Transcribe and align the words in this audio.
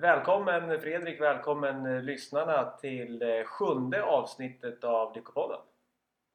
Välkommen 0.00 0.80
Fredrik, 0.80 1.20
välkommen 1.20 1.86
eh, 1.86 2.02
lyssnarna 2.02 2.70
till 2.80 3.22
eh, 3.22 3.44
sjunde 3.44 4.02
avsnittet 4.02 4.84
av 4.84 5.14
Lyckopodden. 5.14 5.60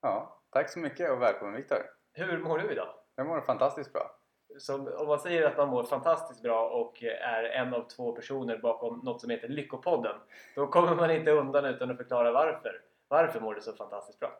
Ja, 0.02 0.42
tack 0.50 0.70
så 0.70 0.80
mycket 0.80 1.12
och 1.12 1.22
välkommen 1.22 1.56
Viktor. 1.56 1.78
Hur 2.14 2.38
mår 2.38 2.58
du 2.58 2.72
idag? 2.72 2.88
Jag 3.16 3.28
mår 3.28 3.42
fantastiskt 3.42 3.94
bra. 3.94 4.20
Så 4.60 4.98
om 4.98 5.08
man 5.08 5.20
säger 5.20 5.44
att 5.44 5.58
man 5.58 5.70
mår 5.70 5.84
fantastiskt 5.84 6.42
bra 6.42 6.70
och 6.70 7.04
är 7.04 7.44
en 7.44 7.74
av 7.74 7.88
två 7.88 8.12
personer 8.12 8.58
bakom 8.58 9.00
något 9.04 9.22
som 9.22 9.30
heter 9.30 9.48
Lyckopodden 9.48 10.16
då 10.56 10.68
kommer 10.68 10.96
man 10.96 11.12
inte 11.12 11.32
undan 11.32 11.66
utan 11.66 11.92
att 11.92 11.98
förklara 11.98 12.32
varför. 12.32 12.82
Varför 13.08 13.40
mår 13.40 13.56
du 13.56 13.62
så 13.62 13.74
fantastiskt 13.74 14.20
bra? 14.20 14.32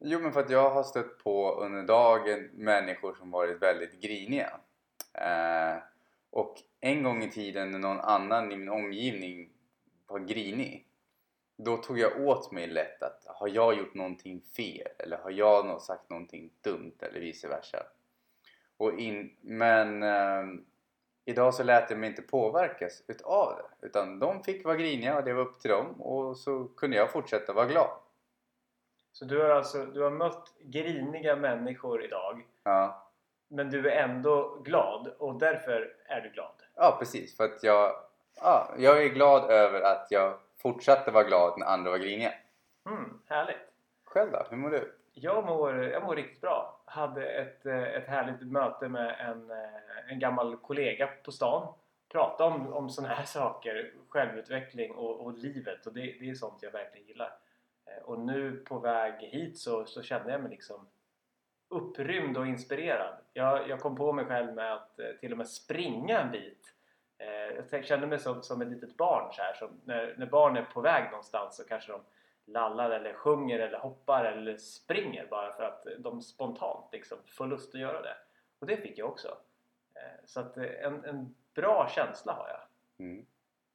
Jo, 0.00 0.18
men 0.18 0.32
för 0.32 0.40
att 0.40 0.50
jag 0.50 0.70
har 0.70 0.82
stött 0.82 1.18
på 1.24 1.54
under 1.54 1.82
dagen 1.82 2.50
människor 2.52 3.14
som 3.14 3.30
varit 3.30 3.62
väldigt 3.62 4.00
griniga. 4.02 4.50
Eh, 5.14 5.76
och 6.34 6.54
en 6.80 7.02
gång 7.02 7.22
i 7.22 7.30
tiden 7.30 7.70
när 7.70 7.78
någon 7.78 8.00
annan 8.00 8.52
i 8.52 8.56
min 8.56 8.68
omgivning 8.68 9.50
var 10.06 10.18
grinig 10.18 10.88
då 11.56 11.76
tog 11.76 11.98
jag 11.98 12.20
åt 12.20 12.52
mig 12.52 12.66
lätt 12.66 13.02
att 13.02 13.24
har 13.26 13.48
jag 13.48 13.78
gjort 13.78 13.94
någonting 13.94 14.40
fel 14.56 14.88
eller 14.98 15.16
har 15.16 15.30
jag 15.30 15.82
sagt 15.82 16.10
någonting 16.10 16.50
dumt 16.60 16.94
eller 17.00 17.20
vice 17.20 17.48
versa. 17.48 17.78
Och 18.76 18.98
in, 18.98 19.36
men 19.40 20.02
eh, 20.02 20.44
idag 21.24 21.54
så 21.54 21.62
lät 21.62 21.90
jag 21.90 21.98
mig 21.98 22.08
inte 22.10 22.22
påverkas 22.22 23.02
utav 23.08 23.56
det 23.56 23.86
utan 23.86 24.18
de 24.18 24.42
fick 24.42 24.64
vara 24.64 24.76
griniga 24.76 25.18
och 25.18 25.24
det 25.24 25.32
var 25.32 25.42
upp 25.42 25.60
till 25.60 25.70
dem 25.70 26.00
och 26.00 26.36
så 26.36 26.64
kunde 26.64 26.96
jag 26.96 27.12
fortsätta 27.12 27.52
vara 27.52 27.66
glad. 27.66 27.90
Så 29.12 29.24
du 29.24 29.40
har 29.40 29.50
alltså 29.50 29.86
du 29.86 30.02
har 30.02 30.10
mött 30.10 30.54
griniga 30.60 31.36
människor 31.36 32.04
idag 32.04 32.46
Ja, 32.64 33.03
men 33.48 33.70
du 33.70 33.90
är 33.90 34.02
ändå 34.02 34.58
glad 34.64 35.08
och 35.18 35.34
därför 35.38 35.94
är 36.06 36.20
du 36.20 36.28
glad? 36.30 36.54
ja 36.76 36.96
precis 36.98 37.36
för 37.36 37.44
att 37.44 37.62
jag, 37.62 37.92
ja, 38.40 38.74
jag 38.78 39.04
är 39.04 39.08
glad 39.08 39.50
över 39.50 39.80
att 39.80 40.06
jag 40.10 40.38
fortsatte 40.62 41.10
vara 41.10 41.24
glad 41.24 41.58
när 41.58 41.66
andra 41.66 41.90
var 41.90 41.98
griniga. 41.98 42.32
Mm, 42.86 43.20
härligt! 43.28 43.56
Själv 44.04 44.32
då? 44.32 44.46
Hur 44.50 44.56
mår 44.56 44.70
du? 44.70 44.94
Jag 45.12 45.44
mår, 45.46 45.82
jag 45.84 46.02
mår 46.02 46.16
riktigt 46.16 46.40
bra. 46.40 46.80
Hade 46.84 47.26
ett, 47.26 47.66
eh, 47.66 47.82
ett 47.82 48.06
härligt 48.06 48.52
möte 48.52 48.88
med 48.88 49.16
en, 49.20 49.50
eh, 49.50 50.12
en 50.12 50.18
gammal 50.18 50.56
kollega 50.56 51.08
på 51.24 51.32
stan. 51.32 51.74
Prata 52.12 52.44
om, 52.44 52.72
om 52.72 52.90
sådana 52.90 53.14
här 53.14 53.24
saker, 53.24 53.92
självutveckling 54.08 54.92
och, 54.92 55.20
och 55.20 55.32
livet 55.38 55.86
och 55.86 55.92
det, 55.92 56.00
det 56.20 56.30
är 56.30 56.34
sånt 56.34 56.62
jag 56.62 56.70
verkligen 56.70 57.06
gillar. 57.06 57.32
Eh, 57.86 58.02
Och 58.04 58.18
nu 58.20 58.56
på 58.68 58.78
väg 58.78 59.14
hit 59.20 59.58
så, 59.58 59.84
så 59.84 60.02
kände 60.02 60.32
jag 60.32 60.40
mig 60.40 60.50
liksom 60.50 60.86
upprymd 61.74 62.36
och 62.36 62.46
inspirerad. 62.46 63.14
Jag, 63.32 63.68
jag 63.68 63.80
kom 63.80 63.96
på 63.96 64.12
mig 64.12 64.24
själv 64.24 64.54
med 64.54 64.72
att 64.74 64.98
eh, 64.98 65.06
till 65.20 65.32
och 65.32 65.38
med 65.38 65.48
springa 65.48 66.20
en 66.20 66.30
bit. 66.30 66.74
Eh, 67.18 67.64
Jag 67.70 67.84
kände 67.84 68.06
mig 68.06 68.18
som, 68.18 68.42
som 68.42 68.62
ett 68.62 68.68
litet 68.68 68.96
barn 68.96 69.32
så 69.32 69.42
här. 69.42 69.54
Som 69.54 69.80
när, 69.84 70.14
när 70.18 70.26
barn 70.26 70.56
är 70.56 70.62
på 70.64 70.80
väg 70.80 71.10
någonstans 71.10 71.56
så 71.56 71.64
kanske 71.64 71.92
de 71.92 72.00
lallar 72.46 72.90
eller 72.90 73.12
sjunger 73.14 73.58
eller 73.58 73.78
hoppar 73.78 74.24
eller 74.24 74.56
springer 74.56 75.26
bara 75.26 75.52
för 75.52 75.62
att 75.62 75.86
de 75.98 76.22
spontant 76.22 76.88
liksom 76.92 77.18
får 77.26 77.46
lust 77.46 77.74
att 77.74 77.80
göra 77.80 78.02
det. 78.02 78.16
Och 78.58 78.66
det 78.66 78.76
fick 78.76 78.98
jag 78.98 79.08
också. 79.08 79.28
Eh, 79.94 80.24
Så 80.24 80.40
att 80.40 80.56
eh, 80.56 80.64
en, 80.64 81.04
en 81.04 81.34
bra 81.54 81.88
känsla 81.94 82.32
har 82.32 82.48
jag. 82.48 82.60
Mm. 83.06 83.26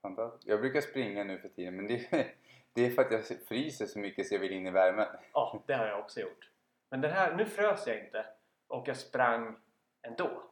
Fantastiskt. 0.02 0.47
Jag 0.47 0.59
brukar 0.59 0.81
springa 0.81 1.23
nu 1.23 1.38
för 1.38 1.50
tiden 1.50 1.75
men 1.75 1.88
det, 1.88 2.09
det 2.73 2.86
är 2.86 2.89
för 2.89 3.02
att 3.02 3.11
jag 3.11 3.25
fryser 3.47 3.86
så 3.86 4.00
mycket 4.00 4.27
så 4.27 4.36
jag 4.36 4.39
vill 4.39 4.52
in 4.52 4.67
i 4.67 4.72
värmen. 4.72 5.08
Ja, 5.33 5.64
det 5.67 5.73
har 5.73 5.86
jag 5.88 6.00
också 6.00 6.20
gjort. 6.20 6.50
Men 6.90 7.02
den 7.02 7.12
här, 7.12 7.36
nu 7.36 7.45
frös 7.45 7.88
jag 7.88 8.00
inte 8.00 8.26
och 8.68 8.88
jag 8.88 8.98
sprang 8.98 9.59
ändå. 10.02 10.52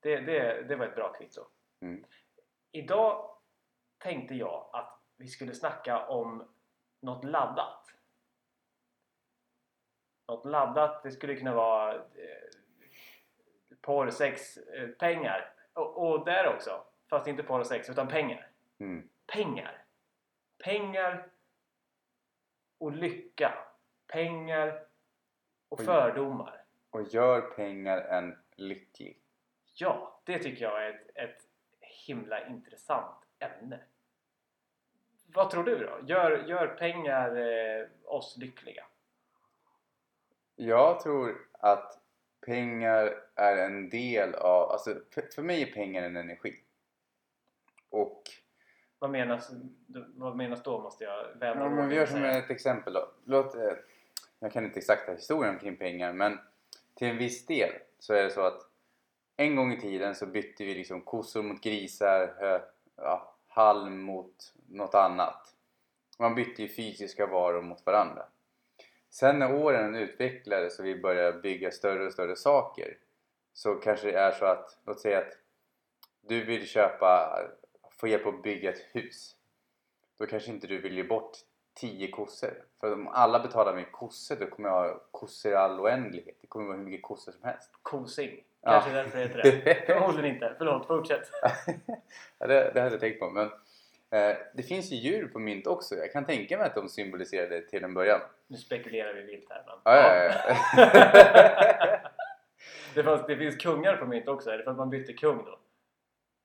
Det, 0.00 0.20
det, 0.20 0.62
det 0.62 0.76
var 0.76 0.86
ett 0.86 0.94
bra 0.94 1.12
kvitto. 1.12 1.46
Mm. 1.80 2.04
Idag 2.72 3.36
tänkte 3.98 4.34
jag 4.34 4.70
att 4.72 5.00
vi 5.16 5.28
skulle 5.28 5.54
snacka 5.54 6.06
om 6.06 6.54
något 7.02 7.24
laddat. 7.24 7.86
Något 10.28 10.44
laddat, 10.44 11.02
det 11.02 11.10
skulle 11.10 11.36
kunna 11.36 11.54
vara 11.54 11.94
eh, 11.94 12.00
porr, 13.80 14.10
sex, 14.10 14.56
eh, 14.56 14.88
pengar. 14.88 15.54
Och, 15.72 16.10
och 16.10 16.24
där 16.24 16.54
också. 16.54 16.84
Fast 17.10 17.26
inte 17.26 17.42
porr 17.42 17.60
och 17.60 17.66
sex, 17.66 17.90
utan 17.90 18.08
pengar. 18.08 18.50
Mm. 18.78 19.08
Pengar. 19.26 19.84
Pengar 20.64 21.30
och 22.78 22.92
lycka. 22.92 23.66
Pengar 24.06 24.89
och 25.70 25.80
Oj. 25.80 25.86
fördomar. 25.86 26.64
Och 26.90 27.02
gör 27.02 27.40
pengar 27.40 27.98
en 27.98 28.38
lycklig. 28.56 29.18
Ja, 29.74 30.20
det 30.24 30.38
tycker 30.38 30.64
jag 30.64 30.86
är 30.86 30.90
ett, 30.90 31.16
ett 31.16 31.46
himla 31.80 32.46
intressant 32.46 33.16
ämne. 33.38 33.80
Vad 35.26 35.50
tror 35.50 35.64
du 35.64 35.78
då? 35.78 35.98
Gör, 36.06 36.44
gör 36.46 36.66
pengar 36.66 37.36
eh, 37.36 37.86
oss 38.04 38.36
lyckliga? 38.36 38.84
Jag 40.56 41.00
tror 41.00 41.48
att 41.52 42.00
pengar 42.46 43.14
är 43.34 43.56
en 43.56 43.88
del 43.88 44.34
av... 44.34 44.70
Alltså 44.70 44.94
för, 45.10 45.22
för 45.34 45.42
mig 45.42 45.62
är 45.62 45.72
pengar 45.72 46.02
en 46.02 46.16
energi. 46.16 46.54
Och 47.90 48.22
Vad 48.98 49.10
menas, 49.10 49.50
vad 50.16 50.36
menas 50.36 50.62
då? 50.62 50.80
Måste 50.80 51.04
jag 51.04 51.24
vända 51.34 51.64
Ja, 51.64 51.70
men 51.70 51.88
vi 51.88 51.94
gör 51.94 52.06
som 52.06 52.24
ett 52.24 52.50
exempel 52.50 52.92
då. 52.92 53.08
Låt, 53.24 53.54
eh, 53.54 53.72
jag 54.40 54.52
kan 54.52 54.64
inte 54.64 54.78
exakta 54.78 55.12
historien 55.12 55.58
kring 55.58 55.76
pengar 55.76 56.12
men 56.12 56.38
till 56.94 57.08
en 57.08 57.18
viss 57.18 57.46
del 57.46 57.70
så 57.98 58.14
är 58.14 58.24
det 58.24 58.30
så 58.30 58.40
att 58.40 58.62
en 59.36 59.56
gång 59.56 59.72
i 59.72 59.80
tiden 59.80 60.14
så 60.14 60.26
bytte 60.26 60.64
vi 60.64 60.74
liksom 60.74 61.00
kossor 61.00 61.42
mot 61.42 61.62
grisar, 61.62 62.34
hö, 62.38 62.60
ja, 62.96 63.36
halm 63.48 64.00
mot 64.02 64.54
något 64.68 64.94
annat. 64.94 65.54
Man 66.18 66.34
bytte 66.34 66.62
ju 66.62 66.68
fysiska 66.68 67.26
varor 67.26 67.62
mot 67.62 67.86
varandra. 67.86 68.26
Sen 69.10 69.38
när 69.38 69.54
åren 69.54 69.94
utvecklades 69.94 70.78
och 70.78 70.84
vi 70.84 71.00
började 71.00 71.40
bygga 71.40 71.70
större 71.70 72.06
och 72.06 72.12
större 72.12 72.36
saker 72.36 72.98
så 73.52 73.74
kanske 73.74 74.10
det 74.10 74.18
är 74.18 74.32
så 74.32 74.44
att, 74.44 74.78
låt 74.86 75.00
säga 75.00 75.18
att 75.18 75.32
du 76.20 76.44
vill 76.44 76.66
köpa, 76.66 77.40
få 77.90 78.08
hjälp 78.08 78.26
att 78.26 78.42
bygga 78.42 78.72
ett 78.72 78.86
hus 78.92 79.36
då 80.18 80.26
kanske 80.26 80.50
inte 80.50 80.66
du 80.66 80.80
vill 80.80 80.96
ge 80.96 81.04
bort 81.04 81.38
10 81.80 82.10
kossor. 82.10 82.50
För 82.80 82.92
om 82.92 83.08
alla 83.08 83.40
betalar 83.40 83.74
med 83.74 83.92
kossor 83.92 84.36
då 84.36 84.46
kommer 84.46 84.68
jag 84.68 84.76
ha 84.76 85.00
kossor 85.10 85.52
i 85.52 85.54
all 85.54 85.80
oändlighet. 85.80 86.36
Det 86.40 86.46
kommer 86.46 86.66
vara 86.66 86.76
hur 86.76 86.84
mycket 86.84 87.02
kossor 87.02 87.32
som 87.32 87.44
helst. 87.44 87.70
Kosing. 87.82 88.44
Ja. 88.62 88.70
Kanske 88.70 88.90
därför 88.90 89.18
det 89.18 89.24
heter 89.24 89.62
det. 89.64 89.86
Förmodligen 89.86 90.34
inte. 90.34 90.54
Förlåt, 90.58 90.86
fortsätt. 90.86 91.30
ja, 92.38 92.46
det, 92.46 92.70
det 92.74 92.80
hade 92.80 92.94
jag 92.94 93.00
tänkt 93.00 93.20
på. 93.20 93.30
Men 93.30 93.46
eh, 94.10 94.36
det 94.54 94.62
finns 94.62 94.92
ju 94.92 94.96
djur 94.96 95.28
på 95.28 95.38
mynt 95.38 95.66
också. 95.66 95.94
Jag 95.94 96.12
kan 96.12 96.24
tänka 96.24 96.58
mig 96.58 96.66
att 96.66 96.74
de 96.74 96.88
symboliserade 96.88 97.60
till 97.60 97.84
en 97.84 97.94
början. 97.94 98.20
Nu 98.46 98.56
spekulerar 98.56 99.14
vi 99.14 99.22
vilt 99.22 99.50
här. 99.50 99.62
Men... 99.66 99.76
Ja, 99.84 100.14
ja, 100.14 100.32
ja. 100.46 101.98
det, 102.94 103.02
fanns, 103.02 103.26
det 103.26 103.36
finns 103.36 103.56
kungar 103.56 103.96
på 103.96 104.06
mynt 104.06 104.28
också. 104.28 104.50
Är 104.50 104.58
det 104.58 104.64
för 104.64 104.70
att 104.70 104.76
man 104.76 104.90
bytte 104.90 105.12
kung 105.12 105.44
då? 105.44 105.58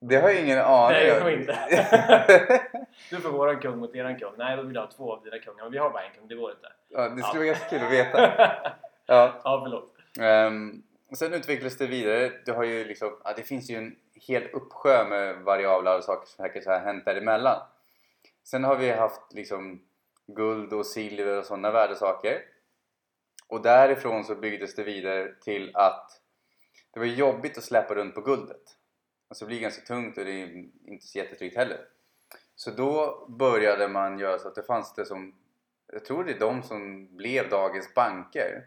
Det 0.09 0.16
har 0.16 0.29
jag 0.29 0.41
ingen 0.41 0.59
aning 0.59 0.97
Nej, 0.97 1.07
jag 1.07 1.19
tror 1.19 1.31
inte. 1.31 1.59
Du 3.09 3.19
får 3.19 3.29
våran 3.29 3.59
kung 3.59 3.77
mot 3.77 3.95
eran 3.95 4.19
kung. 4.19 4.33
Nej, 4.38 4.57
då 4.57 4.63
vill 4.63 4.75
jag 4.75 4.81
ha 4.81 4.91
två 4.91 5.13
av 5.13 5.23
dina 5.23 5.39
kungar. 5.39 5.63
Men 5.63 5.71
vi 5.71 5.77
har 5.77 5.89
bara 5.89 6.03
en 6.03 6.13
kung, 6.13 6.27
det 6.27 6.35
går 6.35 6.51
inte. 6.51 6.67
ja, 6.89 7.09
det 7.09 7.23
skulle 7.23 7.39
vara 7.39 7.47
jättekul 7.47 7.85
att 7.85 7.91
veta. 7.91 8.31
Ja. 9.07 9.41
ja, 9.44 9.61
förlåt. 9.63 9.95
Um, 10.47 10.83
sen 11.15 11.33
utvecklades 11.33 11.77
det 11.77 11.88
vidare. 11.88 12.31
Det, 12.45 12.51
har 12.51 12.63
ju 12.63 12.85
liksom, 12.85 13.17
ja, 13.23 13.33
det 13.35 13.44
finns 13.44 13.69
ju 13.69 13.75
en 13.75 13.95
hel 14.13 14.44
uppsjö 14.53 15.05
med 15.09 15.35
variabler 15.35 15.97
och 15.97 16.03
saker 16.03 16.27
som 16.27 16.45
säkert 16.45 16.65
har 16.65 16.79
hänt 16.79 17.05
däremellan. 17.05 17.61
Sen 18.44 18.63
har 18.63 18.75
vi 18.75 18.91
haft 18.91 19.33
liksom 19.33 19.81
guld 20.27 20.73
och 20.73 20.85
silver 20.85 21.38
och 21.38 21.45
sådana 21.45 21.71
värdesaker. 21.71 22.41
Och 23.47 23.62
därifrån 23.62 24.24
så 24.24 24.35
byggdes 24.35 24.75
det 24.75 24.83
vidare 24.83 25.35
till 25.41 25.71
att 25.74 26.21
det 26.94 27.00
var 27.00 27.06
jobbigt 27.06 27.57
att 27.57 27.63
släppa 27.63 27.95
runt 27.95 28.15
på 28.15 28.21
guldet. 28.21 28.77
Alltså 29.27 29.45
det 29.45 29.50
blir 29.50 29.60
ganska 29.60 29.86
tungt 29.86 30.18
och 30.18 30.25
det 30.25 30.31
är 30.31 30.66
inte 30.86 31.06
så 31.07 31.18
jättetryggt 31.18 31.57
heller. 31.57 31.77
Så 32.56 32.72
då 32.72 33.25
började 33.30 33.88
man 33.88 34.19
göra 34.19 34.39
så 34.39 34.48
att 34.48 34.56
det 34.56 34.63
fanns 34.63 34.94
det 34.94 35.06
som, 35.06 35.36
jag 35.94 36.06
tror 36.06 36.24
det 36.24 36.31
är 36.31 36.39
de 36.39 36.63
som 36.63 37.07
blev 37.18 37.50
dagens 37.50 37.94
banker 37.94 38.66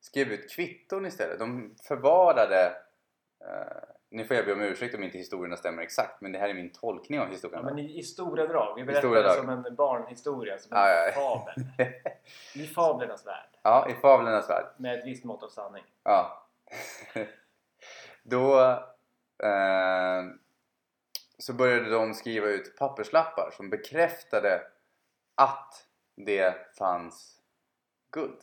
skrev 0.00 0.32
ut 0.32 0.50
kvitton 0.50 1.06
istället. 1.06 1.38
De 1.38 1.74
förvarade 1.88 2.66
eh, 3.40 3.82
nu 4.10 4.24
får 4.24 4.36
jag 4.36 4.46
be 4.46 4.52
om 4.52 4.60
ursäkt 4.60 4.94
om 4.94 5.02
inte 5.02 5.18
historierna 5.18 5.56
stämmer 5.56 5.82
exakt 5.82 6.20
men 6.20 6.32
det 6.32 6.38
här 6.38 6.48
är 6.48 6.54
min 6.54 6.72
tolkning 6.72 7.20
av 7.20 7.26
Ja, 7.26 7.32
historien. 7.32 7.64
men 7.64 7.78
i, 7.78 7.98
i 7.98 8.02
stora 8.02 8.46
drag. 8.46 8.74
Vi 8.76 8.84
berättar 8.84 9.08
det 9.10 9.22
drag. 9.22 9.34
som 9.36 9.48
en 9.48 9.74
barnhistoria, 9.74 10.58
som 10.58 10.72
en 10.72 10.78
Ja, 10.78 10.88
ja, 10.88 11.06
ja. 11.06 11.12
fabel. 11.12 11.92
I 12.62 12.66
fablernas 12.66 13.26
värld. 13.26 13.48
ja, 13.62 13.88
i 13.90 13.94
fablernas 13.94 14.50
värld. 14.50 14.66
Med 14.76 14.98
ett 14.98 15.06
visst 15.06 15.24
mått 15.24 15.42
av 15.42 15.48
sanning. 15.48 15.84
Ja. 16.02 16.46
Då 18.22 18.78
eh, 19.42 20.24
så 21.38 21.52
började 21.52 21.90
de 21.90 22.14
skriva 22.14 22.46
ut 22.46 22.76
papperslappar 22.78 23.50
som 23.50 23.70
bekräftade 23.70 24.62
att 25.34 25.86
det 26.16 26.76
fanns 26.78 27.40
guld. 28.12 28.40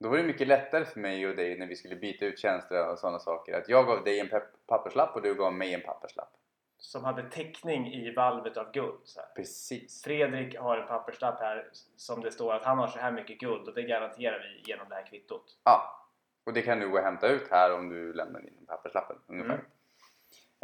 Då 0.00 0.08
var 0.08 0.16
det 0.16 0.22
mycket 0.22 0.48
lättare 0.48 0.84
för 0.84 1.00
mig 1.00 1.26
och 1.26 1.36
dig 1.36 1.58
när 1.58 1.66
vi 1.66 1.76
skulle 1.76 1.96
byta 1.96 2.24
ut 2.24 2.38
tjänster 2.38 2.88
och 2.88 2.98
sådana 2.98 3.18
saker. 3.18 3.58
Att 3.58 3.68
jag 3.68 3.86
gav 3.86 4.04
dig 4.04 4.20
en 4.20 4.28
papperslapp 4.66 5.16
och 5.16 5.22
du 5.22 5.34
gav 5.34 5.52
mig 5.52 5.74
en 5.74 5.80
papperslapp. 5.80 6.32
som 6.78 7.04
hade 7.04 7.30
täckning 7.30 7.92
i 7.92 8.14
valvet 8.14 8.56
av 8.56 8.72
guld. 8.72 9.00
Precis. 9.36 10.02
Fredrik 10.02 10.58
har 10.58 10.78
en 10.78 10.88
papperslapp 10.88 11.40
här 11.40 11.70
som 11.96 12.20
det 12.20 12.30
står 12.32 12.54
att 12.54 12.64
han 12.64 12.78
har 12.78 12.86
så 12.86 12.98
här 12.98 13.12
mycket 13.12 13.38
guld 13.38 13.68
och 13.68 13.74
det 13.74 13.82
garanterar 13.82 14.38
vi 14.38 14.70
genom 14.70 14.88
det 14.88 14.94
här 14.94 15.06
kvittot. 15.06 15.58
Ja. 15.64 16.00
Och 16.46 16.52
det 16.52 16.62
kan 16.62 16.80
du 16.80 16.88
gå 16.88 16.98
och 16.98 17.04
hämta 17.04 17.28
ut 17.28 17.50
här 17.50 17.74
om 17.74 17.88
du 17.88 18.12
lämnar 18.12 18.40
in 18.40 18.66
papperslappen 18.66 19.16
ungefär. 19.26 19.64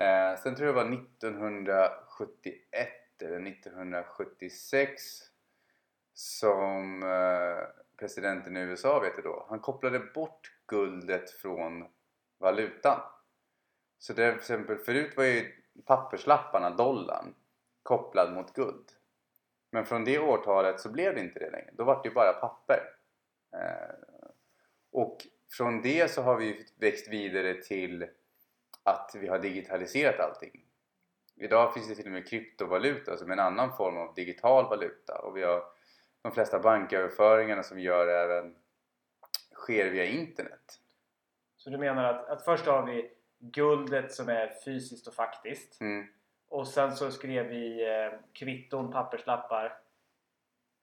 Eh, 0.00 0.36
sen 0.42 0.54
tror 0.54 0.66
jag 0.66 0.76
det 0.76 0.82
var 0.84 0.92
1971 0.92 2.88
eller 3.22 3.48
1976 3.48 5.02
som 6.14 7.02
eh, 7.02 7.58
presidenten 7.98 8.56
i 8.56 8.60
USA 8.60 9.00
vet 9.00 9.12
jag 9.16 9.24
då, 9.24 9.46
han 9.48 9.60
kopplade 9.60 9.98
bort 9.98 10.52
guldet 10.66 11.30
från 11.30 11.84
valutan. 12.38 13.00
Så 13.98 14.12
det, 14.12 14.30
till 14.30 14.38
exempel 14.38 14.78
förut 14.78 15.16
var 15.16 15.24
ju 15.24 15.52
papperslapparna, 15.86 16.70
dollarn, 16.70 17.34
kopplad 17.82 18.34
mot 18.34 18.54
guld. 18.54 18.86
Men 19.72 19.86
från 19.86 20.04
det 20.04 20.18
årtalet 20.18 20.80
så 20.80 20.88
blev 20.88 21.14
det 21.14 21.20
inte 21.20 21.38
det 21.38 21.50
längre. 21.50 21.70
Då 21.72 21.84
var 21.84 22.02
det 22.02 22.08
ju 22.08 22.14
bara 22.14 22.32
papper. 22.32 22.80
Eh, 23.52 23.94
och 24.92 25.26
från 25.50 25.82
det 25.82 26.10
så 26.10 26.22
har 26.22 26.36
vi 26.36 26.66
växt 26.76 27.08
vidare 27.08 27.54
till 27.54 28.06
att 28.82 29.16
vi 29.20 29.28
har 29.28 29.38
digitaliserat 29.38 30.20
allting. 30.20 30.64
Idag 31.36 31.74
finns 31.74 31.88
det 31.88 31.94
till 31.94 32.06
och 32.06 32.12
med 32.12 32.28
kryptovaluta 32.28 33.16
som 33.16 33.30
en 33.30 33.38
annan 33.38 33.76
form 33.76 33.96
av 33.96 34.14
digital 34.14 34.68
valuta 34.68 35.18
och 35.18 35.36
vi 35.36 35.42
har 35.42 35.62
de 36.22 36.32
flesta 36.32 36.58
banköverföringarna 36.58 37.62
som 37.62 37.76
vi 37.76 37.82
gör 37.82 38.06
även 38.06 38.56
sker 39.54 39.90
via 39.90 40.04
internet. 40.04 40.80
Så 41.56 41.70
du 41.70 41.78
menar 41.78 42.04
att, 42.04 42.28
att 42.28 42.44
först 42.44 42.66
har 42.66 42.86
vi 42.86 43.10
guldet 43.38 44.12
som 44.12 44.28
är 44.28 44.52
fysiskt 44.64 45.06
och 45.06 45.14
faktiskt. 45.14 45.80
Mm. 45.80 46.06
Och 46.48 46.68
sen 46.68 46.96
så 46.96 47.10
skrev 47.10 47.46
vi 47.46 47.88
eh, 47.88 48.18
kvitton, 48.32 48.92
papperslappar 48.92 49.78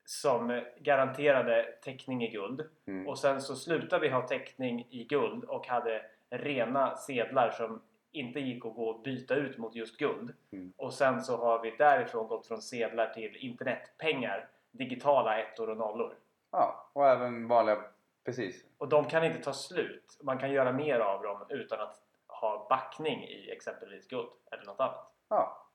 som 0.06 0.64
garanterade 0.80 1.64
täckning 1.84 2.24
i 2.24 2.32
guld. 2.32 2.70
Mm. 2.88 3.08
Och 3.08 3.20
sen 3.20 3.42
så 3.42 3.56
slutade 3.56 4.02
vi 4.02 4.10
ha 4.10 4.28
täckning 4.28 4.88
i 4.90 5.04
guld 5.04 5.44
och 5.44 5.68
hade 5.68 6.06
rena 6.30 6.96
sedlar 6.96 7.52
som 7.52 7.82
inte 8.12 8.40
gick 8.40 8.66
att 8.66 8.76
gå 8.76 8.90
och 8.90 9.02
byta 9.02 9.36
ut 9.36 9.58
mot 9.58 9.76
just 9.76 9.98
guld. 9.98 10.34
Mm. 10.52 10.74
Och 10.78 10.94
sen 10.94 11.22
så 11.22 11.38
har 11.38 11.62
vi 11.62 11.76
därifrån 11.78 12.28
gått 12.28 12.48
från 12.48 12.62
sedlar 12.62 13.14
till 13.14 13.36
internetpengar. 13.36 14.50
Digitala 14.72 15.40
ettor 15.40 15.70
och 15.70 15.78
nollor. 15.78 16.16
Ja, 16.52 16.90
och 16.94 17.08
även 17.08 17.48
vanliga... 17.48 17.84
Precis. 18.26 18.66
Och 18.78 18.90
de 18.90 19.06
kan 19.06 19.24
inte 19.24 19.44
ta 19.44 19.54
slut. 19.54 20.20
Man 20.24 20.38
kan 20.38 20.52
göra 20.52 20.72
mer 20.72 21.00
av 21.00 21.24
dem 21.24 21.46
utan 21.50 21.80
att 21.80 22.02
ha 22.28 22.68
backning 22.70 23.24
i 23.24 23.52
exempelvis 23.52 24.08
guld 24.08 24.30
eller 24.52 24.66
något 24.66 24.80
annat. 24.80 25.14
Ja. 25.30 25.68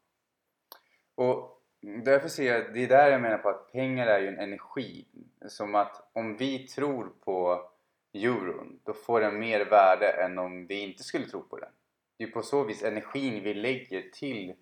Och 1.14 1.62
därför 1.80 2.28
ser 2.28 2.52
jag, 2.52 2.74
det 2.74 2.84
är 2.84 2.88
där 2.88 3.10
jag 3.10 3.20
menar 3.20 3.38
på 3.38 3.48
att 3.48 3.72
pengar 3.72 4.06
är 4.06 4.18
ju 4.18 4.28
en 4.28 4.38
energi. 4.38 5.06
Som 5.48 5.74
att 5.74 6.10
om 6.12 6.36
vi 6.36 6.66
tror 6.66 7.12
på 7.24 7.68
euron, 8.12 8.80
då 8.84 8.92
får 8.92 9.20
den 9.20 9.38
mer 9.38 9.64
värde 9.64 10.08
än 10.08 10.38
om 10.38 10.66
vi 10.66 10.80
inte 10.80 11.02
skulle 11.02 11.26
tro 11.26 11.42
på 11.42 11.58
den. 11.58 11.70
Det 12.16 12.24
är 12.24 12.30
på 12.30 12.42
så 12.42 12.64
vis 12.64 12.82
energin 12.82 13.42
vi 13.42 13.54
lägger 13.54 14.02
till 14.02 14.54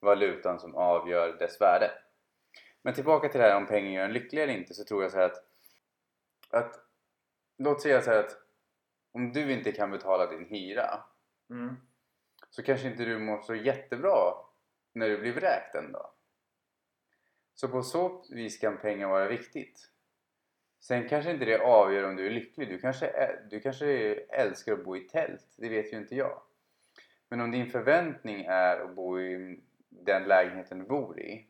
valutan 0.00 0.60
som 0.60 0.74
avgör 0.74 1.38
dess 1.38 1.60
värde. 1.60 1.90
Men 2.82 2.94
tillbaka 2.94 3.28
till 3.28 3.40
det 3.40 3.46
här 3.46 3.56
om 3.56 3.66
pengar 3.66 3.90
gör 3.90 4.04
en 4.04 4.12
lycklig 4.12 4.42
eller 4.42 4.54
inte 4.54 4.74
så 4.74 4.84
tror 4.84 5.02
jag 5.02 5.12
så 5.12 5.18
här 5.18 5.24
att, 5.24 5.44
att 6.50 6.80
låt 7.58 7.82
säga 7.82 8.02
så 8.02 8.10
här 8.10 8.18
att 8.18 8.36
om 9.12 9.32
du 9.32 9.52
inte 9.52 9.72
kan 9.72 9.90
betala 9.90 10.26
din 10.26 10.46
hyra 10.46 11.04
Mm. 11.50 11.76
så 12.50 12.62
kanske 12.62 12.88
inte 12.88 13.04
du 13.04 13.18
mår 13.18 13.42
så 13.42 13.54
jättebra 13.54 14.34
när 14.92 15.08
du 15.08 15.18
blir 15.18 15.32
vräkt 15.32 15.74
en 15.74 15.92
dag. 15.92 16.10
Så 17.54 17.68
på 17.68 17.82
så 17.82 18.24
vis 18.30 18.58
kan 18.58 18.78
pengar 18.78 19.08
vara 19.08 19.28
viktigt. 19.28 19.89
Sen 20.80 21.08
kanske 21.08 21.30
inte 21.30 21.44
det 21.44 21.60
avgör 21.60 22.08
om 22.08 22.16
du 22.16 22.26
är 22.26 22.30
lycklig. 22.30 22.68
Du 22.68 22.78
kanske, 22.78 23.36
du 23.50 23.60
kanske 23.60 24.14
älskar 24.14 24.72
att 24.72 24.84
bo 24.84 24.96
i 24.96 25.00
tält. 25.00 25.54
Det 25.58 25.68
vet 25.68 25.92
ju 25.92 25.96
inte 25.96 26.14
jag. 26.16 26.42
Men 27.28 27.40
om 27.40 27.50
din 27.50 27.66
förväntning 27.66 28.44
är 28.44 28.80
att 28.80 28.94
bo 28.94 29.20
i 29.20 29.60
den 29.88 30.24
lägenheten 30.24 30.78
du 30.78 30.84
bor 30.84 31.20
i. 31.20 31.46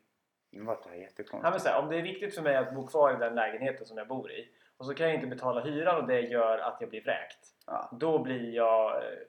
Nu 0.51 0.63
vart 0.63 0.83
det 0.83 0.89
här 0.89 0.95
Ja, 0.95 1.01
jättekonstigt. 1.01 1.51
men 1.51 1.59
så 1.59 1.69
här, 1.69 1.79
om 1.83 1.89
det 1.89 1.97
är 1.97 2.01
viktigt 2.01 2.35
för 2.35 2.41
mig 2.41 2.55
att 2.55 2.75
bo 2.75 2.87
kvar 2.87 3.13
i 3.13 3.19
den 3.19 3.35
lägenheten 3.35 3.85
som 3.85 3.97
jag 3.97 4.07
bor 4.07 4.31
i 4.31 4.49
och 4.77 4.85
så 4.85 4.93
kan 4.93 5.05
jag 5.05 5.15
inte 5.15 5.27
betala 5.27 5.61
hyran 5.63 6.01
och 6.01 6.07
det 6.07 6.21
gör 6.21 6.57
att 6.57 6.77
jag 6.79 6.89
blir 6.89 7.03
vräkt. 7.03 7.47
Ja. 7.67 7.89
Då 7.99 8.19
blir 8.23 8.55
jag 8.55 8.95
eh, 8.97 9.19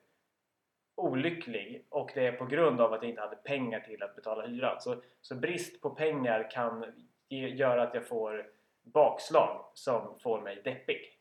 olycklig 0.94 1.86
och 1.88 2.10
det 2.14 2.26
är 2.26 2.32
på 2.32 2.44
grund 2.44 2.80
av 2.80 2.92
att 2.92 3.02
jag 3.02 3.10
inte 3.10 3.22
hade 3.22 3.36
pengar 3.36 3.80
till 3.80 4.02
att 4.02 4.16
betala 4.16 4.46
hyran. 4.46 4.80
Så, 4.80 5.02
så 5.20 5.34
brist 5.34 5.82
på 5.82 5.90
pengar 5.90 6.50
kan 6.50 6.84
ge, 7.28 7.48
göra 7.48 7.82
att 7.82 7.94
jag 7.94 8.06
får 8.08 8.46
bakslag 8.82 9.64
som 9.74 10.18
får 10.18 10.40
mig 10.40 10.62
deppig. 10.64 11.18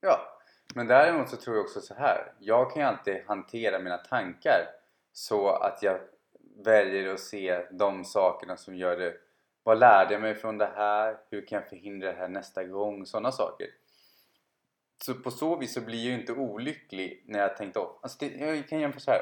Ja, 0.00 0.38
men 0.74 0.86
däremot 0.86 1.28
så 1.28 1.36
tror 1.36 1.56
jag 1.56 1.64
också 1.64 1.80
så 1.80 1.94
här. 1.94 2.32
Jag 2.38 2.72
kan 2.72 2.82
ju 2.82 2.88
alltid 2.88 3.22
hantera 3.26 3.78
mina 3.78 3.98
tankar 3.98 4.66
så 5.12 5.48
att 5.48 5.82
jag 5.82 6.00
väljer 6.64 7.14
att 7.14 7.20
se 7.20 7.66
de 7.70 8.04
sakerna 8.04 8.56
som 8.56 8.76
gör 8.76 8.96
det. 8.96 9.14
Vad 9.62 9.78
lärde 9.78 10.12
jag 10.12 10.22
mig 10.22 10.34
från 10.34 10.58
det 10.58 10.72
här? 10.76 11.18
Hur 11.30 11.46
kan 11.46 11.56
jag 11.56 11.68
förhindra 11.68 12.12
det 12.12 12.18
här 12.18 12.28
nästa 12.28 12.64
gång? 12.64 13.06
Sådana 13.06 13.32
saker. 13.32 13.66
Så 15.04 15.14
på 15.14 15.30
så 15.30 15.56
vis 15.56 15.74
så 15.74 15.80
blir 15.80 15.98
jag 15.98 16.14
ju 16.14 16.20
inte 16.20 16.32
olycklig 16.32 17.24
när 17.26 17.38
jag 17.38 17.56
tänkt 17.56 17.76
om. 17.76 17.88
Alltså 18.02 18.18
det, 18.20 18.26
jag 18.26 18.68
kan 18.68 18.80
jämföra 18.80 19.00
så 19.00 19.10
här. 19.10 19.20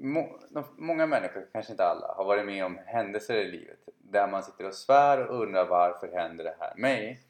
Må, 0.00 0.40
många 0.76 1.06
människor, 1.06 1.48
kanske 1.52 1.72
inte 1.72 1.84
alla, 1.84 2.14
har 2.16 2.24
varit 2.24 2.46
med 2.46 2.64
om 2.64 2.78
händelser 2.86 3.34
i 3.34 3.50
livet 3.50 3.78
där 3.98 4.28
man 4.28 4.42
sitter 4.42 4.66
och 4.66 4.74
svär 4.74 5.26
och 5.26 5.42
undrar 5.42 5.66
varför 5.66 6.12
händer 6.12 6.44
det 6.44 6.56
här 6.60 6.74
mig? 6.76 7.20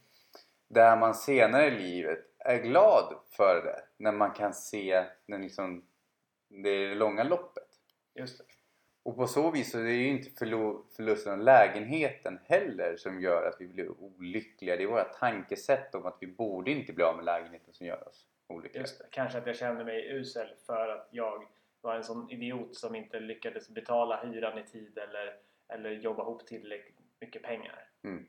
Där 0.68 0.96
man 0.96 1.14
senare 1.14 1.66
i 1.66 1.70
livet 1.70 2.18
är 2.38 2.58
glad 2.58 3.14
för 3.30 3.62
det 3.64 3.82
när 3.96 4.12
man 4.12 4.30
kan 4.30 4.54
se 4.54 5.04
den 5.26 5.42
liksom, 5.42 5.84
det 6.48 6.94
långa 6.94 7.22
loppet. 7.22 7.68
Just 8.14 8.38
det. 8.38 8.44
Och 9.02 9.16
på 9.16 9.26
så 9.26 9.50
vis 9.50 9.70
så 9.70 9.78
är 9.78 9.82
det 9.82 9.92
ju 9.92 10.08
inte 10.08 10.30
förlusten 10.96 11.32
av 11.32 11.38
lägenheten 11.38 12.40
heller 12.44 12.96
som 12.96 13.20
gör 13.20 13.48
att 13.48 13.60
vi 13.60 13.66
blir 13.66 13.90
olyckliga. 14.02 14.76
Det 14.76 14.82
är 14.82 14.86
våra 14.86 15.04
tankesätt 15.04 15.94
om 15.94 16.06
att 16.06 16.16
vi 16.20 16.26
borde 16.26 16.70
inte 16.70 16.92
bli 16.92 17.04
av 17.04 17.16
med 17.16 17.24
lägenheten 17.24 17.74
som 17.74 17.86
gör 17.86 18.08
oss 18.08 18.26
olyckliga. 18.46 18.82
Just 18.82 18.98
det. 18.98 19.04
Kanske 19.10 19.38
att 19.38 19.46
jag 19.46 19.56
kände 19.56 19.84
mig 19.84 20.10
usel 20.10 20.48
för 20.66 20.88
att 20.88 21.08
jag 21.10 21.44
var 21.80 21.94
en 21.94 22.04
sån 22.04 22.30
idiot 22.30 22.76
som 22.76 22.94
inte 22.94 23.20
lyckades 23.20 23.68
betala 23.68 24.20
hyran 24.24 24.58
i 24.58 24.62
tid 24.62 24.98
eller, 24.98 25.36
eller 25.68 25.90
jobba 25.90 26.22
ihop 26.22 26.46
tillräckligt 26.46 26.98
mycket 27.20 27.42
pengar. 27.42 27.88
Mm. 28.04 28.26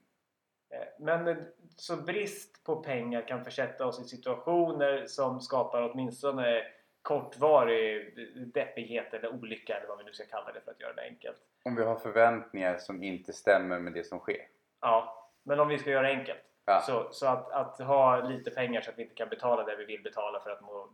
Eh, 0.73 0.87
Men 0.99 1.45
så 1.75 1.95
brist 1.95 2.63
på 2.63 2.75
pengar 2.75 3.27
kan 3.27 3.45
försätta 3.45 3.85
oss 3.85 4.01
i 4.01 4.03
situationer 4.03 5.05
som 5.05 5.41
skapar 5.41 5.91
åtminstone 5.91 6.63
kortvarig 7.01 8.13
deppighet 8.53 9.13
eller 9.13 9.33
olycka 9.33 9.77
eller 9.77 9.87
vad 9.87 9.97
vi 9.97 10.03
nu 10.03 10.13
ska 10.13 10.25
kalla 10.25 10.51
det 10.51 10.61
för 10.61 10.71
att 10.71 10.79
göra 10.79 10.93
det 10.93 11.01
enkelt. 11.01 11.37
Om 11.63 11.75
vi 11.75 11.83
har 11.83 11.95
förväntningar 11.95 12.77
som 12.77 13.03
inte 13.03 13.33
stämmer 13.33 13.79
med 13.79 13.93
det 13.93 14.03
som 14.03 14.19
sker. 14.19 14.47
Ja, 14.81 15.29
men 15.43 15.59
om 15.59 15.67
vi 15.67 15.79
ska 15.79 15.89
göra 15.89 16.07
det 16.07 16.13
enkelt. 16.13 16.39
Ja. 16.65 16.81
Så, 16.81 17.07
så 17.11 17.27
att, 17.27 17.51
att 17.51 17.79
ha 17.79 18.21
lite 18.21 18.51
pengar 18.51 18.81
så 18.81 18.91
att 18.91 18.97
vi 18.97 19.03
inte 19.03 19.15
kan 19.15 19.29
betala 19.29 19.63
det 19.63 19.75
vi 19.75 19.85
vill 19.85 20.03
betala 20.03 20.39
för 20.39 20.49
att 20.49 20.61
må 20.61 20.89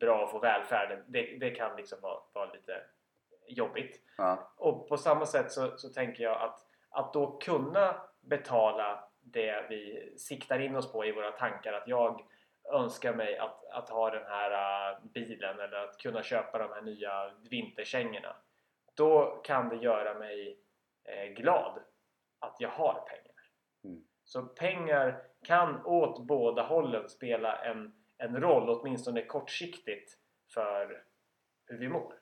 bra 0.00 0.22
och 0.22 0.30
få 0.30 0.38
välfärd, 0.38 1.02
det, 1.06 1.38
det 1.40 1.50
kan 1.50 1.76
liksom 1.76 1.98
vara, 2.02 2.20
vara 2.32 2.52
lite 2.52 2.82
jobbigt. 3.46 4.00
Ja. 4.16 4.52
Och 4.56 4.88
på 4.88 4.96
samma 4.96 5.26
sätt 5.26 5.52
så, 5.52 5.76
så 5.76 5.88
tänker 5.88 6.24
jag 6.24 6.42
att, 6.42 6.66
att 6.90 7.12
då 7.12 7.38
kunna 7.38 7.96
betala 8.20 9.08
det 9.20 9.66
vi 9.68 10.12
siktar 10.16 10.58
in 10.58 10.76
oss 10.76 10.92
på 10.92 11.04
i 11.04 11.12
våra 11.12 11.32
tankar. 11.32 11.72
Att 11.72 11.88
jag 11.88 12.26
önskar 12.72 13.14
mig 13.14 13.38
att, 13.38 13.64
att 13.64 13.88
ha 13.88 14.10
den 14.10 14.26
här 14.26 14.50
äh, 14.90 14.98
bilen 15.02 15.60
eller 15.60 15.84
att 15.84 15.98
kunna 15.98 16.22
köpa 16.22 16.58
de 16.58 16.72
här 16.72 16.82
nya 16.82 17.30
vinterkängorna. 17.50 18.36
Då 18.94 19.40
kan 19.44 19.68
det 19.68 19.76
göra 19.76 20.18
mig 20.18 20.58
eh, 21.04 21.32
glad 21.32 21.78
att 22.38 22.56
jag 22.58 22.68
har 22.68 22.94
pengar. 22.94 23.50
Mm. 23.84 24.04
Så 24.24 24.42
pengar 24.42 25.22
kan 25.42 25.86
åt 25.86 26.26
båda 26.26 26.62
hållen 26.62 27.08
spela 27.08 27.56
en, 27.56 28.03
en 28.18 28.40
roll, 28.40 28.68
åtminstone 28.68 29.26
kortsiktigt, 29.26 30.18
för 30.54 31.04
hur 31.66 31.78
vi 31.78 31.88
mår. 31.88 32.14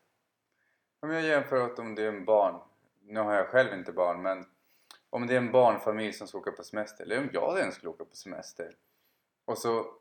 Om 1.01 1.11
jag 1.11 1.23
jämför 1.23 1.65
att 1.65 1.79
om 1.79 1.95
det 1.95 2.03
är 2.03 2.09
en 2.09 2.25
barn, 2.25 2.61
nu 3.01 3.21
har 3.21 3.35
jag 3.35 3.47
själv 3.47 3.75
inte 3.75 3.93
barn 3.93 4.23
men 4.23 4.47
om 5.11 5.27
det 5.27 5.35
är 5.35 5.39
en 5.39 5.53
barnfamilj 5.53 6.13
som 6.13 6.27
ska 6.27 6.39
åka 6.39 6.53
på 6.53 6.65
semester 6.65 7.05
eller 7.05 7.19
om 7.19 7.31
jag 7.33 7.59
ens 7.59 7.75
skulle 7.75 7.91
åka 7.91 8.05
på 8.05 8.17
semester 8.17 8.77
och 9.45 9.59
så 9.59 9.95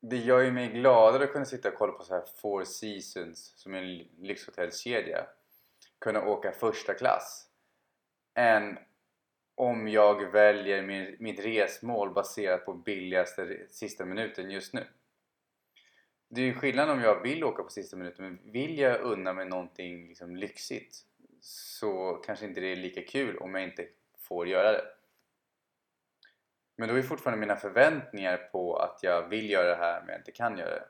det 0.00 0.16
gör 0.16 0.40
ju 0.40 0.52
mig 0.52 0.68
gladare 0.68 1.24
att 1.24 1.32
kunna 1.32 1.44
sitta 1.44 1.68
och 1.68 1.74
kolla 1.74 1.92
på 1.92 2.04
så 2.04 2.14
här 2.14 2.24
Four 2.36 2.64
Seasons 2.64 3.52
som 3.56 3.74
är 3.74 3.82
en 3.82 3.98
lyxhotellkedja 4.18 5.26
kunna 5.98 6.28
åka 6.28 6.52
första 6.52 6.94
klass 6.94 7.50
än 8.34 8.78
om 9.54 9.88
jag 9.88 10.32
väljer 10.32 10.82
min, 10.82 11.16
mitt 11.18 11.44
resmål 11.44 12.14
baserat 12.14 12.64
på 12.64 12.74
billigaste 12.74 13.66
sista 13.68 14.04
minuten 14.04 14.50
just 14.50 14.74
nu. 14.74 14.86
Det 16.28 16.40
är 16.40 16.44
ju 16.44 16.54
skillnad 16.54 16.90
om 16.90 17.00
jag 17.00 17.22
vill 17.22 17.44
åka 17.44 17.62
på 17.62 17.70
sista 17.70 17.96
minuten 17.96 18.24
men 18.24 18.52
vill 18.52 18.78
jag 18.78 19.00
unna 19.00 19.32
mig 19.32 19.46
någonting 19.46 20.08
liksom 20.08 20.36
lyxigt 20.36 20.96
så 21.40 22.12
kanske 22.26 22.46
inte 22.46 22.60
det 22.60 22.72
är 22.72 22.76
lika 22.76 23.02
kul 23.02 23.38
om 23.38 23.54
jag 23.54 23.64
inte 23.64 23.86
får 24.18 24.48
göra 24.48 24.72
det. 24.72 24.84
Men 26.76 26.88
då 26.88 26.94
är 26.94 27.02
fortfarande 27.02 27.40
mina 27.40 27.56
förväntningar 27.56 28.36
på 28.36 28.76
att 28.76 29.02
jag 29.02 29.28
vill 29.28 29.50
göra 29.50 29.68
det 29.68 29.76
här 29.76 30.00
men 30.00 30.08
jag 30.08 30.20
inte 30.20 30.32
kan 30.32 30.58
göra 30.58 30.70
det. 30.70 30.88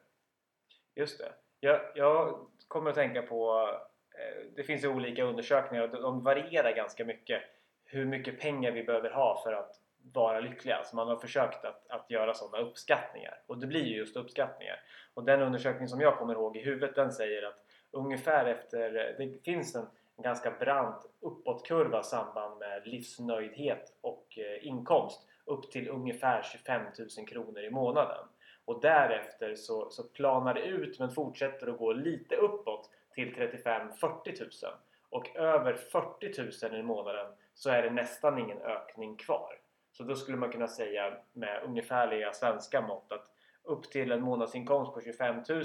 Just 0.94 1.18
det. 1.18 1.32
Jag, 1.60 1.80
jag 1.94 2.46
kommer 2.68 2.90
att 2.90 2.96
tänka 2.96 3.22
på, 3.22 3.70
eh, 4.14 4.52
det 4.56 4.64
finns 4.64 4.84
ju 4.84 4.88
olika 4.88 5.24
undersökningar 5.24 5.82
och 5.82 6.02
de 6.02 6.24
varierar 6.24 6.76
ganska 6.76 7.04
mycket 7.04 7.42
hur 7.84 8.04
mycket 8.04 8.40
pengar 8.40 8.72
vi 8.72 8.84
behöver 8.84 9.10
ha 9.10 9.42
för 9.44 9.52
att 9.52 9.80
vara 10.12 10.40
lyckliga. 10.40 10.84
Så 10.84 10.96
man 10.96 11.08
har 11.08 11.16
försökt 11.16 11.64
att, 11.64 11.90
att 11.90 12.10
göra 12.10 12.34
sådana 12.34 12.64
uppskattningar 12.64 13.42
och 13.46 13.58
det 13.58 13.66
blir 13.66 13.84
ju 13.84 13.96
just 13.96 14.16
uppskattningar. 14.16 14.80
Och 15.14 15.24
den 15.24 15.42
undersökning 15.42 15.88
som 15.88 16.00
jag 16.00 16.18
kommer 16.18 16.34
ihåg 16.34 16.56
i 16.56 16.64
huvudet 16.64 16.94
den 16.94 17.12
säger 17.12 17.42
att 17.42 17.64
ungefär 17.90 18.44
efter, 18.44 18.90
det 19.18 19.44
finns 19.44 19.74
en, 19.74 19.86
en 20.16 20.22
ganska 20.22 20.50
brant 20.50 21.06
uppåtkurva 21.20 22.02
samband 22.02 22.58
med 22.58 22.86
livsnöjdhet 22.86 23.98
och 24.00 24.38
eh, 24.38 24.66
inkomst 24.66 25.26
upp 25.44 25.70
till 25.70 25.88
ungefär 25.88 26.42
25 26.42 26.82
000 27.18 27.26
kronor 27.26 27.62
i 27.62 27.70
månaden. 27.70 28.24
Och 28.64 28.80
därefter 28.80 29.54
så, 29.54 29.90
så 29.90 30.02
planar 30.02 30.54
det 30.54 30.60
ut 30.60 30.98
men 30.98 31.10
fortsätter 31.10 31.66
att 31.66 31.78
gå 31.78 31.92
lite 31.92 32.36
uppåt 32.36 32.90
till 33.14 33.34
35-40 33.34 34.64
000. 34.64 34.72
Och 35.10 35.36
över 35.36 35.74
40 35.74 36.68
000 36.68 36.80
i 36.80 36.82
månaden 36.82 37.26
så 37.54 37.70
är 37.70 37.82
det 37.82 37.90
nästan 37.90 38.38
ingen 38.38 38.58
ökning 38.58 39.16
kvar. 39.16 39.58
Så 39.98 40.04
då 40.04 40.16
skulle 40.16 40.36
man 40.36 40.52
kunna 40.52 40.68
säga 40.68 41.16
med 41.32 41.62
ungefärliga 41.62 42.32
svenska 42.32 42.80
mått 42.80 43.12
att 43.12 43.30
upp 43.62 43.90
till 43.90 44.12
en 44.12 44.22
månadsinkomst 44.22 44.94
på 44.94 45.00
25 45.00 45.42
000 45.48 45.64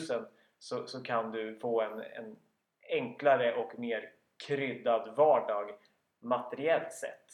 så, 0.59 0.87
så 0.87 1.03
kan 1.03 1.31
du 1.31 1.59
få 1.59 1.81
en, 1.81 2.01
en 2.01 2.35
enklare 2.89 3.55
och 3.55 3.79
mer 3.79 4.11
kryddad 4.47 5.15
vardag 5.15 5.71
materiellt 6.19 6.93
sett 6.93 7.25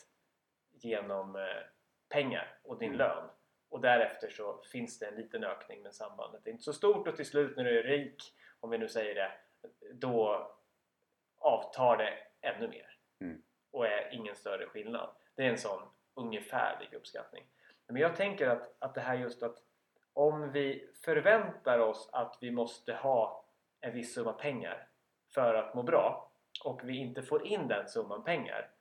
genom 0.72 1.36
eh, 1.36 1.42
pengar 2.10 2.58
och 2.64 2.80
din 2.80 2.94
Mm. 2.94 2.98
lön. 2.98 3.30
Och 3.70 3.82
därefter 3.82 4.30
så 4.30 4.62
finns 4.72 5.00
det 5.00 5.08
en 5.08 5.16
liten 5.16 5.44
ökning 5.44 5.82
men 5.82 5.94
sambandet 5.94 6.48
är 6.48 6.52
inte 6.52 6.64
så 6.64 6.74
stort 6.74 7.08
och 7.08 7.16
till 7.16 7.26
slut 7.26 7.58
när 7.58 7.64
du 7.64 7.80
är 7.80 7.84
rik, 7.84 8.24
om 8.60 8.70
vi 8.70 8.78
nu 8.78 8.90
säger 8.90 9.16
det, 9.16 9.32
då 9.94 10.52
avtar 11.40 11.98
det 11.98 12.14
ännu 12.42 12.68
mer. 12.68 12.98
Mm. 13.22 13.42
Och 13.72 13.88
är 13.88 14.14
ingen 14.14 14.36
större 14.36 14.66
skillnad. 14.66 15.10
Det 15.36 15.46
är 15.46 15.50
en 15.50 15.58
sån 15.58 15.82
ungefärlig 16.20 16.94
uppskattning. 16.94 17.44
Men 17.88 18.02
jag 18.02 18.16
tänker 18.16 18.48
att, 18.48 18.76
att 18.80 18.96
det 18.96 19.02
här 19.02 19.16
just 19.16 19.44
att 19.44 19.58
om 20.14 20.52
vi 20.52 20.90
förväntar 21.06 21.80
oss 21.80 22.10
att 22.14 22.38
vi 22.42 22.52
måste 22.52 22.94
ha 22.94 23.46
en 23.82 23.94
viss 23.94 24.14
summa 24.14 24.34
pengar 24.34 24.88
för 25.34 25.54
att 25.54 25.76
må 25.76 25.84
bra 25.84 26.32
och 26.66 26.82
vi 26.84 26.98
inte 26.98 27.24
får 27.24 27.48
in 27.48 27.68
den 27.68 27.88
summan 27.88 28.24
pengar 28.24 28.72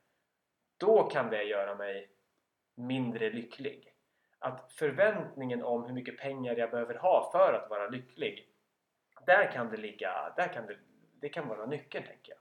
då 0.76 1.02
kan 1.02 1.30
det 1.30 1.42
göra 1.42 1.74
mig 1.74 2.10
mindre 2.74 3.30
lycklig. 3.30 3.94
Att 4.38 4.72
förväntningen 4.72 5.62
om 5.62 5.84
hur 5.84 5.92
mycket 5.92 6.18
pengar 6.18 6.56
jag 6.56 6.70
behöver 6.70 6.94
ha 6.94 7.28
för 7.32 7.52
att 7.52 7.70
vara 7.70 7.88
lycklig 7.88 8.48
där 9.26 9.52
kan 9.52 9.70
det 9.70 9.76
ligga, 9.76 10.32
där 10.36 10.52
kan 10.52 10.66
det, 10.66 10.76
det 11.20 11.28
kan 11.28 11.48
vara 11.48 11.66
nyckeln 11.66 12.04
tänker 12.04 12.32
jag. 12.32 12.38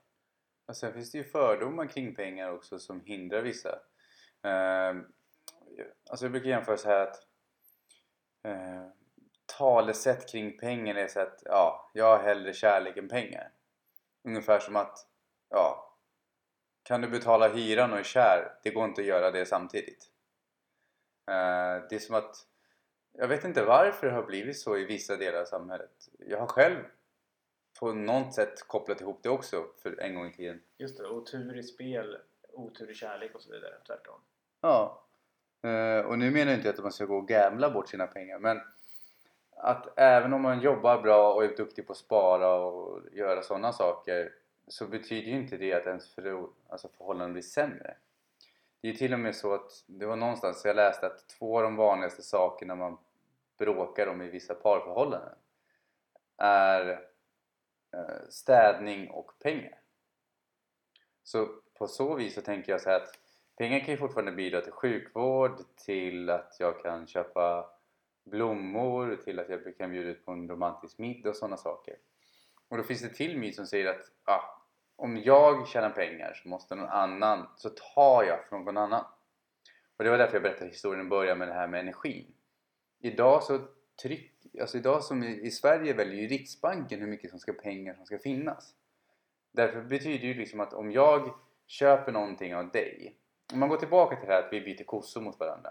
Och 0.66 0.76
sen 0.76 0.92
finns 0.92 1.12
det 1.12 1.18
ju 1.18 1.24
fördomar 1.24 1.86
kring 1.86 2.14
pengar 2.14 2.52
också 2.52 2.78
som 2.78 3.00
hindrar 3.00 3.42
vissa. 3.42 3.78
Eh, 4.42 4.96
alltså 6.10 6.24
jag 6.24 6.32
brukar 6.32 6.50
jämföra 6.50 6.76
så 6.76 6.88
här 6.88 7.00
att 7.00 7.16
eh, 8.44 8.88
talesätt 9.58 10.28
kring 10.30 10.58
pengar 10.58 10.94
är 10.94 11.08
så 11.08 11.20
att 11.20 11.42
ja, 11.44 11.90
jag 11.94 12.16
har 12.16 12.24
hellre 12.24 12.52
kärlek 12.52 12.96
än 12.96 13.08
pengar. 13.08 13.52
Ungefär 14.24 14.60
som 14.60 14.76
att 14.76 14.98
ja, 15.48 15.96
kan 16.82 17.00
du 17.00 17.08
betala 17.08 17.48
hyran 17.48 17.92
och 17.92 17.98
är 17.98 18.02
kär? 18.02 18.58
Det 18.62 18.70
går 18.70 18.84
inte 18.84 19.00
att 19.00 19.06
göra 19.06 19.30
det 19.30 19.46
samtidigt. 19.46 20.10
Eh, 21.30 21.86
det 21.88 21.94
är 21.94 21.98
som 21.98 22.14
att 22.14 22.36
jag 23.12 23.28
vet 23.28 23.44
inte 23.44 23.64
varför 23.64 24.06
det 24.06 24.12
har 24.12 24.22
blivit 24.22 24.58
så 24.58 24.76
i 24.76 24.84
vissa 24.84 25.16
delar 25.16 25.40
av 25.40 25.44
samhället. 25.44 26.08
Jag 26.18 26.38
har 26.38 26.46
själv 26.46 26.84
på 27.80 27.92
något 27.92 28.34
sätt 28.34 28.68
kopplat 28.68 29.00
ihop 29.00 29.22
det 29.22 29.28
också 29.28 29.66
för 29.82 30.00
en 30.00 30.14
gång 30.14 30.26
i 30.26 30.32
tiden. 30.32 30.62
Just 30.78 30.98
det, 30.98 31.08
otur 31.08 31.58
i 31.58 31.62
spel, 31.62 32.18
otur 32.52 32.90
i 32.90 32.94
kärlek 32.94 33.34
och 33.34 33.42
så 33.42 33.52
vidare. 33.52 33.74
Tvärtom. 33.86 34.20
Ja. 34.60 35.04
Eh, 35.62 36.06
och 36.06 36.18
nu 36.18 36.30
menar 36.30 36.52
jag 36.52 36.58
inte 36.58 36.70
att 36.70 36.78
man 36.78 36.92
ska 36.92 37.04
gå 37.04 37.16
och 37.16 37.28
gambla 37.28 37.70
bort 37.70 37.88
sina 37.88 38.06
pengar 38.06 38.38
men 38.38 38.60
att 39.56 39.98
även 39.98 40.32
om 40.32 40.42
man 40.42 40.60
jobbar 40.60 41.02
bra 41.02 41.32
och 41.32 41.44
är 41.44 41.56
duktig 41.56 41.86
på 41.86 41.92
att 41.92 41.98
spara 41.98 42.54
och 42.54 43.00
göra 43.12 43.42
sådana 43.42 43.72
saker 43.72 44.32
så 44.68 44.86
betyder 44.86 45.30
ju 45.30 45.36
inte 45.36 45.56
det 45.56 45.72
att 45.72 45.86
ens 45.86 46.14
för, 46.14 46.46
alltså 46.68 46.88
förhållanden 46.88 47.32
blir 47.32 47.42
sämre. 47.42 47.96
Det 48.80 48.88
är 48.88 48.92
ju 48.92 48.98
till 48.98 49.12
och 49.12 49.20
med 49.20 49.36
så 49.36 49.54
att 49.54 49.84
det 49.86 50.06
var 50.06 50.16
någonstans 50.16 50.64
jag 50.64 50.76
läste 50.76 51.06
att 51.06 51.28
två 51.28 51.56
av 51.56 51.62
de 51.62 51.76
vanligaste 51.76 52.22
sakerna 52.22 52.74
man 52.74 52.98
bråkar 53.58 54.06
om 54.06 54.22
i 54.22 54.28
vissa 54.28 54.54
parförhållanden 54.54 55.34
är 56.36 56.90
eh, 57.92 58.28
städning 58.28 59.10
och 59.10 59.38
pengar. 59.38 59.78
Så 61.22 61.48
på 61.74 61.86
så 61.86 62.14
vis 62.14 62.34
så 62.34 62.40
tänker 62.40 62.72
jag 62.72 62.80
så 62.80 62.90
här 62.90 63.00
att 63.00 63.18
pengar 63.58 63.80
kan 63.80 63.88
ju 63.88 63.96
fortfarande 63.96 64.32
bidra 64.32 64.60
till 64.60 64.72
sjukvård, 64.72 65.58
till 65.76 66.30
att 66.30 66.56
jag 66.58 66.82
kan 66.82 67.06
köpa 67.06 67.70
blommor, 68.24 69.16
till 69.24 69.38
att 69.38 69.48
jag 69.48 69.76
kan 69.78 69.90
bjuda 69.90 70.10
ut 70.10 70.24
på 70.24 70.32
en 70.32 70.48
romantisk 70.48 70.98
middag 70.98 71.28
och 71.28 71.36
sådana 71.36 71.56
saker. 71.56 71.96
Och 72.68 72.76
då 72.76 72.82
finns 72.82 73.02
det 73.02 73.08
till 73.08 73.38
myt 73.38 73.56
som 73.56 73.66
säger 73.66 73.86
att 73.86 74.12
ah, 74.24 74.62
om 74.96 75.16
jag 75.16 75.68
tjänar 75.68 75.90
pengar 75.90 76.34
så 76.34 76.48
måste 76.48 76.74
någon 76.74 76.88
annan, 76.88 77.46
så 77.56 77.70
tar 77.94 78.24
jag 78.24 78.48
från 78.48 78.64
någon 78.64 78.76
annan. 78.76 79.04
Och 79.96 80.04
det 80.04 80.10
var 80.10 80.18
därför 80.18 80.34
jag 80.34 80.42
berättade 80.42 80.70
historien 80.70 81.06
i 81.06 81.08
början 81.08 81.38
med 81.38 81.48
det 81.48 81.54
här 81.54 81.68
med 81.68 81.80
energin. 81.80 82.34
Idag 83.00 83.42
så 83.42 83.58
tryck, 84.02 84.32
alltså 84.60 84.78
idag 84.78 85.04
som 85.04 85.22
i, 85.22 85.40
i 85.46 85.50
Sverige 85.50 85.94
väljer 85.94 86.22
ju 86.22 86.28
Riksbanken 86.28 87.00
hur 87.00 87.06
mycket 87.06 87.30
som 87.30 87.38
ska 87.38 87.52
pengar 87.52 87.94
som 87.94 88.06
ska 88.06 88.18
finnas. 88.18 88.74
Därför 89.52 89.82
betyder 89.82 90.18
det 90.18 90.26
ju 90.26 90.34
liksom 90.34 90.60
att 90.60 90.72
om 90.72 90.92
jag 90.92 91.34
köper 91.66 92.12
någonting 92.12 92.54
av 92.56 92.70
dig. 92.70 93.16
Om 93.52 93.58
man 93.58 93.68
går 93.68 93.76
tillbaka 93.76 94.16
till 94.16 94.28
det 94.28 94.34
här 94.34 94.42
att 94.42 94.52
vi 94.52 94.60
byter 94.60 94.84
kossor 94.84 95.20
mot 95.20 95.40
varandra. 95.40 95.70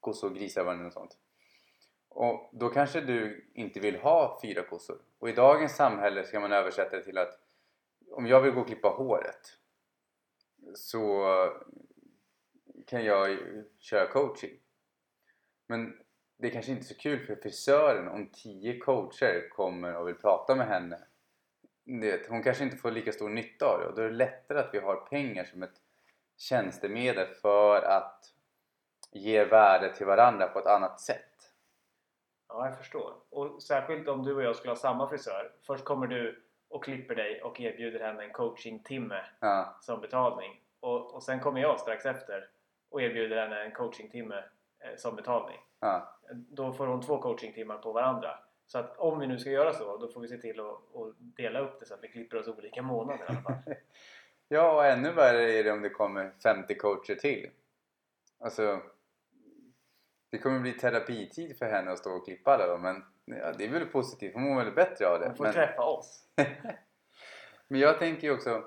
Kossor 0.00 0.30
och 0.30 0.36
grisar 0.36 0.64
varandra 0.64 0.86
och 0.86 0.92
sånt. 0.92 1.18
Och 2.08 2.50
då 2.52 2.68
kanske 2.68 3.00
du 3.00 3.50
inte 3.54 3.80
vill 3.80 3.96
ha 3.96 4.38
fyra 4.42 4.62
kossor. 4.62 4.98
Och 5.18 5.28
i 5.28 5.32
dagens 5.32 5.76
samhälle 5.76 6.24
ska 6.24 6.40
man 6.40 6.52
översätta 6.52 6.96
det 6.96 7.04
till 7.04 7.18
att 7.18 7.38
om 8.10 8.26
jag 8.26 8.40
vill 8.40 8.52
gå 8.52 8.60
och 8.60 8.66
klippa 8.66 8.88
håret 8.88 9.58
så 10.74 11.24
kan 12.86 13.04
jag 13.04 13.38
köra 13.78 14.06
coaching. 14.06 14.58
Men 15.66 15.98
det 16.36 16.46
är 16.46 16.52
kanske 16.52 16.72
inte 16.72 16.82
är 16.82 16.94
så 16.94 16.94
kul 16.94 17.26
för 17.26 17.36
frisören 17.36 18.08
om 18.08 18.30
tio 18.32 18.78
coacher 18.78 19.48
kommer 19.48 19.96
och 19.96 20.08
vill 20.08 20.14
prata 20.14 20.54
med 20.54 20.66
henne. 20.66 20.98
Hon 22.28 22.42
kanske 22.42 22.64
inte 22.64 22.76
får 22.76 22.90
lika 22.90 23.12
stor 23.12 23.28
nytta 23.28 23.66
av 23.66 23.80
det 23.80 23.86
och 23.86 23.94
då 23.94 24.02
är 24.02 24.08
det 24.08 24.16
lättare 24.16 24.58
att 24.58 24.74
vi 24.74 24.78
har 24.78 24.96
pengar 24.96 25.44
som 25.44 25.62
ett 25.62 25.80
tjänstemedel 26.44 27.26
för 27.26 27.82
att 27.82 28.20
ge 29.12 29.44
värde 29.44 29.94
till 29.94 30.06
varandra 30.06 30.46
på 30.46 30.58
ett 30.58 30.66
annat 30.66 31.00
sätt. 31.00 31.30
Ja, 32.48 32.66
jag 32.66 32.78
förstår. 32.78 33.14
Och 33.30 33.62
särskilt 33.62 34.08
om 34.08 34.22
du 34.22 34.34
och 34.34 34.42
jag 34.42 34.56
skulle 34.56 34.70
ha 34.70 34.76
samma 34.76 35.08
frisör. 35.08 35.52
Först 35.66 35.84
kommer 35.84 36.06
du 36.06 36.44
och 36.68 36.84
klipper 36.84 37.14
dig 37.14 37.42
och 37.42 37.60
erbjuder 37.60 38.00
henne 38.00 38.24
en 38.24 38.32
coachingtimme 38.32 39.24
Ja, 39.40 39.76
som 39.80 40.00
betalning. 40.00 40.60
Och, 40.80 41.14
och 41.14 41.22
sen 41.22 41.40
kommer 41.40 41.60
jag 41.60 41.80
strax 41.80 42.06
efter 42.06 42.48
och 42.90 43.02
erbjuder 43.02 43.36
henne 43.36 43.64
en 43.64 43.72
coachingtimme 43.72 44.36
eh, 44.80 44.96
som 44.96 45.16
betalning. 45.16 45.58
ja. 45.80 46.10
Då 46.32 46.72
får 46.72 46.86
hon 46.86 47.02
två 47.02 47.18
coachingtimmar 47.18 47.78
på 47.78 47.92
varandra. 47.92 48.38
Så 48.66 48.78
att 48.78 48.98
om 48.98 49.18
vi 49.18 49.26
nu 49.26 49.38
ska 49.38 49.50
göra 49.50 49.72
så, 49.72 49.96
då 49.96 50.08
får 50.08 50.20
vi 50.20 50.28
se 50.28 50.38
till 50.38 50.60
att, 50.60 50.78
dela 51.18 51.60
upp 51.60 51.80
det 51.80 51.86
så 51.86 51.94
att 51.94 52.02
vi 52.02 52.08
klipper 52.08 52.36
oss 52.36 52.48
olika 52.48 52.82
månader 52.82 53.24
i 53.24 53.26
alla 53.28 53.40
fall. 53.40 53.54
ja, 54.48 54.72
och 54.74 54.86
ännu 54.86 55.12
värre 55.12 55.52
är 55.52 55.64
det 55.64 55.72
om 55.72 55.82
det 55.82 55.90
kommer 55.90 56.32
50 56.42 56.74
coacher 56.74 57.14
till. 57.14 57.50
Alltså, 58.40 58.82
det 60.30 60.38
kommer 60.38 60.60
bli 60.60 60.72
terapitid 60.72 61.58
för 61.58 61.66
henne 61.66 61.90
att 61.90 61.98
stå 61.98 62.10
och 62.10 62.24
klippa 62.24 62.54
alla 62.54 62.66
dem, 62.66 62.82
men 62.82 63.04
ja, 63.38 63.52
det 63.52 63.64
är 63.64 63.68
väl 63.68 63.86
positivt. 63.86 64.34
Hon 64.34 64.42
mår 64.42 64.64
väl 64.64 64.74
bättre 64.74 65.08
av 65.08 65.20
det. 65.20 65.26
Hon 65.26 65.36
får 65.36 65.44
Men, 65.44 65.52
träffa 65.52 65.82
oss. 65.82 66.26
men 67.68 67.80
jag 67.80 67.98
tänker 67.98 68.26
ju 68.26 68.34
också 68.34 68.64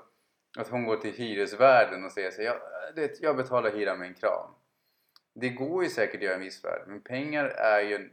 att 0.58 0.68
hon 0.68 0.84
går 0.84 0.96
till 0.96 1.12
hyresvärden 1.12 2.04
och 2.04 2.12
säger 2.12 2.30
så 2.30 2.42
jag, 2.42 2.56
det, 2.94 3.20
jag 3.20 3.36
betalar 3.36 3.70
hyra 3.70 3.96
med 3.96 4.08
en 4.08 4.14
kram. 4.14 4.50
Det 5.34 5.48
går 5.48 5.84
ju 5.84 5.90
säkert 5.90 6.16
att 6.16 6.22
göra 6.22 6.34
en 6.34 6.40
viss 6.40 6.64
värld, 6.64 6.82
men 6.86 7.00
pengar 7.00 7.44
är 7.44 7.80
ju, 7.80 8.10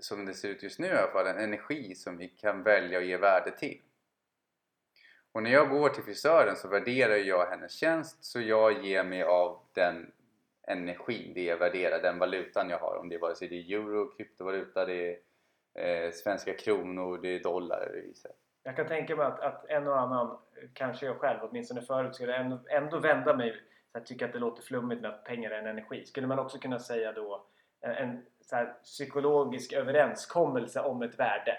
som 0.00 0.26
det 0.26 0.34
ser 0.34 0.48
ut 0.48 0.62
just 0.62 0.78
nu 0.78 0.86
i 0.86 0.90
alla 0.90 1.12
fall, 1.12 1.26
en 1.26 1.38
energi 1.38 1.94
som 1.94 2.16
vi 2.16 2.28
kan 2.28 2.62
välja 2.62 2.98
att 2.98 3.06
ge 3.06 3.16
värde 3.16 3.50
till. 3.50 3.80
Och 5.32 5.42
när 5.42 5.50
jag 5.50 5.70
går 5.70 5.88
till 5.88 6.02
frisören 6.02 6.56
så 6.56 6.68
värderar 6.68 7.16
jag 7.16 7.46
hennes 7.46 7.72
tjänst 7.72 8.24
så 8.24 8.40
jag 8.40 8.84
ger 8.84 9.04
mig 9.04 9.22
av 9.22 9.60
den 9.72 10.12
energin, 10.68 11.34
det 11.34 11.44
jag 11.44 11.56
värderar, 11.56 12.02
den 12.02 12.18
valutan 12.18 12.70
jag 12.70 12.78
har. 12.78 12.96
Om 12.96 13.08
det 13.08 13.14
är 13.14 13.20
vare 13.20 13.34
sig 13.34 13.48
det 13.48 13.54
är 13.54 13.78
euro, 13.78 14.16
kryptovaluta, 14.16 14.84
det 14.84 15.16
är 15.74 16.04
eh, 16.04 16.10
svenska 16.10 16.54
kronor, 16.54 17.18
det 17.22 17.28
är 17.28 17.42
dollar. 17.42 17.80
eller. 17.80 18.04
Jag 18.62 18.76
kan 18.76 18.86
tänka 18.86 19.16
mig 19.16 19.26
att, 19.26 19.40
att 19.40 19.64
en 19.68 19.86
och 19.86 20.00
annan, 20.00 20.38
kanske 20.72 21.06
jag 21.06 21.16
själv 21.16 21.38
åtminstone 21.42 21.82
förut, 21.82 22.14
skulle 22.14 22.36
ändå, 22.36 22.58
ändå 22.70 22.98
vända 22.98 23.36
mig 23.36 23.52
så 23.92 23.98
här, 23.98 24.04
tycka 24.04 24.26
att 24.26 24.32
det 24.32 24.38
låter 24.38 24.62
flummigt 24.62 25.02
med 25.02 25.10
att 25.10 25.24
pengar 25.24 25.50
är 25.50 25.58
en 25.58 25.66
energi. 25.66 26.04
Skulle 26.06 26.26
man 26.26 26.38
också 26.38 26.58
kunna 26.58 26.78
säga 26.78 27.12
då 27.12 27.46
en, 27.80 27.90
en 27.90 28.26
så 28.40 28.56
här, 28.56 28.74
psykologisk 28.82 29.72
överenskommelse 29.72 30.80
om 30.80 31.02
ett 31.02 31.18
värde? 31.18 31.56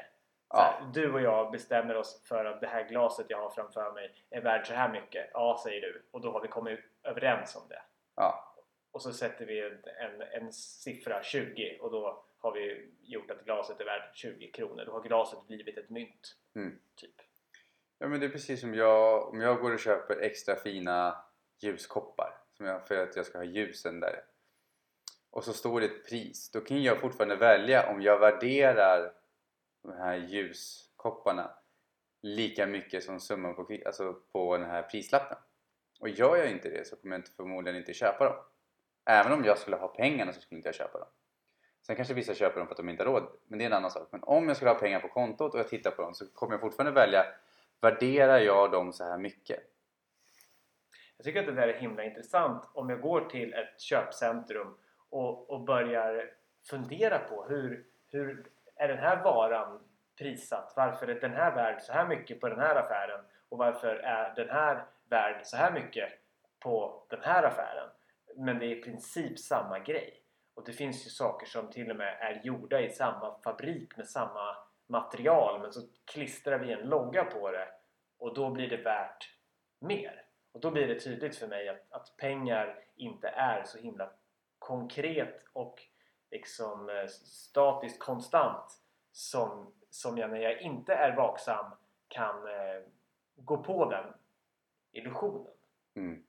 Här, 0.54 0.92
Du 0.94 1.14
och 1.14 1.22
jag 1.22 1.52
bestämmer 1.52 1.96
oss 1.96 2.22
för 2.26 2.46
att 2.46 2.62
det 2.62 2.68
här 2.68 2.90
glaset 2.90 3.26
jag 3.30 3.38
har 3.38 3.50
framför 3.50 3.92
mig 3.94 4.16
är 4.30 4.42
värt 4.42 4.68
så 4.68 4.74
här 4.74 4.92
mycket. 4.92 5.30
Ja, 5.34 5.62
säger 5.64 5.82
du. 5.82 6.06
Och 6.12 6.22
då 6.22 6.32
har 6.32 6.42
vi 6.42 6.48
kommit 6.48 6.80
överens 7.04 7.56
om 7.56 7.62
det. 7.70 7.82
Ja. 8.16 8.56
Och 8.92 9.02
så 9.02 9.14
sätter 9.14 9.46
vi 9.46 9.60
en, 9.60 9.84
en, 10.00 10.22
en 10.22 10.54
siffra 10.54 11.24
20 11.24 11.78
och 11.82 11.92
då 11.92 12.24
har 12.40 12.52
vi 12.52 12.92
gjort 13.02 13.32
att 13.32 13.46
glaset 13.46 13.82
är 13.82 13.86
värt 13.86 14.16
20 14.16 14.52
kronor. 14.52 14.84
Då 14.86 14.92
har 14.92 15.02
glaset 15.02 15.48
blivit 15.48 15.78
ett 15.78 15.90
mynt. 15.90 16.36
Mm. 16.56 16.80
Typ. 16.96 17.16
Ja 17.98 18.08
men 18.08 18.20
det 18.20 18.26
är 18.26 18.30
precis 18.30 18.62
som 18.62 18.74
jag, 18.74 19.30
om 19.30 19.42
jag 19.42 19.62
går 19.62 19.74
och 19.74 19.80
köper 19.80 20.22
extra 20.22 20.56
fina 20.56 21.26
ljuskoppar 21.60 22.38
som 22.54 22.66
jag, 22.66 22.88
för 22.88 23.04
att 23.04 23.16
jag 23.16 23.26
ska 23.26 23.38
ha 23.38 23.46
ljusen 23.46 24.00
där 24.00 24.24
och 25.32 25.44
så 25.44 25.54
står 25.54 25.80
det 25.80 25.86
ett 25.86 26.06
pris 26.06 26.52
då 26.52 26.62
kan 26.62 26.84
jag 26.84 27.02
fortfarande 27.02 27.36
välja 27.36 27.90
om 27.90 28.02
jag 28.02 28.20
värderar 28.20 29.14
de 29.82 29.92
här 29.92 30.16
ljuskopparna 30.16 31.52
lika 32.22 32.68
mycket 32.68 33.04
som 33.04 33.20
summan 33.20 33.56
på, 33.56 33.78
alltså 33.86 34.14
på 34.32 34.58
den 34.58 34.70
här 34.70 34.84
prislappen. 34.84 35.38
Och 36.00 36.10
gör 36.10 36.38
jag 36.38 36.52
inte 36.52 36.70
det 36.70 36.88
så 36.88 36.96
kommer 36.96 37.16
jag 37.16 37.20
inte, 37.20 37.32
förmodligen 37.32 37.78
inte 37.78 37.94
köpa 37.94 38.26
dem. 38.26 38.36
Även 39.06 39.32
om 39.32 39.44
jag 39.44 39.58
skulle 39.58 39.76
ha 39.76 39.88
pengarna 39.88 40.34
så 40.34 40.42
skulle 40.42 40.58
inte 40.58 40.68
jag 40.68 40.76
köpa 40.76 41.00
dem. 41.00 41.08
Sen 41.82 41.96
kanske 41.96 42.14
vissa 42.14 42.34
köper 42.34 42.58
dem 42.58 42.68
för 42.68 42.74
att 42.74 42.78
de 42.78 42.90
inte 42.90 43.04
har 43.04 43.12
råd 43.12 43.28
men 43.48 43.60
det 43.60 43.66
är 43.66 43.68
en 43.68 43.74
annan 43.74 43.92
sak. 43.92 44.08
Men 44.12 44.24
om 44.24 44.48
jag 44.48 44.56
skulle 44.56 44.72
ha 44.72 44.80
pengar 44.80 45.00
på 45.00 45.08
kontot 45.08 45.54
och 45.54 45.60
jag 45.60 45.68
tittar 45.68 45.92
på 45.92 46.02
dem 46.02 46.14
så 46.14 46.28
kommer 46.28 46.54
jag 46.54 46.62
fortfarande 46.62 46.92
välja 46.92 47.26
värderar 47.82 48.40
jag 48.40 48.72
dem 48.72 48.94
så 48.94 49.04
här 49.04 49.18
mycket? 49.18 49.60
Jag 51.18 51.24
tycker 51.26 51.40
att 51.40 51.46
det 51.46 51.52
där 51.52 51.68
är 51.68 51.80
himla 51.80 52.04
intressant. 52.04 52.70
Om 52.74 52.90
jag 52.90 53.02
går 53.02 53.22
till 53.22 53.54
ett 53.54 53.82
köpcentrum 53.82 54.78
och, 55.10 55.50
och 55.50 55.62
börjar 55.62 56.32
fundera 56.70 57.20
på 57.20 57.46
hur, 57.50 57.86
hur 58.12 58.48
är 58.80 58.88
den 58.88 58.98
här 58.98 59.24
varan 59.24 59.80
prissatt? 60.18 60.74
Varför 60.76 61.08
är 61.08 61.20
den 61.20 61.34
här 61.34 61.56
värd 61.56 61.82
så 61.82 61.94
här 61.94 62.08
mycket 62.08 62.42
på 62.42 62.50
den 62.50 62.60
här 62.60 62.76
affären? 62.76 63.26
Och 63.50 63.58
varför 63.58 63.96
är 63.96 64.36
den 64.36 64.50
här 64.50 64.86
värd 65.10 65.42
så 65.44 65.58
här 65.58 65.72
mycket 65.72 66.10
på 66.60 67.06
den 67.10 67.24
här 67.24 67.44
affären? 67.44 67.90
Men 68.36 68.60
det 68.60 68.66
är 68.66 68.78
i 68.78 68.82
princip 68.82 69.40
samma 69.40 69.80
grej. 69.80 70.24
Och 70.54 70.66
det 70.66 70.74
finns 70.74 71.06
ju 71.06 71.10
saker 71.10 71.48
som 71.48 71.70
till 71.70 71.92
och 71.92 71.98
med 71.98 72.18
är 72.20 72.42
gjorda 72.44 72.82
i 72.82 72.90
samma 72.90 73.42
fabrik 73.44 73.98
med 73.98 74.08
samma 74.08 74.56
material 74.88 75.62
men 75.62 75.74
så 75.74 75.82
klistrar 76.06 76.60
vi 76.60 76.72
en 76.72 76.90
logga 76.90 77.24
på 77.24 77.52
det 77.52 77.68
och 78.18 78.34
då 78.34 78.50
blir 78.50 78.70
det 78.70 78.78
värt 78.78 79.36
mer. 79.80 80.26
Och 80.52 80.60
då 80.60 80.72
blir 80.72 80.88
det 80.88 81.00
tydligt 81.00 81.38
för 81.38 81.48
mig 81.48 81.70
att, 81.70 81.92
att 81.92 82.18
pengar 82.18 82.80
inte 82.96 83.28
är 83.28 83.64
så 83.64 83.78
himla 83.78 84.12
konkret 84.60 85.44
och 85.54 85.82
liksom 86.32 86.90
eh, 86.90 87.08
statiskt 87.08 88.00
konstant 88.00 88.72
som, 89.12 89.74
som 89.90 90.18
jag 90.18 90.30
när 90.30 90.40
jag 90.40 90.62
inte 90.62 90.94
är 90.94 91.16
vaksam 91.16 91.72
kan 92.08 92.48
eh, 92.48 92.84
gå 93.36 93.58
på 93.58 93.92
den 93.92 94.14
illusionen. 94.92 95.54
Mm. 95.96 96.24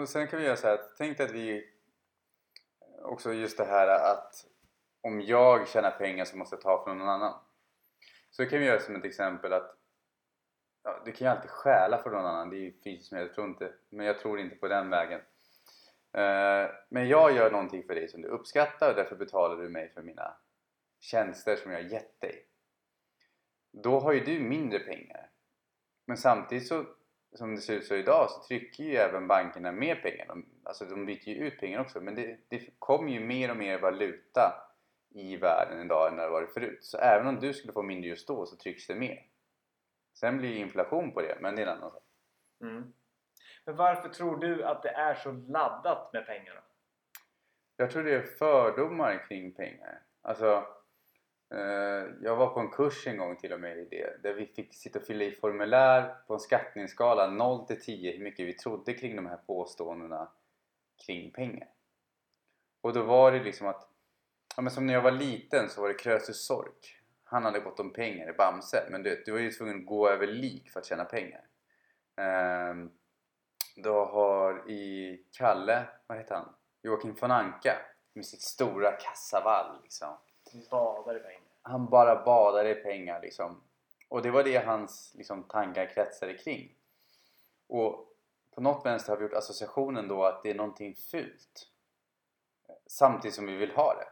Och 0.00 0.08
sen 0.08 0.26
kan 0.26 0.38
vi 0.38 0.44
göra 0.44 0.56
så 0.56 0.66
här, 0.66 0.80
tänk 0.98 1.16
dig 1.18 1.26
att 1.26 1.32
vi 1.32 1.70
också 3.02 3.32
just 3.32 3.58
det 3.58 3.64
här 3.64 3.88
att 3.88 4.46
om 5.00 5.20
jag 5.20 5.68
tjänar 5.68 5.90
pengar 5.90 6.24
så 6.24 6.36
måste 6.36 6.56
jag 6.56 6.62
ta 6.62 6.84
från 6.84 6.98
någon 6.98 7.08
annan. 7.08 7.40
Så 8.30 8.46
kan 8.46 8.58
vi 8.58 8.66
göra 8.66 8.80
som 8.80 8.96
ett 8.96 9.04
exempel 9.04 9.52
att 9.52 9.76
ja, 10.82 11.02
du 11.04 11.12
kan 11.12 11.26
ju 11.26 11.30
alltid 11.30 11.50
stjäla 11.50 12.02
från 12.02 12.12
någon 12.12 12.26
annan, 12.26 12.50
det 12.50 12.82
finns 12.82 13.00
ju 13.00 13.02
som 13.02 13.18
jag 13.18 13.34
tror 13.34 13.46
inte, 13.46 13.72
men 13.88 14.06
jag 14.06 14.18
tror 14.18 14.40
inte 14.40 14.56
på 14.56 14.68
den 14.68 14.90
vägen. 14.90 15.20
Eh, 16.14 16.70
men 16.88 17.08
jag 17.08 17.32
gör 17.32 17.50
någonting 17.50 17.82
för 17.82 17.94
dig 17.94 18.08
som 18.08 18.22
du 18.22 18.28
uppskattar 18.28 18.90
och 18.90 18.96
därför 18.96 19.16
betalar 19.16 19.56
du 19.56 19.68
mig 19.68 19.88
för 19.94 20.02
mina 20.02 20.36
tjänster 21.00 21.56
som 21.56 21.72
jag 21.72 21.82
har 21.82 21.90
gett 21.90 22.20
dig. 22.20 22.46
Då 23.72 24.00
har 24.00 24.12
ju 24.12 24.20
du 24.20 24.40
mindre 24.40 24.78
pengar. 24.78 25.30
Men 26.06 26.16
samtidigt 26.16 26.66
så 26.66 26.84
som 27.34 27.54
det 27.54 27.60
ser 27.60 27.74
ut 27.74 27.86
så 27.86 27.94
idag 27.94 28.30
så 28.30 28.42
trycker 28.42 28.84
ju 28.84 28.96
även 28.96 29.26
bankerna 29.26 29.72
mer 29.72 29.94
pengar. 29.94 30.26
De, 30.26 30.46
alltså 30.62 30.84
de 30.84 31.06
byter 31.06 31.28
ju 31.28 31.34
ut 31.34 31.60
pengar 31.60 31.80
också 31.80 32.00
men 32.00 32.14
det, 32.14 32.38
det 32.48 32.78
kommer 32.78 33.12
ju 33.12 33.20
mer 33.20 33.50
och 33.50 33.56
mer 33.56 33.78
valuta 33.78 34.70
i 35.14 35.36
världen 35.36 35.84
idag 35.84 36.08
än 36.08 36.16
det 36.16 36.28
varit 36.28 36.54
förut. 36.54 36.84
Så 36.84 36.98
även 36.98 37.26
om 37.26 37.40
du 37.40 37.54
skulle 37.54 37.72
få 37.72 37.82
mindre 37.82 38.08
just 38.08 38.28
då 38.28 38.46
så 38.46 38.56
trycks 38.56 38.86
det 38.86 38.94
mer. 38.94 39.26
Sen 40.14 40.38
blir 40.38 40.50
det 40.50 40.56
inflation 40.56 41.12
på 41.12 41.20
det 41.20 41.38
men 41.40 41.56
det 41.56 41.62
är 41.62 41.66
en 41.66 41.76
annan 41.76 41.90
sak. 41.90 42.04
Mm. 42.60 42.92
Men 43.64 43.76
varför 43.76 44.08
tror 44.08 44.36
du 44.36 44.64
att 44.64 44.82
det 44.82 44.88
är 44.88 45.14
så 45.14 45.32
laddat 45.32 46.12
med 46.12 46.26
pengar? 46.26 46.64
Jag 47.76 47.90
tror 47.90 48.02
det 48.02 48.14
är 48.14 48.22
fördomar 48.22 49.28
kring 49.28 49.54
pengar. 49.54 50.02
Alltså, 50.22 50.66
eh, 51.54 52.04
jag 52.20 52.36
var 52.36 52.54
på 52.54 52.60
en 52.60 52.70
kurs 52.70 53.06
en 53.06 53.16
gång 53.16 53.36
till 53.36 53.52
och 53.52 53.60
med 53.60 53.78
i 53.78 53.84
det 53.90 54.22
där 54.22 54.34
vi 54.34 54.46
fick 54.46 54.74
sitta 54.74 54.98
och 54.98 55.04
fylla 55.04 55.24
i 55.24 55.32
formulär 55.32 56.14
på 56.26 56.34
en 56.34 56.40
skattningsskala 56.40 57.30
0 57.30 57.66
till 57.66 57.80
10 57.80 58.12
hur 58.12 58.24
mycket 58.24 58.46
vi 58.46 58.52
trodde 58.52 58.94
kring 58.94 59.16
de 59.16 59.26
här 59.26 59.36
påståendena 59.36 60.28
kring 61.06 61.30
pengar. 61.32 61.68
Och 62.80 62.92
då 62.92 63.02
var 63.02 63.32
det 63.32 63.42
liksom 63.42 63.66
att, 63.66 63.88
ja 64.56 64.62
men 64.62 64.70
som 64.70 64.86
när 64.86 64.94
jag 64.94 65.02
var 65.02 65.10
liten 65.10 65.68
så 65.68 65.80
var 65.80 65.88
det 65.88 65.94
Krösus 65.94 66.46
Sork. 66.46 67.00
Han 67.24 67.44
hade 67.44 67.60
gått 67.60 67.80
om 67.80 67.92
pengar 67.92 68.30
i 68.30 68.32
Bamse 68.32 68.88
men 68.90 69.02
du 69.02 69.10
vet, 69.10 69.26
du 69.26 69.32
var 69.32 69.38
ju 69.38 69.50
tvungen 69.50 69.78
att 69.78 69.86
gå 69.86 70.08
över 70.08 70.26
lik 70.26 70.70
för 70.70 70.80
att 70.80 70.86
tjäna 70.86 71.04
pengar. 71.04 71.44
Ehm, 72.16 72.90
du 73.74 73.90
har 73.90 74.70
i 74.70 75.16
Kalle, 75.32 75.86
vad 76.06 76.18
heter 76.18 76.34
han? 76.34 76.54
Joakim 76.82 77.14
von 77.20 77.30
Anka 77.30 77.76
med 78.12 78.26
sitt 78.26 78.42
stora 78.42 78.92
kassavalv 78.92 79.82
liksom. 79.82 80.16
Badar 80.70 81.16
i 81.16 81.20
pengar. 81.20 81.40
Han 81.62 81.86
bara 81.86 82.24
badade 82.24 82.70
i 82.70 82.74
pengar 82.74 83.22
liksom. 83.22 83.62
Och 84.08 84.22
det 84.22 84.30
var 84.30 84.44
det 84.44 84.56
hans 84.56 85.14
liksom, 85.14 85.42
tankar 85.42 85.86
kretsade 85.86 86.34
kring. 86.34 86.74
Och 87.66 88.08
på 88.54 88.60
något 88.60 88.86
vänster 88.86 89.12
har 89.12 89.16
vi 89.16 89.22
gjort 89.22 89.32
associationen 89.32 90.08
då 90.08 90.24
att 90.24 90.42
det 90.42 90.50
är 90.50 90.54
någonting 90.54 90.94
fult. 90.94 91.70
Samtidigt 92.86 93.34
som 93.34 93.46
vi 93.46 93.56
vill 93.56 93.70
ha 93.70 93.94
det. 93.94 94.08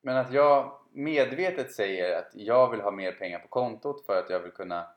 Men 0.00 0.16
att 0.16 0.32
jag 0.32 0.78
medvetet 0.90 1.74
säger 1.74 2.18
att 2.18 2.34
jag 2.34 2.70
vill 2.70 2.80
ha 2.80 2.90
mer 2.90 3.12
pengar 3.12 3.38
på 3.38 3.48
kontot 3.48 4.06
för 4.06 4.18
att 4.18 4.30
jag 4.30 4.40
vill 4.40 4.52
kunna 4.52 4.88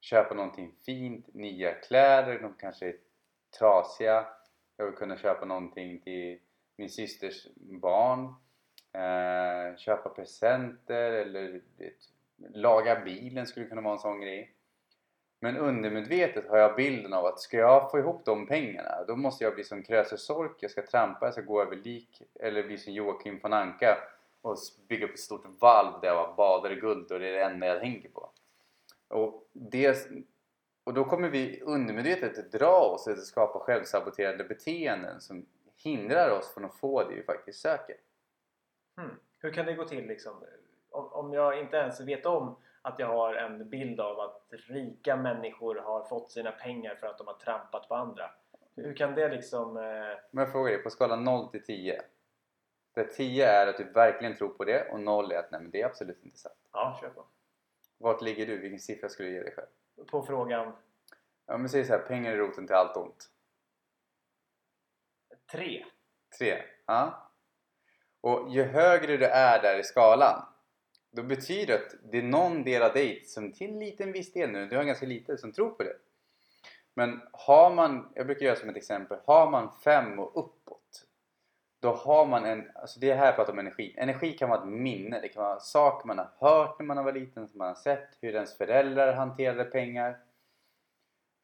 köpa 0.00 0.34
någonting 0.34 0.72
fint, 0.86 1.34
nya 1.34 1.74
kläder, 1.74 2.38
de 2.38 2.54
kanske 2.60 2.88
är 2.88 2.96
trasiga. 3.58 4.26
Jag 4.76 4.84
vill 4.86 4.94
kunna 4.94 5.16
köpa 5.16 5.44
någonting 5.44 6.00
till 6.00 6.38
min 6.76 6.90
systers 6.90 7.46
barn. 7.56 8.34
Eh, 8.92 9.76
köpa 9.76 10.08
presenter 10.08 11.12
eller 11.12 11.60
vet, 11.76 11.96
laga 12.54 13.00
bilen 13.04 13.46
skulle 13.46 13.66
kunna 13.66 13.80
vara 13.80 13.92
en 13.92 13.98
sån 13.98 14.20
grej. 14.20 14.54
Men 15.40 15.56
undermedvetet 15.56 16.48
har 16.48 16.58
jag 16.58 16.76
bilden 16.76 17.12
av 17.12 17.26
att 17.26 17.40
ska 17.40 17.56
jag 17.56 17.90
få 17.90 17.98
ihop 17.98 18.24
de 18.24 18.46
pengarna 18.46 19.04
då 19.06 19.16
måste 19.16 19.44
jag 19.44 19.54
bli 19.54 19.64
som 19.64 19.82
Krösus 19.82 20.26
Sork, 20.26 20.56
jag 20.60 20.70
ska 20.70 20.82
trampa, 20.86 21.26
jag 21.26 21.32
ska 21.32 21.42
gå 21.42 21.62
över 21.62 21.76
lik 21.76 22.22
eller 22.40 22.62
bli 22.62 22.78
som 22.78 22.92
Joakim 22.92 23.40
von 23.42 23.52
Anka 23.52 23.98
och 24.42 24.56
bygga 24.88 25.06
upp 25.06 25.12
ett 25.12 25.18
stort 25.18 25.46
valv 25.60 26.00
där 26.00 26.08
jag 26.08 26.16
bara 26.16 26.34
badar 26.34 26.72
i 26.72 26.80
guld 26.80 27.12
och 27.12 27.18
det 27.18 27.28
är 27.28 27.32
det 27.32 27.44
enda 27.44 27.66
jag 27.66 27.80
tänker 27.80 28.08
på. 28.08 28.30
Och, 29.10 29.48
det, 29.52 30.08
och 30.84 30.94
då 30.94 31.04
kommer 31.04 31.28
vi 31.28 31.60
undermedvetet 31.60 32.52
dra 32.52 32.80
oss 32.80 33.08
att 33.08 33.24
skapa 33.24 33.58
självsaboterande 33.58 34.44
beteenden 34.44 35.20
som 35.20 35.46
hindrar 35.84 36.30
oss 36.30 36.54
från 36.54 36.64
att 36.64 36.74
få 36.74 37.08
det 37.08 37.14
vi 37.14 37.22
faktiskt 37.22 37.60
söker. 37.60 37.96
Hmm. 38.96 39.16
Hur 39.38 39.52
kan 39.52 39.66
det 39.66 39.74
gå 39.74 39.84
till 39.84 40.06
liksom? 40.06 40.44
Om, 40.90 41.12
om 41.12 41.32
jag 41.32 41.60
inte 41.60 41.76
ens 41.76 42.00
vet 42.00 42.26
om 42.26 42.56
att 42.82 42.98
jag 42.98 43.06
har 43.06 43.34
en 43.34 43.70
bild 43.70 44.00
av 44.00 44.20
att 44.20 44.46
rika 44.50 45.16
människor 45.16 45.76
har 45.76 46.04
fått 46.04 46.30
sina 46.30 46.52
pengar 46.52 46.94
för 46.94 47.06
att 47.06 47.18
de 47.18 47.26
har 47.26 47.34
trampat 47.34 47.88
på 47.88 47.94
andra. 47.94 48.30
Hur 48.76 48.96
kan 48.96 49.14
det 49.14 49.28
liksom... 49.28 49.76
Eh... 49.76 49.82
Men 50.30 50.44
jag 50.44 50.52
frågar 50.52 50.72
dig, 50.72 50.82
på 50.82 50.90
skalan 50.90 51.24
0 51.24 51.50
till 51.50 51.62
10 51.62 52.02
där 52.94 53.04
10 53.04 53.46
är 53.46 53.66
att 53.66 53.76
du 53.76 53.84
verkligen 53.84 54.36
tror 54.36 54.48
på 54.48 54.64
det 54.64 54.90
och 54.90 55.00
0 55.00 55.32
är 55.32 55.38
att 55.38 55.50
nej 55.50 55.60
men 55.60 55.70
det 55.70 55.82
är 55.82 55.86
absolut 55.86 56.24
inte 56.24 56.38
sant. 56.38 56.54
Ja, 56.72 56.98
kör 57.00 57.08
på. 57.08 57.24
Vart 58.00 58.22
ligger 58.22 58.46
du? 58.46 58.58
Vilken 58.58 58.80
siffra 58.80 59.08
skulle 59.08 59.28
du 59.28 59.34
ge 59.34 59.42
dig 59.42 59.54
själv? 59.54 60.06
På 60.06 60.22
frågan 60.22 60.72
Ja 61.46 61.56
men 61.58 61.68
säg 61.68 61.84
så 61.84 61.92
här, 61.92 62.00
pengar 62.00 62.32
är 62.32 62.36
roten 62.36 62.66
till 62.66 62.76
allt 62.76 62.96
ont. 62.96 63.30
3. 65.52 65.84
3. 66.38 66.62
Ja. 66.86 67.30
Och 68.20 68.50
ju 68.50 68.62
högre 68.62 69.16
du 69.16 69.24
är 69.24 69.62
där 69.62 69.78
i 69.78 69.82
skalan 69.82 70.46
då 71.12 71.22
betyder 71.22 71.66
det 71.66 71.74
att 71.74 71.94
det 72.12 72.18
är 72.18 72.22
någon 72.22 72.64
del 72.64 72.82
av 72.82 72.92
dig 72.92 73.24
som 73.24 73.52
till 73.52 73.70
en 73.70 73.78
liten 73.78 74.12
viss 74.12 74.32
del 74.32 74.50
nu, 74.50 74.66
du 74.66 74.76
har 74.76 74.84
ganska 74.84 75.06
lite 75.06 75.38
som 75.38 75.52
tror 75.52 75.70
på 75.70 75.82
det. 75.82 75.96
Men 76.94 77.20
har 77.32 77.74
man, 77.74 78.12
jag 78.14 78.26
brukar 78.26 78.46
göra 78.46 78.56
som 78.56 78.68
ett 78.68 78.76
exempel, 78.76 79.18
har 79.26 79.50
man 79.50 79.72
5 79.84 80.18
och 80.18 80.38
uppåt 80.38 80.59
då 81.80 81.92
har 81.92 82.26
man 82.26 82.44
en, 82.44 82.70
alltså 82.74 83.00
det 83.00 83.10
är 83.10 83.16
här 83.16 83.26
jag 83.26 83.36
pratar 83.36 83.52
om 83.52 83.58
energi. 83.58 83.94
Energi 83.98 84.32
kan 84.32 84.48
vara 84.50 84.60
ett 84.60 84.68
minne, 84.68 85.20
det 85.20 85.28
kan 85.28 85.42
vara 85.42 85.60
saker 85.60 86.06
man 86.06 86.18
har 86.18 86.30
hört 86.38 86.78
när 86.78 86.86
man 86.86 87.04
var 87.04 87.12
liten, 87.12 87.48
som 87.48 87.58
man 87.58 87.68
har 87.68 87.74
sett, 87.74 88.18
hur 88.20 88.34
ens 88.34 88.56
föräldrar 88.56 89.12
hanterade 89.12 89.64
pengar. 89.64 90.10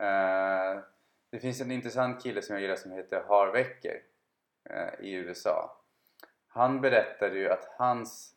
Uh, 0.02 0.82
det 1.30 1.38
finns 1.40 1.60
en 1.60 1.70
intressant 1.70 2.22
kille 2.22 2.42
som 2.42 2.54
jag 2.54 2.62
gillar 2.62 2.76
som 2.76 2.92
heter 2.92 3.24
Harvecker 3.28 4.02
uh, 4.70 4.76
eh, 4.76 5.00
i 5.00 5.12
USA. 5.12 5.82
Han 6.48 6.80
berättade 6.80 7.38
ju 7.38 7.50
att 7.50 7.74
hans 7.78 8.34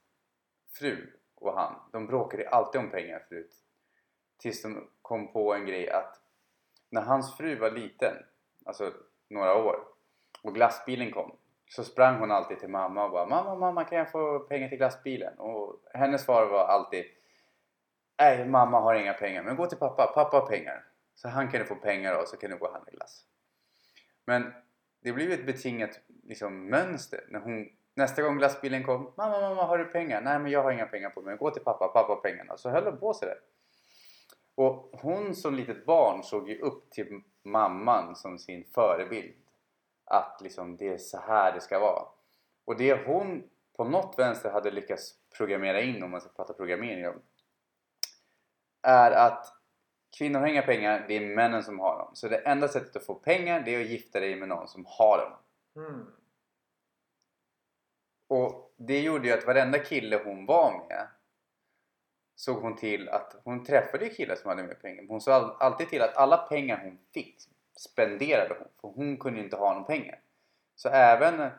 fru 0.73 1.07
och 1.35 1.53
han, 1.53 1.75
de 1.91 2.07
bråkade 2.07 2.49
alltid 2.49 2.81
om 2.81 2.89
pengar 2.89 3.25
förut. 3.29 3.53
Tills 4.37 4.61
de 4.61 4.89
kom 5.01 5.33
på 5.33 5.53
en 5.53 5.65
grej 5.65 5.89
att 5.89 6.21
när 6.89 7.01
hans 7.01 7.37
fru 7.37 7.55
var 7.55 7.71
liten, 7.71 8.13
alltså 8.65 8.93
några 9.27 9.55
år, 9.55 9.79
och 10.43 10.55
glassbilen 10.55 11.11
kom 11.11 11.37
så 11.69 11.83
sprang 11.83 12.19
hon 12.19 12.31
alltid 12.31 12.59
till 12.59 12.69
mamma 12.69 13.05
och 13.05 13.11
bara 13.11 13.25
Mamma, 13.25 13.55
mamma 13.55 13.83
kan 13.83 13.97
jag 13.97 14.11
få 14.11 14.39
pengar 14.39 14.69
till 14.69 14.77
glassbilen? 14.77 15.39
Och 15.39 15.75
hennes 15.93 16.21
svar 16.23 16.45
var 16.45 16.65
alltid 16.65 17.05
Nej, 18.21 18.45
mamma 18.45 18.79
har 18.79 18.95
inga 18.95 19.13
pengar 19.13 19.43
men 19.43 19.55
gå 19.55 19.65
till 19.65 19.77
pappa, 19.77 20.07
pappa 20.07 20.39
har 20.39 20.47
pengar. 20.47 20.85
Så 21.15 21.27
han 21.27 21.51
kan 21.51 21.59
du 21.59 21.65
få 21.65 21.75
pengar 21.75 22.13
av 22.13 22.25
så 22.25 22.37
kan 22.37 22.51
du 22.51 22.57
gå 22.57 22.65
och 22.65 22.73
handla 22.73 22.91
glass. 22.91 23.25
Men 24.25 24.53
det 25.03 25.13
blev 25.13 25.31
ett 25.31 25.45
betingat 25.45 25.99
liksom, 26.23 26.69
mönster. 26.69 27.25
När 27.29 27.39
hon, 27.39 27.69
nästa 27.93 28.21
gång 28.21 28.37
glassbilen 28.37 28.83
kom 28.83 29.13
Mamma, 29.17 29.41
mamma 29.41 29.63
har 29.63 29.77
du 29.77 29.85
pengar? 29.85 30.21
Nej 30.21 30.39
men 30.39 30.51
jag 30.51 30.63
har 30.63 30.71
inga 30.71 30.85
pengar 30.85 31.09
på 31.09 31.21
mig. 31.21 31.37
Gå 31.37 31.51
till 31.51 31.63
pappa, 31.63 31.87
pappa 31.87 32.13
har 32.13 32.21
pengarna. 32.21 32.57
Så 32.57 32.69
höll 32.69 32.85
hon 32.85 32.99
på 32.99 33.13
sig 33.13 33.27
där. 33.27 33.37
Och 34.55 34.89
hon 34.93 35.35
som 35.35 35.55
litet 35.55 35.85
barn 35.85 36.23
såg 36.23 36.49
ju 36.49 36.59
upp 36.59 36.91
till 36.91 37.21
mamman 37.43 38.15
som 38.15 38.39
sin 38.39 38.65
förebild 38.73 39.33
att 40.09 40.41
liksom 40.41 40.77
det 40.77 40.87
är 40.87 40.97
så 40.97 41.19
här 41.19 41.53
det 41.53 41.61
ska 41.61 41.79
vara. 41.79 42.05
Och 42.65 42.77
det 42.77 43.05
hon 43.05 43.43
på 43.77 43.83
något 43.83 44.19
vänster 44.19 44.51
hade 44.51 44.71
lyckats 44.71 45.15
programmera 45.37 45.81
in, 45.81 46.03
om 46.03 46.11
man 46.11 46.21
ska 46.21 46.29
prata 46.29 46.53
programmering 46.53 47.07
om, 47.07 47.21
är 48.81 49.11
att 49.11 49.45
kvinnor 50.17 50.39
har 50.39 50.47
inga 50.47 50.61
pengar, 50.61 51.05
det 51.07 51.17
är 51.17 51.35
männen 51.35 51.63
som 51.63 51.79
har 51.79 51.97
dem. 51.97 52.11
Så 52.13 52.27
det 52.27 52.37
enda 52.37 52.67
sättet 52.67 52.95
att 52.95 53.05
få 53.05 53.15
pengar 53.15 53.61
det 53.61 53.75
är 53.75 53.81
att 53.81 53.89
gifta 53.89 54.19
dig 54.19 54.35
med 54.35 54.49
någon 54.49 54.67
som 54.67 54.85
har 54.87 55.17
dem. 55.17 55.33
Mm. 55.85 56.05
Och 58.27 58.73
det 58.77 58.99
gjorde 58.99 59.27
ju 59.27 59.33
att 59.33 59.45
varenda 59.45 59.79
kille 59.79 60.21
hon 60.25 60.45
var 60.45 60.87
med 60.89 61.07
såg 62.39 62.61
hon 62.61 62.75
till 62.75 63.09
att 63.09 63.35
hon 63.43 63.65
träffade 63.65 64.09
killar 64.09 64.35
som 64.35 64.49
hade 64.49 64.63
mer 64.63 64.73
pengar. 64.73 65.05
Hon 65.07 65.21
såg 65.21 65.33
alltid 65.59 65.89
till 65.89 66.01
att 66.01 66.17
alla 66.17 66.37
pengar 66.37 66.81
hon 66.83 66.97
fick 67.13 67.35
spenderade 67.79 68.55
hon. 68.59 68.67
För 68.81 68.87
hon 68.87 69.17
kunde 69.17 69.39
inte 69.39 69.55
ha 69.55 69.73
några 69.73 69.85
pengar. 69.85 70.19
Så 70.75 70.89
även 70.89 71.51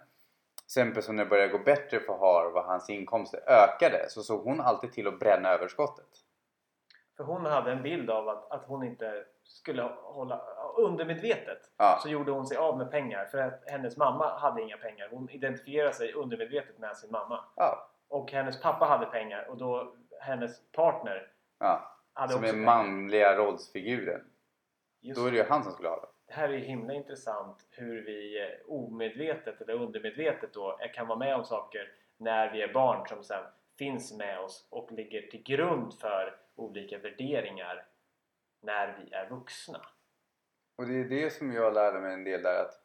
exempel 0.64 1.02
som 1.02 1.16
det 1.16 1.26
började 1.26 1.52
gå 1.52 1.58
bättre 1.58 2.00
för 2.00 2.12
Harv 2.18 2.56
och 2.56 2.64
hans 2.64 2.90
inkomster 2.90 3.40
ökade 3.46 4.06
så 4.08 4.22
såg 4.22 4.44
hon 4.44 4.60
alltid 4.60 4.92
till 4.92 5.08
att 5.08 5.18
bränna 5.18 5.48
överskottet. 5.48 6.06
För 7.16 7.24
hon 7.24 7.44
hade 7.46 7.72
en 7.72 7.82
bild 7.82 8.10
av 8.10 8.28
att, 8.28 8.50
att 8.50 8.64
hon 8.66 8.84
inte 8.84 9.24
skulle 9.42 9.82
hålla... 10.02 10.40
Undermedvetet 10.76 11.58
Ja. 11.76 11.98
så 12.02 12.08
gjorde 12.08 12.32
hon 12.32 12.46
sig 12.46 12.56
av 12.56 12.78
med 12.78 12.90
pengar 12.90 13.24
för 13.24 13.38
att 13.38 13.62
hennes 13.66 13.96
mamma 13.96 14.38
hade 14.38 14.62
inga 14.62 14.76
pengar. 14.76 15.08
Hon 15.10 15.30
identifierade 15.30 15.94
sig 15.94 16.12
undermedvetet 16.12 16.78
med 16.78 16.96
sin 16.96 17.10
mamma. 17.10 17.44
Ja, 17.56 17.90
Och 18.08 18.32
hennes 18.32 18.62
pappa 18.62 18.84
hade 18.84 19.06
pengar 19.06 19.46
och 19.50 19.56
då 19.56 19.94
hennes 20.20 20.72
partner 20.72 21.32
ja. 21.58 21.96
hade 22.12 22.32
Som 22.32 22.42
också 22.44 22.54
är 22.54 22.58
manliga 22.58 23.36
rollsfiguren. 23.36 24.29
Just 25.00 25.20
Då 25.20 25.26
är 25.26 25.30
det 25.30 25.36
ju 25.36 25.44
han 25.44 25.64
som 25.64 25.72
skulle 25.72 25.88
ha 25.88 26.00
det. 26.00 26.08
Det 26.26 26.32
här 26.32 26.48
är 26.48 26.58
himla 26.58 26.94
intressant 26.94 27.66
hur 27.70 28.04
vi 28.04 28.40
eh, 28.42 28.72
omedvetet 28.72 29.60
eller 29.60 29.74
undermedvetet 29.74 30.54
då 30.54 30.78
eh, 30.82 30.92
kan 30.92 31.06
vara 31.06 31.18
med 31.18 31.36
om 31.36 31.44
saker 31.44 31.92
när 32.16 32.52
vi 32.52 32.62
är 32.62 32.72
barn 32.72 33.08
som 33.08 33.24
sen 33.24 33.44
finns 33.78 34.12
med 34.12 34.38
oss 34.40 34.68
och 34.70 34.92
ligger 34.92 35.22
till 35.22 35.42
grund 35.42 35.94
för 35.94 36.36
olika 36.54 36.98
värderingar 36.98 37.86
när 38.62 38.98
vi 38.98 39.12
är 39.12 39.28
vuxna. 39.28 39.80
Och 40.76 40.86
det 40.86 41.00
är 41.00 41.04
det 41.04 41.30
som 41.30 41.52
jag 41.52 41.74
lärde 41.74 42.00
mig 42.00 42.12
en 42.12 42.24
del 42.24 42.42
där 42.42 42.62
att 42.62 42.80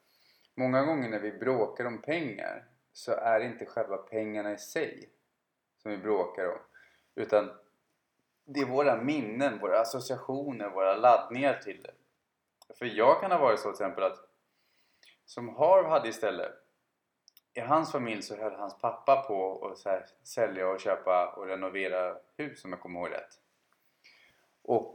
många 0.56 0.84
gånger 0.84 1.10
när 1.10 1.20
vi 1.20 1.32
bråkar 1.32 1.86
om 1.86 2.02
pengar 2.02 2.66
så 2.94 3.12
är 3.12 3.40
det 3.40 3.46
inte 3.46 3.66
själva 3.66 3.98
pengarna 3.98 4.54
i 4.54 4.58
sig 4.58 5.10
som 5.78 5.92
vi 5.92 5.98
bråkar 5.98 6.48
om 6.48 6.60
utan 7.16 7.52
det 8.46 8.60
är 8.60 8.66
våra 8.66 9.02
minnen, 9.02 9.60
våra 9.60 9.80
associationer, 9.80 10.70
våra 10.70 10.96
laddningar 10.96 11.54
till 11.54 11.82
det. 11.82 11.92
För 12.74 12.86
jag 12.86 13.22
kan 13.22 13.32
ha 13.32 13.38
varit 13.38 13.60
så 13.60 13.64
till 13.64 13.72
exempel 13.72 14.04
att 14.04 14.20
som 15.26 15.50
Harv 15.50 15.86
hade 15.86 16.10
istället 16.10 16.54
i 17.54 17.60
hans 17.60 17.92
familj 17.92 18.22
så 18.22 18.36
höll 18.36 18.56
hans 18.56 18.80
pappa 18.80 19.26
på 19.28 19.68
att 19.68 19.78
så 19.78 19.90
här, 19.90 20.06
sälja 20.24 20.70
och 20.70 20.80
köpa 20.80 21.34
och 21.38 21.48
renovera 21.48 22.18
hus 22.38 22.66
om 22.66 22.72
jag 22.72 22.82
kommer 22.82 23.00
ihåg 23.00 23.12
rätt. 23.12 23.40
Och 24.62 24.94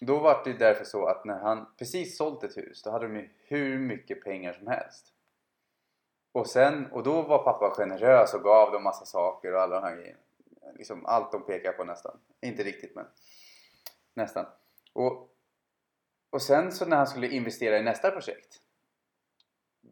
då 0.00 0.18
var 0.18 0.44
det 0.44 0.52
därför 0.52 0.84
så 0.84 1.06
att 1.06 1.24
när 1.24 1.38
han 1.38 1.66
precis 1.78 2.16
sålt 2.16 2.44
ett 2.44 2.56
hus 2.56 2.82
då 2.82 2.90
hade 2.90 3.08
de 3.08 3.16
ju 3.16 3.30
hur 3.36 3.78
mycket 3.78 4.24
pengar 4.24 4.52
som 4.52 4.66
helst. 4.66 5.14
Och 6.32 6.46
sen, 6.46 6.86
och 6.92 7.02
då 7.02 7.22
var 7.22 7.42
pappa 7.42 7.70
generös 7.70 8.34
och 8.34 8.42
gav 8.42 8.72
dem 8.72 8.82
massa 8.82 9.04
saker 9.04 9.54
och 9.54 9.60
alla 9.60 9.80
de 9.80 9.86
här 9.86 9.96
grejerna. 9.96 10.20
Liksom 10.74 11.06
allt 11.06 11.32
de 11.32 11.46
pekar 11.46 11.72
på 11.72 11.84
nästan. 11.84 12.18
Inte 12.40 12.62
riktigt 12.62 12.94
men 12.94 13.06
nästan. 14.14 14.46
Och, 14.92 15.28
och 16.30 16.42
sen 16.42 16.72
så 16.72 16.86
när 16.86 16.96
han 16.96 17.06
skulle 17.06 17.28
investera 17.28 17.78
i 17.78 17.82
nästa 17.82 18.10
projekt 18.10 18.60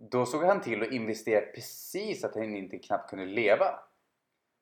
då 0.01 0.27
såg 0.27 0.45
han 0.45 0.61
till 0.61 0.83
att 0.83 0.93
investera 0.93 1.41
precis 1.41 2.25
att 2.25 2.35
han 2.35 2.57
inte 2.57 2.79
knappt 2.79 3.11
kunde 3.11 3.25
leva. 3.25 3.81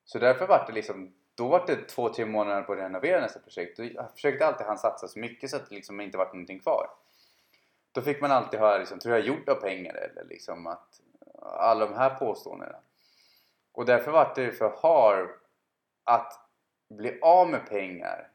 Så 0.05 0.19
därför 0.19 0.47
var 0.47 0.65
det 0.67 0.73
liksom 0.73 1.13
då 1.35 1.47
var 1.47 1.67
det 1.67 1.87
två, 1.87 2.13
tre 2.13 2.25
månader 2.25 2.61
på 2.61 2.73
att 2.73 2.79
renovera 2.79 3.21
nästa 3.21 3.39
projekt. 3.39 3.77
Då 3.77 4.09
försökte 4.15 4.47
alltid 4.47 4.67
han 4.67 4.77
satsa 4.77 5.07
så 5.07 5.19
mycket 5.19 5.49
så 5.49 5.55
att 5.55 5.69
det 5.69 5.75
liksom 5.75 6.01
inte 6.01 6.17
var 6.17 6.25
någonting 6.25 6.59
kvar. 6.59 6.89
Då 7.91 8.01
fick 8.01 8.21
man 8.21 8.31
alltid 8.31 8.59
höra 8.59 8.77
liksom, 8.77 8.99
tror 8.99 9.15
jag 9.15 9.25
gjort 9.25 9.49
av 9.49 9.55
pengar 9.55 9.93
eller 9.93 10.25
liksom 10.29 10.67
att 10.67 11.01
alla 11.43 11.85
de 11.85 11.95
här 11.95 12.15
påståendena. 12.15 12.79
Och 13.71 13.85
därför 13.85 14.11
var 14.11 14.33
det 14.35 14.51
för 14.51 14.77
Harv 14.81 15.27
att 16.03 16.33
bli 16.89 17.19
av 17.21 17.49
med 17.49 17.69
pengar 17.69 18.31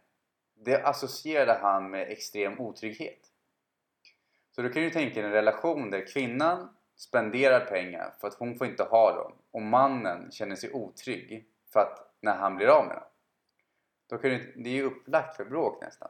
det 0.55 0.87
associerade 0.87 1.59
han 1.63 1.91
med 1.91 2.11
extrem 2.11 2.61
otrygghet. 2.61 3.32
Så 4.55 4.63
du 4.63 4.73
kan 4.73 4.83
ju 4.83 4.91
tänka 4.91 5.15
dig 5.15 5.25
en 5.25 5.33
relation 5.33 5.91
där 5.91 6.07
kvinnan 6.07 6.69
spenderar 6.97 7.61
pengar 7.61 8.15
för 8.21 8.29
att 8.29 8.35
hon 8.35 8.55
får 8.55 8.67
inte 8.67 8.83
ha 8.83 9.13
dem 9.13 9.33
och 9.51 9.63
mannen 9.63 10.31
känner 10.31 10.57
sig 10.57 10.73
otrygg 10.73 11.47
för 11.73 11.81
att 11.81 12.15
när 12.21 12.37
han 12.37 12.57
blir 12.57 12.67
av 12.67 12.87
med 12.87 12.97
dem. 12.97 13.05
Då 14.09 14.19
kan 14.19 14.31
det, 14.31 14.53
det 14.57 14.71
är 14.71 14.75
ju 14.75 14.83
upplagt 14.83 15.37
för 15.37 15.45
bråk 15.45 15.83
nästan. 15.83 16.09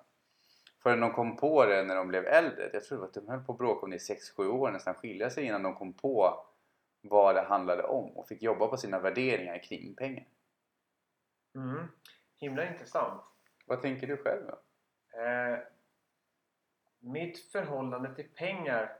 Förrän 0.82 1.00
de 1.00 1.12
kom 1.12 1.36
på 1.36 1.66
det 1.66 1.82
när 1.82 1.96
de 1.96 2.08
blev 2.08 2.26
äldre. 2.26 2.70
Jag 2.72 2.84
tror 2.84 3.04
att 3.04 3.14
de 3.14 3.28
höll 3.28 3.44
på 3.44 3.52
att 3.52 3.58
bråka 3.58 3.84
om 3.84 3.90
det 3.90 3.96
i 3.96 4.16
6-7 4.38 4.46
år 4.46 4.70
nästan 4.70 4.94
skilja 4.94 5.30
sig 5.30 5.44
innan 5.44 5.62
de 5.62 5.74
kom 5.74 5.92
på 5.92 6.44
vad 7.00 7.34
det 7.34 7.42
handlade 7.42 7.82
om 7.82 8.16
och 8.16 8.28
fick 8.28 8.42
jobba 8.42 8.66
på 8.66 8.76
sina 8.76 8.98
värderingar 8.98 9.62
kring 9.62 9.94
pengar. 9.94 10.26
Mm. 11.54 11.86
Himla 12.36 12.68
intressant. 12.68 13.22
Vad 13.66 13.82
tänker 13.82 14.06
du 14.06 14.16
själv 14.16 14.42
då? 14.46 14.58
Eh, 15.20 15.58
mitt 17.02 17.52
förhållande 17.52 18.14
till 18.14 18.28
pengar. 18.28 18.92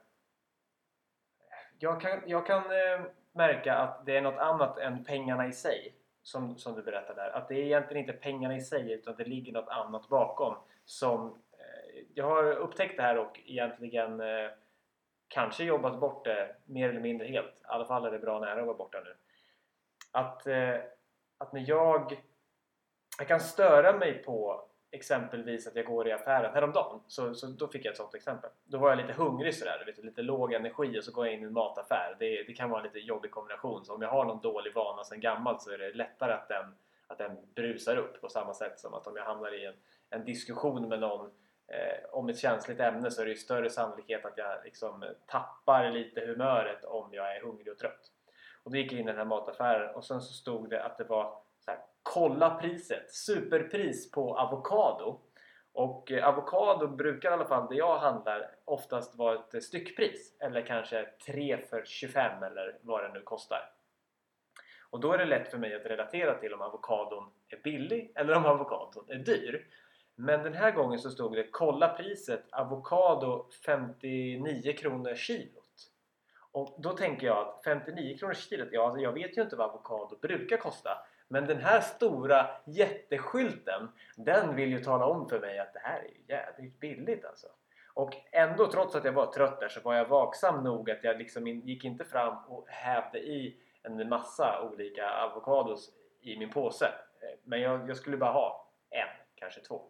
Jag 1.79 2.01
kan, 2.01 2.21
jag 2.27 2.47
kan 2.47 2.63
eh, 2.65 3.01
märka 3.33 3.75
att 3.75 4.07
det 4.07 4.17
är 4.17 4.23
något 4.23 4.39
annat 4.39 4.79
än 4.79 5.05
pengarna 5.05 5.47
i 5.47 5.53
sig. 5.53 5.95
Som, 6.25 6.59
som 6.59 6.75
du 6.75 6.83
berättade 6.83 7.23
där. 7.23 7.31
Att 7.31 7.49
det 7.49 7.55
är 7.55 7.65
egentligen 7.65 8.01
inte 8.01 8.13
pengarna 8.13 8.57
i 8.57 8.61
sig 8.61 8.93
utan 8.93 9.15
det 9.17 9.25
ligger 9.25 9.53
något 9.53 9.69
annat 9.69 10.09
bakom. 10.09 10.57
Som, 10.85 11.27
eh, 11.53 12.05
jag 12.15 12.25
har 12.25 12.45
upptäckt 12.53 12.97
det 12.97 13.03
här 13.03 13.19
och 13.19 13.41
egentligen 13.45 14.21
eh, 14.21 14.51
kanske 15.29 15.65
jobbat 15.65 16.01
bort 16.01 16.25
det 16.25 16.57
mer 16.65 16.89
eller 16.89 17.01
mindre 17.01 17.27
helt. 17.27 17.55
I 17.61 17.65
alla 17.65 17.85
fall 17.85 18.07
är 18.07 18.11
det 18.11 18.19
bra 18.19 18.41
nära 18.41 18.61
att 18.61 18.67
vara 18.67 18.77
borta 18.77 18.99
nu. 19.05 19.15
Att, 20.13 20.47
eh, 20.47 20.77
att 21.39 21.53
när 21.53 21.65
jag 21.69 22.23
jag 23.19 23.29
kan 23.29 23.41
störa 23.41 23.99
mig 23.99 24.23
på 24.23 24.65
exempelvis 24.93 25.67
att 25.67 25.77
jag 25.77 25.85
går 25.85 26.09
i 26.09 26.13
affären 26.13 26.55
häromdagen. 26.55 27.01
Så, 27.07 27.35
så 27.35 27.47
då 27.47 27.69
fick 27.69 27.85
jag 27.85 27.93
ett 27.93 27.97
sånt 27.97 28.15
exempel. 28.15 28.51
Då 28.65 28.79
var 28.79 28.89
jag 28.89 28.99
lite 28.99 29.13
hungrig 29.13 29.55
sådär, 29.55 29.85
lite, 29.87 30.03
lite 30.03 30.23
låg 30.23 30.53
energi 30.53 30.99
och 30.99 31.05
så 31.05 31.13
går 31.13 31.27
jag 31.27 31.35
in 31.35 31.43
i 31.43 31.47
en 31.47 31.53
mataffär. 31.53 32.17
Det, 32.19 32.43
det 32.43 32.53
kan 32.53 32.71
vara 32.71 32.81
en 32.81 32.87
lite 32.87 32.99
jobbig 32.99 33.31
kombination. 33.31 33.85
Så 33.85 33.95
om 33.95 34.03
jag 34.03 34.09
har 34.09 34.25
någon 34.25 34.41
dålig 34.41 34.75
vana 34.75 35.05
sedan 35.05 35.21
gammalt 35.21 35.63
så 35.63 35.71
är 35.71 35.79
det 35.79 35.95
lättare 35.95 36.33
att 36.33 36.49
den, 36.49 36.75
att 37.07 37.19
den 37.19 37.37
brusar 37.55 37.97
upp 37.97 38.21
på 38.21 38.29
samma 38.29 38.55
sätt 38.55 38.81
som 38.81 38.95
att 38.95 39.07
om 39.07 39.17
jag 39.17 39.25
hamnar 39.25 39.63
i 39.63 39.67
en, 39.67 39.75
en 40.11 40.25
diskussion 40.25 40.89
med 40.89 41.01
någon 41.01 41.27
eh, 41.67 42.11
om 42.11 42.29
ett 42.29 42.39
känsligt 42.39 42.81
ämne 42.81 43.11
så 43.11 43.21
är 43.21 43.25
det 43.25 43.33
ju 43.33 43.37
större 43.37 43.71
sannolikhet 43.71 44.25
att 44.25 44.39
jag 44.39 44.65
liksom 44.65 45.05
tappar 45.27 45.91
lite 45.91 46.21
humöret 46.21 46.85
om 46.85 47.09
jag 47.13 47.37
är 47.37 47.41
hungrig 47.41 47.73
och 47.73 47.79
trött. 47.79 48.11
Och 48.63 48.71
då 48.71 48.77
gick 48.77 48.93
jag 48.93 49.01
in 49.01 49.07
i 49.07 49.11
den 49.11 49.19
här 49.19 49.25
mataffären 49.25 49.95
och 49.95 50.05
sen 50.05 50.21
så 50.21 50.33
stod 50.33 50.71
det 50.71 50.85
att 50.85 50.99
det 50.99 51.05
var 51.05 51.43
kolla 52.03 52.55
priset, 52.55 53.11
superpris 53.11 54.11
på 54.11 54.39
avokado. 54.39 55.21
Och 55.73 56.13
eh, 56.13 56.29
avokado 56.29 56.89
brukar 56.89 57.31
i 57.31 57.33
alla 57.33 57.45
fall 57.45 57.69
det 57.69 57.75
jag 57.75 57.99
handlar 57.99 58.51
oftast 58.65 59.19
vara 59.19 59.35
ett 59.35 59.55
eh, 59.55 59.61
styckpris 59.61 60.37
eller 60.41 60.67
kanske 60.67 61.07
3 61.27 61.59
för 61.71 61.85
25 61.85 62.43
eller 62.43 62.79
vad 62.83 63.05
det 63.05 63.13
nu 63.13 63.21
kostar. 63.21 63.73
Och 64.91 65.01
då 65.01 65.13
är 65.13 65.19
det 65.19 65.25
lätt 65.25 65.51
för 65.51 65.59
mig 65.59 65.75
att 65.75 65.87
relatera 65.87 66.39
till 66.39 66.55
om 66.55 66.61
avokadon 66.61 67.31
är 67.49 67.57
billig 67.57 68.13
eller 68.15 68.35
om 68.35 68.45
avokadon 68.45 69.05
är 69.09 69.19
dyr. 69.19 69.67
Men 70.15 70.43
den 70.43 70.55
här 70.55 70.71
gången 70.71 70.99
så 70.99 71.11
stod 71.11 71.33
det 71.33 71.49
kolla 71.51 71.89
priset 71.89 72.45
avokado 72.53 73.47
59 73.67 74.73
kronor 74.73 75.15
kilot. 75.15 75.91
Och 76.53 76.75
då 76.79 76.91
tänker 76.91 77.27
jag 77.27 77.39
att 77.39 77.65
59 77.65 78.19
kronor 78.19 78.35
kilot, 78.35 78.69
ja 78.73 78.87
alltså 78.87 79.01
jag 79.01 79.13
vet 79.13 79.37
ju 79.39 79.43
inte 79.43 79.57
vad 79.57 79.71
avokado 79.71 80.19
brukar 80.23 80.57
kosta. 80.57 80.91
Men 81.33 81.47
den 81.47 81.61
här 81.61 81.81
stora 81.81 82.51
jätteskylten 82.65 83.89
den 84.17 84.57
vill 84.57 84.71
ju 84.71 84.85
tala 84.85 85.07
om 85.07 85.29
för 85.29 85.41
mig 85.41 85.59
att 85.59 85.73
det 85.73 85.79
här 85.79 85.99
är 85.99 86.09
ju 86.09 86.25
jävligt 86.29 86.81
billigt 86.81 87.25
alltså. 87.25 87.47
Och 87.95 88.15
ändå 88.33 88.67
trots 88.67 88.95
att 88.95 89.05
jag 89.05 89.13
var 89.13 89.27
trött 89.27 89.61
där 89.61 89.69
så 89.69 89.81
var 89.81 89.95
jag 89.95 90.09
vaksam 90.09 90.65
nog 90.65 90.91
att 90.91 91.05
jag 91.05 91.19
liksom 91.19 91.47
gick 91.47 91.85
inte 91.85 92.05
fram 92.05 92.37
och 92.49 92.69
hävde 92.69 93.19
i 93.19 93.57
en 93.83 94.09
massa 94.09 94.63
olika 94.63 95.11
avokados 95.11 95.93
i 96.21 96.39
min 96.39 96.51
påse. 96.51 96.87
Eh, 96.87 97.39
men 97.45 97.61
jag, 97.61 97.89
jag 97.89 97.97
skulle 97.97 98.17
bara 98.17 98.33
ha 98.33 98.73
en, 98.91 99.09
kanske 99.35 99.61
två. 99.61 99.83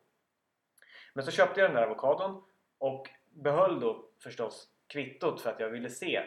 Men 1.15 1.25
så 1.25 1.31
köpte 1.31 1.61
jag 1.61 1.71
den 1.71 1.77
där 1.77 1.87
avokadon 1.87 2.43
och 2.79 3.09
behöll 3.31 3.81
då 3.81 4.05
förstås 4.23 4.69
kvittot 4.87 5.41
för 5.41 5.51
att 5.51 5.61
jag 5.61 5.69
ville 5.69 5.91
se 5.91 6.23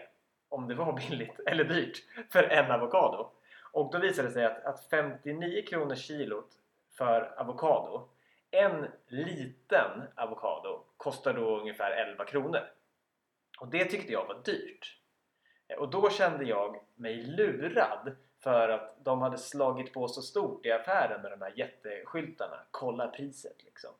om 0.49 0.67
det 0.67 0.75
var 0.75 0.93
billigt 1.10 1.39
eller 1.45 1.63
dyrt 1.63 1.97
för 2.32 2.43
en 2.43 2.71
avokado. 2.71 3.35
Och 3.75 3.91
då 3.91 3.99
visade 3.99 4.27
det 4.27 4.33
sig 4.33 4.45
att, 4.45 4.65
att 4.65 4.83
59 4.89 5.65
kronor 5.65 5.95
kilot 5.95 6.49
för 6.97 7.39
avokado 7.39 8.09
en 8.51 8.88
liten 9.07 10.03
avokado 10.15 10.83
kostar 10.97 11.33
då 11.33 11.59
ungefär 11.59 11.91
11 11.91 12.25
kronor. 12.25 12.61
Och 13.59 13.67
det 13.67 13.85
tyckte 13.85 14.13
jag 14.13 14.25
var 14.25 14.41
dyrt. 14.43 14.99
Eh, 15.67 15.77
och 15.77 15.89
då 15.89 16.09
kände 16.09 16.43
jag 16.43 16.81
mig 16.95 17.23
lurad 17.23 18.15
för 18.39 18.69
att 18.69 19.05
de 19.05 19.21
hade 19.21 19.38
slagit 19.38 19.93
på 19.93 20.07
så 20.07 20.21
stort 20.21 20.65
i 20.65 20.71
affären 20.71 21.21
med 21.21 21.31
de 21.31 21.41
här 21.41 21.53
jätteskyltarna. 21.55 22.59
Kolla 22.71 23.07
priset 23.07 23.63
liksom. 23.63 23.91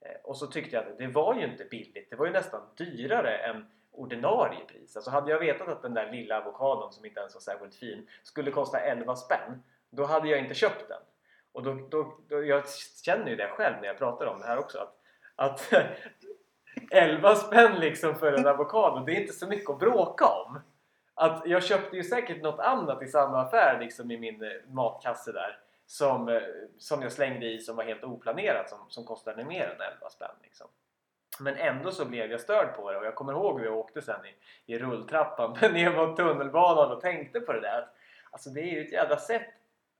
Eh, 0.00 0.20
och 0.24 0.36
så 0.36 0.46
tyckte 0.46 0.76
jag 0.76 0.86
att 0.86 0.98
det 0.98 1.06
var 1.06 1.34
ju 1.34 1.44
inte 1.44 1.64
billigt. 1.64 2.10
Det 2.10 2.16
var 2.16 2.26
ju 2.26 2.32
nästan 2.32 2.62
dyrare 2.76 3.36
än 3.36 3.66
ordinarie 3.92 4.64
pris. 4.64 4.96
Alltså 4.96 5.10
hade 5.10 5.30
jag 5.30 5.38
vetat 5.38 5.68
att 5.68 5.82
den 5.82 5.94
där 5.94 6.12
lilla 6.12 6.38
avokadon 6.38 6.92
som 6.92 7.04
inte 7.04 7.20
ens 7.20 7.34
var 7.34 7.40
särskilt 7.40 7.74
fin 7.74 8.08
skulle 8.22 8.50
kosta 8.50 8.78
11 8.78 9.16
spänn 9.16 9.62
då 9.90 10.04
hade 10.04 10.28
jag 10.28 10.38
inte 10.38 10.54
köpt 10.54 10.88
den. 10.88 11.00
Och 11.52 11.62
då, 11.62 11.88
då, 11.90 12.18
då, 12.28 12.44
jag 12.44 12.62
känner 13.04 13.30
ju 13.30 13.36
det 13.36 13.48
själv 13.48 13.76
när 13.80 13.86
jag 13.88 13.98
pratar 13.98 14.26
om 14.26 14.40
det 14.40 14.46
här 14.46 14.58
också 14.58 14.78
att, 14.78 14.94
att 15.36 15.72
11 16.90 17.34
spänn 17.34 17.80
liksom 17.80 18.14
för 18.14 18.32
en 18.32 18.46
avokado 18.46 19.04
det 19.04 19.12
är 19.12 19.20
inte 19.20 19.32
så 19.32 19.46
mycket 19.46 19.70
att 19.70 19.78
bråka 19.78 20.26
om. 20.26 20.60
Att 21.14 21.42
jag 21.46 21.64
köpte 21.64 21.96
ju 21.96 22.04
säkert 22.04 22.42
något 22.42 22.60
annat 22.60 23.02
i 23.02 23.06
samma 23.06 23.42
affär 23.42 23.80
liksom 23.80 24.10
i 24.10 24.18
min 24.18 24.42
eh, 24.42 24.50
matkasse 24.68 25.32
där 25.32 25.58
som, 25.86 26.28
eh, 26.28 26.42
som 26.78 27.02
jag 27.02 27.12
slängde 27.12 27.46
i 27.46 27.60
som 27.60 27.76
var 27.76 27.84
helt 27.84 28.04
oplanerat 28.04 28.70
som, 28.70 28.78
som 28.88 29.04
kostade 29.04 29.44
mer 29.44 29.64
än 29.64 29.92
11 29.94 30.10
spänn 30.10 30.36
liksom. 30.42 30.66
Men 31.40 31.56
ändå 31.56 31.90
så 31.90 32.04
blev 32.04 32.30
jag 32.30 32.40
störd 32.40 32.76
på 32.76 32.92
det 32.92 32.98
och 32.98 33.04
jag 33.04 33.14
kommer 33.14 33.32
ihåg 33.32 33.58
hur 33.58 33.66
jag 33.66 33.78
åkte 33.78 34.02
sen 34.02 34.26
i, 34.26 34.34
i 34.74 34.78
rulltrappan 34.78 35.52
ner 35.72 35.96
mot 35.96 36.16
tunnelbanan 36.16 36.92
och 36.92 37.00
tänkte 37.00 37.40
på 37.40 37.52
det 37.52 37.60
där. 37.60 37.78
Att, 37.78 37.94
alltså 38.30 38.50
det 38.50 38.60
är 38.60 38.72
ju 38.72 38.84
ett 38.84 38.92
jävla 38.92 39.16
sätt 39.16 39.48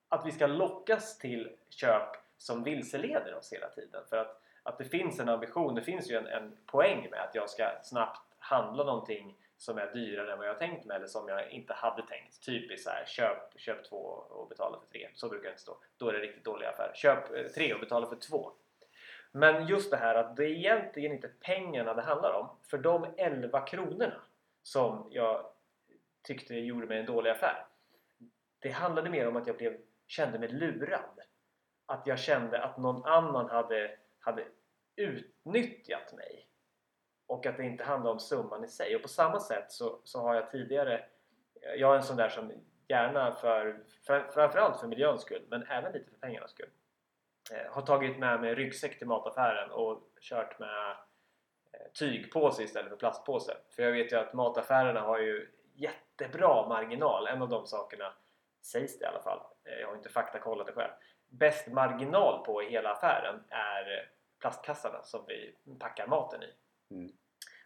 att 0.09 0.27
vi 0.27 0.33
ska 0.33 0.47
lockas 0.47 1.19
till 1.19 1.51
köp 1.69 2.09
som 2.39 2.63
vilseleder 2.63 3.35
oss 3.35 3.53
hela 3.53 3.69
tiden. 3.69 4.03
För 4.11 4.17
att, 4.17 4.41
att 4.63 4.79
det 4.79 4.85
finns 4.85 5.21
en 5.21 5.29
ambition, 5.29 5.75
det 5.75 5.83
finns 5.83 6.11
ju 6.11 6.17
en, 6.17 6.27
en 6.27 6.57
poäng 6.67 7.09
med 7.11 7.21
att 7.21 7.35
jag 7.35 7.51
ska 7.51 7.71
snabbt 7.83 8.21
handla 8.39 8.85
någonting 8.85 9.37
som 9.63 9.79
är 9.79 9.93
dyrare 9.93 10.33
än 10.33 10.39
vad 10.39 10.49
jag 10.49 10.59
tänkt 10.59 10.85
mig 10.85 10.97
eller 10.97 11.07
som 11.07 11.29
jag 11.29 11.51
inte 11.51 11.75
hade 11.75 12.07
tänkt. 12.07 12.47
Typiskt 12.47 12.85
så 12.85 12.91
här, 12.91 13.05
köp, 13.07 13.61
köp 13.61 13.85
två 13.85 13.97
och 14.31 14.49
betala 14.49 14.79
för 14.81 14.87
tre. 14.87 15.09
Så 15.15 15.29
brukar 15.29 15.45
det 15.45 15.51
inte 15.51 15.63
stå. 15.63 15.77
Då 15.97 16.09
är 16.09 16.13
det 16.13 16.19
riktigt 16.19 16.45
dålig 16.45 16.67
affär. 16.67 16.93
Köp 16.95 17.37
eh, 17.37 17.43
tre 17.43 17.75
och 17.75 17.81
betala 17.81 18.07
för 18.07 18.17
två. 18.17 18.53
Men 19.33 19.67
just 19.67 19.91
det 19.91 19.97
här 19.97 20.15
att 20.15 20.37
det 20.37 20.45
är 20.45 20.51
egentligen 20.51 21.13
inte 21.13 21.29
pengarna 21.29 21.95
det 21.95 22.03
handlar 22.03 22.33
om. 22.33 22.49
För 22.63 22.79
de 22.79 23.07
11 23.17 23.61
kronorna 23.61 24.23
som 24.63 25.09
jag 25.11 25.47
tyckte 26.23 26.55
gjorde 26.55 26.87
mig 26.87 26.99
en 26.99 27.07
dålig 27.07 27.31
affär. 27.31 27.67
Det 28.59 28.71
handlade 28.71 29.11
mer 29.11 29.29
om 29.29 29.37
att 29.37 29.47
jag 29.47 29.57
blev, 29.57 29.77
kände 30.07 30.39
mig 30.39 30.49
lurad. 30.49 31.21
Att 31.87 32.07
jag 32.07 32.19
kände 32.19 32.63
att 32.63 32.79
någon 32.79 33.05
annan 33.05 33.51
hade, 33.51 33.99
hade 34.19 34.45
utnyttjat 34.97 36.13
mig. 36.13 36.49
Och 37.27 37.47
att 37.47 37.57
det 37.57 37.65
inte 37.65 37.85
handlar 37.85 38.11
om 38.11 38.21
summan 38.21 38.65
i 38.65 38.69
sig. 38.69 38.97
Och 38.97 39.03
på 39.03 39.09
samma 39.09 39.41
sätt 39.41 39.73
så, 39.73 40.01
så 40.05 40.21
har 40.21 40.35
jag 40.35 40.51
tidigare 40.51 41.05
Jag 41.77 41.93
är 41.93 41.97
en 41.97 42.03
sån 42.03 42.17
där 42.17 42.29
som 42.29 42.53
gärna 42.89 43.33
för 43.33 43.85
för 44.07 44.31
framförallt 44.31 44.81
för 44.81 44.89
miljöns 44.89 45.23
skull 45.23 45.47
men 45.49 45.63
även 45.63 45.93
lite 45.93 46.11
för 46.11 46.19
pengarnas 46.19 46.51
skull 46.51 46.71
har 47.71 47.83
tagit 47.83 48.19
med 48.19 48.41
mig 48.41 48.55
ryggsäck 48.55 48.99
till 48.99 49.07
mataffären 49.07 49.71
och 49.71 50.03
kört 50.21 50.59
med 50.59 50.91
eh, 50.91 51.93
tygpåse 51.99 52.63
istället 52.63 52.89
för 52.91 52.97
plastpåse. 52.97 53.57
För 53.71 53.83
jag 53.83 53.93
vet 53.93 54.13
ju 54.13 54.17
att 54.17 54.33
mataffärerna 54.33 55.01
har 55.01 55.19
ju 55.19 55.49
jättebra 55.75 56.69
marginal. 56.69 57.27
En 57.27 57.43
av 57.43 57.49
de 57.49 57.67
sakerna 57.67 58.13
sägs 58.63 58.99
det 58.99 59.05
i 59.05 59.09
alla 59.09 59.23
fall. 59.23 59.41
Eh, 59.65 59.81
Jag 59.81 59.89
har 59.89 59.97
inte 59.97 60.09
faktakollat 60.09 60.67
det 60.67 60.73
själv. 60.73 60.93
Bäst 61.29 61.67
marginal 61.67 62.45
på 62.45 62.63
i 62.63 62.71
hela 62.71 62.93
affären 62.93 63.45
är 63.49 64.11
plastkassarna 64.41 65.03
som 65.03 65.25
vi 65.29 65.57
packar 65.79 66.07
maten 66.07 66.43
i. 66.43 66.55
Mm. 66.95 67.13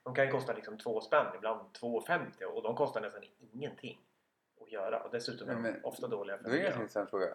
De 0.05 0.15
kan 0.15 0.25
ju 0.25 0.31
kosta 0.31 0.53
liksom 0.53 0.79
2 0.79 1.01
spänn, 1.01 1.27
ibland 1.35 1.61
2,50 1.61 2.45
och 2.45 2.63
de 2.63 2.75
kostar 2.77 3.01
nästan 3.01 3.23
ingenting 3.53 4.01
att 4.63 4.73
göra. 4.73 5.03
Och 5.03 5.11
dessutom 5.11 5.49
är 5.49 5.55
de 5.73 5.81
ofta 5.85 6.07
dåliga 6.09 6.39
för 6.39 6.45
Det 6.45 6.51
var 6.51 6.57
en 6.57 6.73
intressant 6.73 7.11
fråga. 7.11 7.27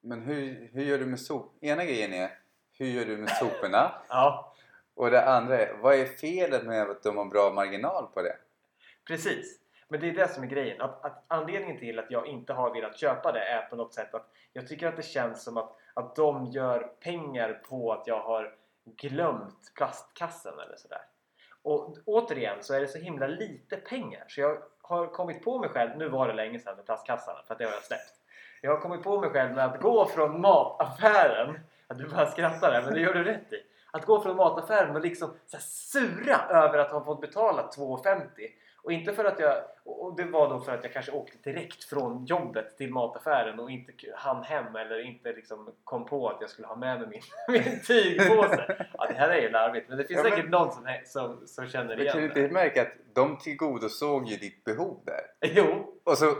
Men 0.00 0.22
hur, 0.22 0.70
hur 0.72 0.82
gör 0.82 0.98
du 0.98 1.06
med 1.06 1.20
sop? 1.20 1.58
Ena 1.60 1.84
grejen 1.84 2.12
är 2.12 2.38
hur 2.78 2.86
gör 2.86 3.04
du 3.04 3.16
med 3.16 3.30
soporna? 3.30 3.92
Ja, 4.08 4.54
Och 4.94 5.10
det 5.10 5.28
andra 5.30 5.58
är 5.58 5.76
vad 5.76 5.94
är 5.94 6.06
felet 6.06 6.64
med 6.64 6.90
att 6.90 7.02
de 7.02 7.16
har 7.16 7.24
bra 7.24 7.52
marginal 7.52 8.06
på 8.06 8.22
det? 8.22 8.36
precis. 9.06 9.60
Men 9.88 10.00
det 10.00 10.08
är 10.08 10.12
det 10.12 10.28
som 10.28 10.42
är 10.42 10.46
grejen. 10.46 10.80
Att, 10.80 11.04
att 11.04 11.24
anledningen 11.28 11.78
till 11.78 11.98
att 11.98 12.10
jag 12.10 12.26
inte 12.26 12.52
har 12.52 12.74
velat 12.74 12.98
köpa 12.98 13.32
det 13.32 13.40
är 13.40 13.62
på 13.62 13.76
något 13.76 13.94
sätt 13.94 14.14
att 14.14 14.30
jag 14.52 14.68
tycker 14.68 14.86
att 14.86 14.96
det 14.96 15.02
känns 15.02 15.44
som 15.44 15.56
att, 15.56 15.76
att 15.94 16.16
de 16.16 16.46
gör 16.46 16.80
pengar 16.80 17.52
på 17.68 17.92
att 17.92 18.06
jag 18.06 18.20
har 18.20 18.54
glömt 18.84 19.74
plastkassen 19.74 20.52
eller 20.66 20.76
sådär. 20.76 21.02
Och 21.62 21.96
återigen 22.04 22.62
så 22.62 22.74
är 22.74 22.80
det 22.80 22.88
så 22.88 22.98
himla 22.98 23.26
lite 23.26 23.76
pengar 23.76 24.24
så 24.28 24.40
jag 24.40 24.62
har 24.82 25.06
kommit 25.06 25.44
på 25.44 25.58
mig 25.58 25.68
själv, 25.68 25.98
nu 25.98 26.08
var 26.08 26.28
det 26.28 26.34
länge 26.34 26.58
sedan 26.58 26.76
med 26.76 26.86
plastkassarna 26.86 27.42
för 27.46 27.54
att 27.54 27.58
det 27.58 27.64
har 27.64 27.72
jag 27.72 27.84
släppt. 27.84 28.17
Jag 28.60 28.70
har 28.70 28.80
kommit 28.80 29.02
på 29.02 29.20
mig 29.20 29.30
själv 29.30 29.54
med 29.54 29.64
att 29.64 29.80
gå 29.80 30.06
från 30.06 30.40
mataffären, 30.40 31.58
att 31.86 31.98
du 31.98 32.08
bara 32.08 32.26
skrattar 32.26 32.70
där 32.72 32.82
men 32.82 32.94
det 32.94 33.00
gör 33.00 33.14
du 33.14 33.24
rätt 33.24 33.52
i. 33.52 33.56
Att 33.90 34.04
gå 34.06 34.20
från 34.22 34.36
mataffären 34.36 34.96
och 34.96 35.02
liksom 35.02 35.30
så 35.46 35.56
sura 35.60 36.36
över 36.50 36.78
att 36.78 36.90
ha 36.90 37.04
fått 37.04 37.20
betala 37.20 37.62
2,50 37.76 38.20
och 38.82 38.92
inte 38.92 39.12
för 39.12 39.24
att 39.24 39.40
jag, 39.40 39.54
och 39.84 40.16
det 40.16 40.24
var 40.24 40.48
då 40.48 40.60
för 40.60 40.72
att 40.74 40.84
jag 40.84 40.92
kanske 40.92 41.12
åkte 41.12 41.50
direkt 41.50 41.84
från 41.84 42.24
jobbet 42.26 42.76
till 42.78 42.92
mataffären 42.92 43.60
och 43.60 43.70
inte 43.70 43.92
hann 44.16 44.42
hem 44.44 44.76
eller 44.76 45.00
inte 45.06 45.32
liksom 45.32 45.70
kom 45.84 46.06
på 46.06 46.28
att 46.28 46.36
jag 46.40 46.50
skulle 46.50 46.66
ha 46.68 46.76
med 46.76 47.00
mig 47.00 47.08
min, 47.08 47.20
min 47.64 47.80
tygpåse. 47.86 48.86
Ja, 48.98 49.06
det 49.06 49.14
här 49.14 49.28
är 49.28 49.40
ju 49.40 49.50
larvigt 49.50 49.88
men 49.88 49.98
det 49.98 50.04
finns 50.04 50.16
Ja, 50.18 50.22
men- 50.22 50.32
säkert 50.32 50.50
någon 50.50 50.72
som, 50.72 50.86
som, 51.04 51.46
som 51.46 51.66
känner 51.66 51.96
kan 51.96 52.00
igen 52.00 52.16
du 52.16 52.28
det. 52.28 52.40
inte 52.40 52.54
märka 52.54 52.82
att 52.82 52.92
de 53.14 53.38
tillgodosåg 53.38 54.26
ju 54.28 54.36
ditt 54.36 54.64
behov 54.64 54.96
där? 55.04 55.50
Jo, 55.54 55.94
Och 56.04 56.18
så, 56.18 56.34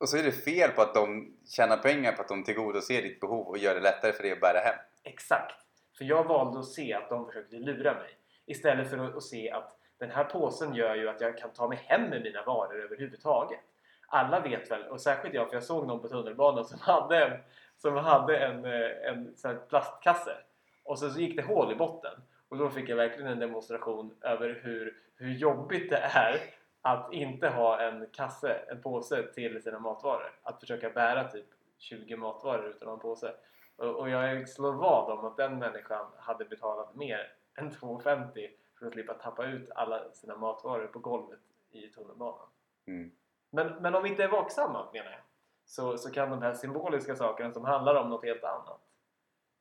och 0.00 0.08
så 0.08 0.16
är 0.16 0.22
det 0.22 0.32
fel 0.32 0.70
på 0.70 0.82
att 0.82 0.94
de 0.94 1.34
tjänar 1.56 1.76
pengar 1.76 2.12
på 2.12 2.22
att 2.22 2.28
de 2.28 2.44
tillgodoser 2.44 3.02
ditt 3.02 3.20
behov 3.20 3.46
och 3.46 3.58
gör 3.58 3.74
det 3.74 3.80
lättare 3.80 4.12
för 4.12 4.22
dig 4.22 4.32
att 4.32 4.40
bära 4.40 4.58
hem. 4.58 4.78
exakt. 5.04 5.56
För 5.98 6.04
jag 6.04 6.24
valde 6.24 6.60
att 6.60 6.66
se 6.66 6.94
att 6.94 7.08
de 7.08 7.26
försökte 7.26 7.56
lura 7.56 7.94
mig 7.94 8.18
istället 8.46 8.90
för 8.90 9.16
att, 9.16 9.22
se 9.22 9.50
att 9.50 9.76
den 9.98 10.10
här 10.10 10.24
påsen 10.24 10.74
gör 10.74 10.94
ju 10.94 11.08
att 11.08 11.20
jag 11.20 11.38
kan 11.38 11.50
ta 11.50 11.68
mig 11.68 11.78
hem 11.84 12.02
med 12.02 12.22
mina 12.22 12.42
varor 12.44 12.84
överhuvudtaget. 12.84 13.60
Alla 14.06 14.40
vet 14.40 14.70
väl, 14.70 14.82
och 14.82 15.00
särskilt 15.00 15.34
jag 15.34 15.48
för 15.48 15.56
jag 15.56 15.62
såg 15.62 15.86
någon 15.86 16.02
på 16.02 16.08
tunnelbanan 16.08 16.64
som 16.64 16.78
hade 16.80 17.24
en, 17.24 17.38
som 17.76 17.96
hade 17.96 18.38
en, 18.38 18.64
eh, 18.64 19.10
en 19.10 19.36
sån 19.36 19.50
här 19.50 19.58
plastkasse 19.58 20.36
och 20.84 20.98
så, 20.98 21.10
så 21.10 21.20
gick 21.20 21.36
det 21.36 21.42
hål 21.42 21.72
i 21.72 21.74
botten 21.74 22.20
och 22.48 22.58
då 22.58 22.70
fick 22.70 22.88
jag 22.88 22.96
verkligen 22.96 23.30
en 23.30 23.38
demonstration 23.38 24.14
över 24.20 24.60
hur, 24.62 24.96
hur 25.16 25.34
jobbigt 25.34 25.90
det 25.90 25.96
är 25.96 26.40
att 26.82 27.12
inte 27.12 27.48
ha 27.48 27.80
en 27.80 28.06
kasse, 28.12 28.52
en 28.68 28.82
påse 28.82 29.22
till 29.22 29.62
sina 29.62 29.78
matvaror. 29.78 30.40
Att 30.42 30.60
försöka 30.60 30.90
bära 30.90 31.28
typ 31.28 31.46
20 31.78 32.16
matvaror 32.16 32.68
utan 32.68 32.88
en 32.88 32.98
påse. 32.98 33.34
Och, 33.76 33.96
och 33.96 34.10
jag 34.10 34.48
slår 34.48 34.72
vad 34.72 35.18
om 35.18 35.24
att 35.24 35.36
den 35.36 35.58
människan 35.58 36.06
hade 36.18 36.44
betalat 36.44 36.94
mer 36.94 37.32
än 37.54 37.70
2,50 37.70 38.48
för 38.78 38.86
att 38.86 38.92
slippa 38.92 39.14
tappa 39.14 39.46
ut 39.46 39.70
alla 39.70 40.10
sina 40.12 40.36
matvaror 40.36 40.86
på 40.86 40.98
golvet 40.98 41.40
i 41.70 41.88
tunnelbanan. 41.88 42.48
Mm. 42.86 43.10
Men, 43.50 43.82
men 43.82 43.94
om 43.94 44.02
vi 44.02 44.08
inte 44.08 44.24
är 44.24 44.28
vaksamma 44.28 44.90
menar 44.92 45.10
jag 45.10 45.20
så, 45.64 45.98
så 45.98 46.10
kan 46.10 46.30
de 46.30 46.42
här 46.42 46.54
symboliska 46.54 47.16
sakerna 47.16 47.52
som 47.52 47.64
handlar 47.64 47.94
om 47.94 48.10
något 48.10 48.24
helt 48.24 48.44
annat 48.44 48.80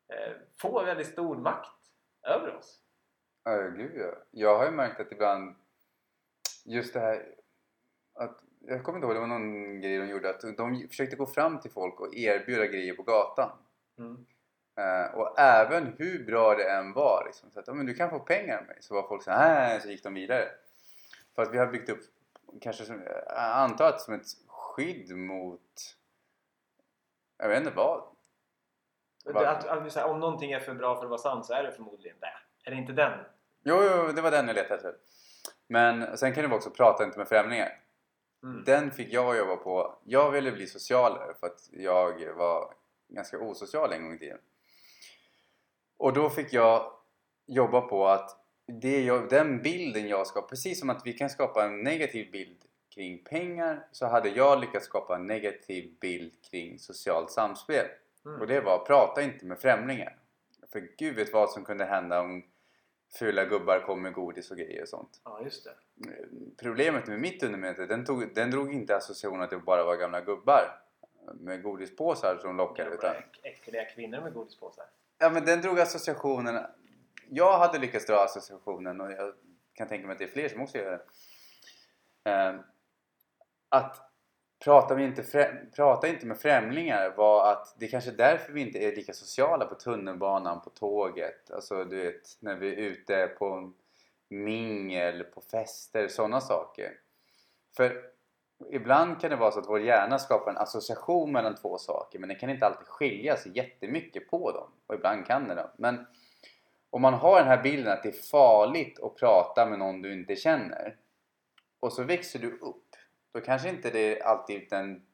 eh, 0.07 0.33
få 0.61 0.83
väldigt 0.83 1.07
stor 1.07 1.35
makt 1.35 1.79
över 2.23 2.55
oss. 2.55 2.83
Ja, 3.43 3.57
gud 3.57 3.91
ja. 3.95 4.13
Jag 4.31 4.57
har 4.57 4.65
ju 4.65 4.71
märkt 4.71 4.99
att 4.99 5.11
ibland 5.11 5.55
just 6.69 6.93
det 6.93 6.99
här 6.99 7.35
att 8.13 8.43
jag 8.59 8.83
kommer 8.83 8.97
inte 8.97 9.05
ihåg, 9.05 9.15
det 9.15 9.19
var 9.19 9.27
någon 9.27 9.81
grej 9.81 9.97
de 9.97 10.09
gjorde 10.09 10.29
att 10.29 10.57
de 10.57 10.87
försökte 10.89 11.15
gå 11.15 11.25
fram 11.25 11.59
till 11.59 11.71
folk 11.71 11.99
och 11.99 12.15
erbjuda 12.15 12.65
grejer 12.65 12.93
på 12.93 13.03
gatan. 13.03 13.51
Mm. 13.97 14.25
Eh, 14.75 15.15
och 15.15 15.39
även 15.39 15.93
hur 15.97 16.25
bra 16.25 16.55
det 16.55 16.69
än 16.71 16.93
var, 16.93 17.23
liksom, 17.25 17.51
så 17.51 17.59
att 17.59 17.67
men 17.67 17.85
du 17.85 17.93
kan 17.93 18.09
få 18.09 18.19
pengar 18.19 18.57
av 18.57 18.65
mig. 18.65 18.77
Så 18.79 18.93
var 18.93 19.07
folk 19.07 19.23
så 19.23 19.31
här, 19.31 19.79
så 19.79 19.89
gick 19.89 20.03
de 20.03 20.13
vidare. 20.13 20.47
För 21.35 21.41
att 21.41 21.53
vi 21.53 21.57
har 21.57 21.67
byggt 21.67 21.89
upp, 21.89 22.01
kanske 22.61 22.85
som, 22.85 23.01
jag 23.05 23.33
antar 23.35 23.89
att 23.89 24.01
som 24.01 24.13
ett 24.13 24.27
skydd 24.47 25.17
mot, 25.17 25.95
jag 27.37 27.49
vet 27.49 27.59
inte 27.59 27.75
vad. 27.75 28.03
Det, 29.25 29.49
att, 29.49 29.65
att, 29.65 30.05
om 30.05 30.19
någonting 30.19 30.51
är 30.51 30.59
för 30.59 30.73
bra 30.73 30.95
för 30.95 31.03
att 31.03 31.09
vara 31.09 31.21
sant 31.21 31.45
så 31.45 31.53
är 31.53 31.63
det 31.63 31.71
förmodligen 31.71 32.17
det. 32.19 32.33
Är 32.63 32.71
det 32.71 32.77
inte 32.77 32.93
den? 32.93 33.19
Jo, 33.63 33.75
jo, 33.81 34.11
det 34.11 34.21
var 34.21 34.31
den 34.31 34.47
jag 34.47 34.55
letade 34.55 34.75
efter. 34.75 34.95
Men 35.69 36.17
sen 36.17 36.33
kan 36.33 36.43
det 36.43 36.47
vara 36.47 36.57
också 36.57 36.69
prata 36.69 37.03
inte 37.03 37.17
med 37.17 37.27
främlingar. 37.27 37.79
Mm. 38.43 38.63
Den 38.63 38.91
fick 38.91 39.13
jag 39.13 39.37
jobba 39.37 39.55
på. 39.55 39.99
Jag 40.03 40.31
ville 40.31 40.51
bli 40.51 40.67
socialare 40.67 41.33
för 41.39 41.47
att 41.47 41.69
jag 41.71 42.35
var 42.35 42.73
ganska 43.07 43.39
osocial 43.39 43.93
en 43.93 44.03
gång 44.03 44.13
i 44.13 44.19
tiden. 44.19 44.39
Och 45.97 46.13
då 46.13 46.29
fick 46.29 46.53
jag 46.53 46.91
jobba 47.45 47.81
på 47.81 48.07
att 48.07 48.37
det 48.67 49.03
jag, 49.03 49.29
den 49.29 49.61
bilden 49.61 50.07
jag 50.07 50.27
skapar, 50.27 50.47
precis 50.47 50.79
som 50.79 50.89
att 50.89 51.01
vi 51.05 51.13
kan 51.13 51.29
skapa 51.29 51.65
en 51.65 51.83
negativ 51.83 52.31
bild 52.31 52.57
kring 52.95 53.23
pengar 53.23 53.87
så 53.91 54.05
hade 54.07 54.29
jag 54.29 54.59
lyckats 54.59 54.85
skapa 54.85 55.15
en 55.15 55.27
negativ 55.27 55.97
bild 56.01 56.33
kring 56.51 56.79
socialt 56.79 57.31
samspel. 57.31 57.85
Mm. 58.25 58.41
Och 58.41 58.47
det 58.47 58.61
var, 58.61 58.85
prata 58.85 59.21
inte 59.21 59.45
med 59.45 59.59
främlingar. 59.59 60.17
För 60.71 60.89
gud 60.97 61.15
vet 61.15 61.33
vad 61.33 61.49
som 61.49 61.65
kunde 61.65 61.85
hända 61.85 62.21
om 62.21 62.43
fula 63.09 63.45
gubbar 63.45 63.79
kom 63.79 64.01
med 64.01 64.13
godis 64.13 64.51
och 64.51 64.57
grejer 64.57 64.81
och 64.81 64.87
sånt. 64.87 65.21
Ja, 65.23 65.41
just 65.43 65.63
det. 65.63 65.75
Problemet 66.57 67.07
med 67.07 67.19
mitt 67.19 67.43
undermedvetna, 67.43 67.95
den, 67.95 68.05
tog, 68.05 68.35
den 68.35 68.51
drog 68.51 68.73
inte 68.73 68.95
associationen 68.95 69.41
att 69.41 69.49
det 69.49 69.57
bara 69.57 69.83
var 69.83 69.97
gamla 69.97 70.21
gubbar 70.21 70.81
med 71.33 71.63
godispåsar 71.63 72.37
som 72.41 72.57
lockade. 72.57 72.89
Utan, 72.89 73.15
äckliga 73.43 73.85
kvinnor 73.85 74.21
med 74.21 74.33
godispåsar. 74.33 74.85
ja, 75.17 75.29
men 75.29 75.45
den 75.45 75.61
drog 75.61 75.79
associationen. 75.79 76.65
Jag 77.29 77.59
hade 77.59 77.79
lyckats 77.79 78.05
dra 78.05 78.23
associationen 78.23 79.01
och 79.01 79.11
jag 79.11 79.33
kan 79.73 79.87
tänka 79.87 80.07
mig 80.07 80.13
att 80.13 80.19
det 80.19 80.25
är 80.25 80.31
fler 80.31 80.49
som 80.49 80.61
också 80.61 80.77
gör 80.77 80.91
det. 80.91 81.01
Ehm, 82.31 82.59
att 83.69 84.08
prata, 84.59 84.95
vi 84.95 85.03
inte 85.03 85.23
prata 85.75 86.07
inte 86.07 86.25
med 86.25 86.37
främlingar 86.37 87.13
var 87.17 87.51
att 87.51 87.75
det 87.79 87.85
är 87.85 87.89
kanske 87.89 88.11
är 88.11 88.17
därför 88.17 88.53
vi 88.53 88.61
inte 88.61 88.79
är 88.79 88.95
lika 88.95 89.13
sociala 89.13 89.65
på 89.65 89.75
tunnelbanan, 89.75 90.61
på 90.61 90.69
tåget. 90.69 91.51
Alltså 91.51 91.83
du 91.83 92.03
vet 92.03 92.37
när 92.39 92.55
vi 92.55 92.73
är 92.73 92.77
ute 92.77 93.27
på 93.27 93.73
mingel, 94.29 95.23
på 95.23 95.41
fester, 95.41 96.07
sådana 96.07 96.41
saker. 96.41 96.91
För 97.77 98.01
ibland 98.69 99.21
kan 99.21 99.29
det 99.29 99.35
vara 99.35 99.51
så 99.51 99.59
att 99.59 99.69
vår 99.69 99.79
hjärna 99.79 100.19
skapar 100.19 100.51
en 100.51 100.57
association 100.57 101.31
mellan 101.31 101.55
två 101.55 101.77
saker 101.77 102.19
men 102.19 102.29
den 102.29 102.39
kan 102.39 102.49
inte 102.49 102.65
alltid 102.65 102.87
skilja 102.87 103.37
sig 103.37 103.51
jättemycket 103.55 104.29
på 104.29 104.51
dem. 104.51 104.71
Och 104.87 104.95
ibland 104.95 105.25
kan 105.25 105.47
den 105.47 105.57
det. 105.57 105.69
Men 105.77 106.05
om 106.89 107.01
man 107.01 107.13
har 107.13 107.39
den 107.39 107.47
här 107.47 107.63
bilden 107.63 107.93
att 107.93 108.03
det 108.03 108.09
är 108.09 108.29
farligt 108.31 108.99
att 108.99 109.15
prata 109.15 109.65
med 109.65 109.79
någon 109.79 110.01
du 110.01 110.13
inte 110.13 110.35
känner 110.35 110.95
och 111.79 111.93
så 111.93 112.03
växer 112.03 112.39
du 112.39 112.51
upp 112.51 112.88
då 113.33 113.41
kanske 113.41 113.69
inte 113.69 113.89
det 113.89 114.21
alltid 114.21 114.69
den 114.69 115.05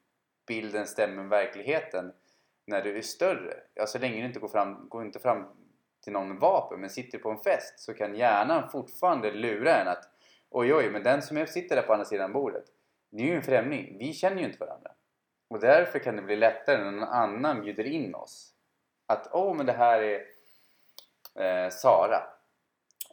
bilden 0.46 0.86
stämmer 0.86 1.16
med 1.16 1.28
verkligheten 1.28 2.12
när 2.66 2.82
du 2.82 2.98
är 2.98 3.02
större. 3.02 3.54
Ja, 3.74 3.86
så 3.86 3.98
länge 3.98 4.20
du 4.20 4.26
inte 4.26 4.40
går 4.40 4.48
fram, 4.48 4.88
går 4.88 5.04
inte 5.04 5.18
fram 5.18 5.46
till 6.04 6.12
någon 6.12 6.28
med 6.28 6.36
vapen 6.36 6.80
men 6.80 6.90
sitter 6.90 7.18
på 7.18 7.30
en 7.30 7.38
fest 7.38 7.80
så 7.80 7.94
kan 7.94 8.14
hjärnan 8.14 8.70
fortfarande 8.70 9.32
lura 9.32 9.76
en 9.76 9.88
att 9.88 10.04
oj 10.50 10.74
oj, 10.74 10.90
men 10.90 11.02
den 11.02 11.22
som 11.22 11.46
sitter 11.46 11.76
där 11.76 11.82
på 11.82 11.92
andra 11.92 12.04
sidan 12.04 12.32
bordet 12.32 12.64
det 13.10 13.22
är 13.22 13.26
ju 13.26 13.36
en 13.36 13.42
främling. 13.42 13.98
Vi 13.98 14.12
känner 14.12 14.36
ju 14.36 14.44
inte 14.44 14.58
varandra. 14.58 14.90
Och 15.48 15.60
därför 15.60 15.98
kan 15.98 16.16
det 16.16 16.22
bli 16.22 16.36
lättare 16.36 16.84
när 16.84 16.90
någon 16.90 17.08
annan 17.08 17.60
bjuder 17.60 17.84
in 17.84 18.14
oss. 18.14 18.52
Att 19.06 19.28
åh, 19.32 19.56
men 19.56 19.66
det 19.66 19.72
här 19.72 20.02
är 20.02 20.24
eh, 21.34 21.70
Sara. 21.70 22.22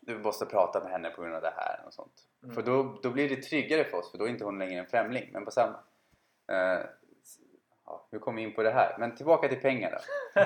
Du 0.02 0.18
måste 0.18 0.46
prata 0.46 0.84
med 0.84 0.92
henne 0.92 1.10
på 1.10 1.22
grund 1.22 1.36
av 1.36 1.42
det 1.42 1.54
här 1.56 1.84
och 1.86 1.94
sånt. 1.94 2.28
Mm. 2.44 2.56
För 2.56 2.62
då, 2.62 3.00
då 3.04 3.10
blir 3.10 3.30
det 3.30 3.36
tryggare 3.36 3.84
för 3.84 3.98
oss 3.98 4.12
för 4.12 4.18
då 4.18 4.26
är 4.26 4.30
inte 4.30 4.46
hon 4.46 4.60
längre 4.60 4.80
en 4.80 4.88
främling. 4.88 5.30
Men 5.34 5.46
på 5.46 5.52
samma... 5.52 5.80
Eh, 6.48 6.86
ja, 7.86 8.08
hur 8.12 8.20
kom 8.20 8.36
vi 8.36 8.42
in 8.42 8.54
på 8.54 8.64
det 8.64 8.72
här? 8.72 8.96
Men 9.00 9.16
tillbaka 9.16 9.48
till 9.48 9.62
pengar 9.62 9.92
då. 9.92 10.42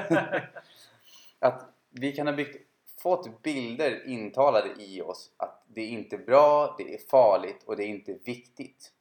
att 1.47 1.65
vi 1.89 2.11
kan 2.11 2.27
ha 2.27 2.33
byggt, 2.33 2.67
fått 3.01 3.43
bilder 3.43 4.07
intalade 4.07 4.69
i 4.77 5.01
oss 5.01 5.31
att 5.37 5.63
det 5.67 5.81
är 5.81 5.87
inte 5.87 6.17
bra, 6.17 6.75
det 6.77 6.93
är 6.93 6.97
farligt 6.97 7.63
och 7.65 7.77
det 7.77 7.83
är 7.83 7.87
inte 7.87 8.13
viktigt. 8.13 8.93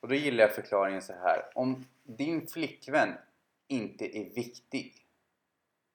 Och 0.00 0.08
då 0.08 0.14
gillar 0.14 0.44
jag 0.44 0.54
förklaringen 0.54 1.02
så 1.02 1.12
här. 1.12 1.42
Om 1.54 1.86
din 2.02 2.46
flickvän 2.46 3.14
inte 3.68 4.18
är 4.18 4.24
viktig. 4.24 4.94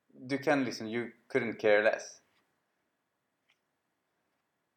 Du 0.08 0.38
kan 0.38 0.64
liksom, 0.64 0.88
you 0.88 1.12
couldn't 1.34 1.54
care 1.54 1.84
less. 1.84 2.22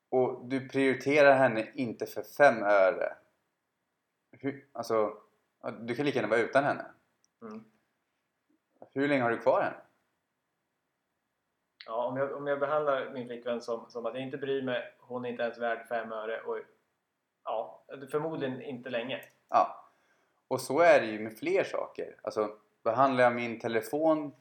Och 0.09 0.45
du 0.45 0.69
prioriterar 0.69 1.35
henne 1.35 1.69
inte 1.75 2.07
för 2.07 2.23
fem 2.23 2.63
öre. 2.63 3.17
Hur, 4.31 4.67
alltså, 4.73 5.17
du 5.81 5.95
kan 5.95 6.07
lika 6.07 6.19
gärna 6.19 6.31
vara 6.31 6.41
utan 6.41 6.65
henne. 6.65 6.85
Mm. 7.43 7.65
Hur 8.93 9.09
länge 9.09 9.23
har 9.23 9.31
du 9.31 9.39
kvar 9.39 9.63
henne? 9.63 9.77
Ja, 11.87 12.07
om 12.07 12.17
jag, 12.17 12.33
om 12.37 12.47
jag 12.47 12.61
behandlar 12.61 13.11
min 13.13 13.27
flickvän 13.27 13.61
som, 13.61 13.91
som 13.91 14.07
att 14.07 14.15
jag 14.15 14.23
inte 14.23 14.39
bryr 14.39 14.63
mig, 14.63 14.95
hon 14.99 15.25
är 15.25 15.29
inte 15.29 15.43
ens 15.43 15.59
värd 15.59 15.89
fem 15.89 16.13
öre 16.13 16.41
och 16.41 16.59
ja, 17.45 17.85
förmodligen 18.11 18.63
inte 18.63 18.91
länge. 18.91 19.23
Ja. 19.49 19.91
Och 20.49 20.61
så 20.61 20.81
är 20.81 21.01
det 21.01 21.07
ju 21.07 21.19
med 21.19 21.39
fler 21.39 21.65
saker. 21.65 22.17
Alltså, 22.23 22.57
behandlar 22.85 23.25
jag 23.25 23.35
min 23.35 23.61
telefon 23.61 24.33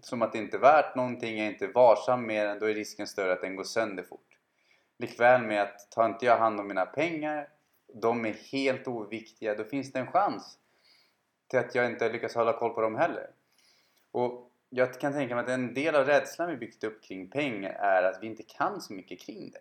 som 0.00 0.22
att 0.22 0.32
det 0.32 0.38
inte 0.38 0.56
är 0.56 0.60
värt 0.60 0.94
någonting, 0.94 1.38
jag 1.38 1.46
är 1.46 1.50
inte 1.50 1.66
varsam 1.66 2.26
med 2.26 2.46
den, 2.46 2.58
då 2.58 2.66
är 2.66 2.74
risken 2.74 3.06
större 3.06 3.32
att 3.32 3.40
den 3.40 3.56
går 3.56 3.64
sönder 3.64 4.02
fort. 4.02 4.33
Likväl 4.98 5.42
med 5.42 5.62
att 5.62 5.90
tar 5.90 6.06
inte 6.06 6.26
jag 6.26 6.38
hand 6.38 6.60
om 6.60 6.68
mina 6.68 6.86
pengar, 6.86 7.48
de 7.94 8.24
är 8.24 8.32
helt 8.32 8.88
oviktiga, 8.88 9.54
då 9.54 9.64
finns 9.64 9.92
det 9.92 9.98
en 9.98 10.06
chans 10.06 10.58
till 11.46 11.58
att 11.58 11.74
jag 11.74 11.86
inte 11.86 12.08
lyckas 12.08 12.34
hålla 12.34 12.52
koll 12.52 12.74
på 12.74 12.80
dem 12.80 12.96
heller. 12.96 13.30
Och 14.10 14.50
jag 14.68 15.00
kan 15.00 15.12
tänka 15.12 15.34
mig 15.34 15.44
att 15.44 15.50
en 15.50 15.74
del 15.74 15.94
av 15.94 16.06
rädslan 16.06 16.50
vi 16.50 16.56
byggt 16.56 16.84
upp 16.84 17.02
kring 17.02 17.30
pengar 17.30 17.70
är 17.70 18.02
att 18.02 18.22
vi 18.22 18.26
inte 18.26 18.42
kan 18.42 18.80
så 18.80 18.92
mycket 18.92 19.20
kring 19.20 19.50
det. 19.50 19.60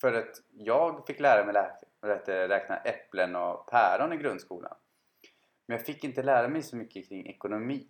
För 0.00 0.12
att 0.12 0.42
jag 0.50 1.06
fick 1.06 1.20
lära 1.20 1.44
mig 1.44 1.56
att 2.00 2.28
räkna 2.28 2.76
äpplen 2.76 3.36
och 3.36 3.66
päron 3.70 4.12
i 4.12 4.16
grundskolan. 4.16 4.76
Men 5.66 5.76
jag 5.76 5.86
fick 5.86 6.04
inte 6.04 6.22
lära 6.22 6.48
mig 6.48 6.62
så 6.62 6.76
mycket 6.76 7.08
kring 7.08 7.26
ekonomi. 7.26 7.88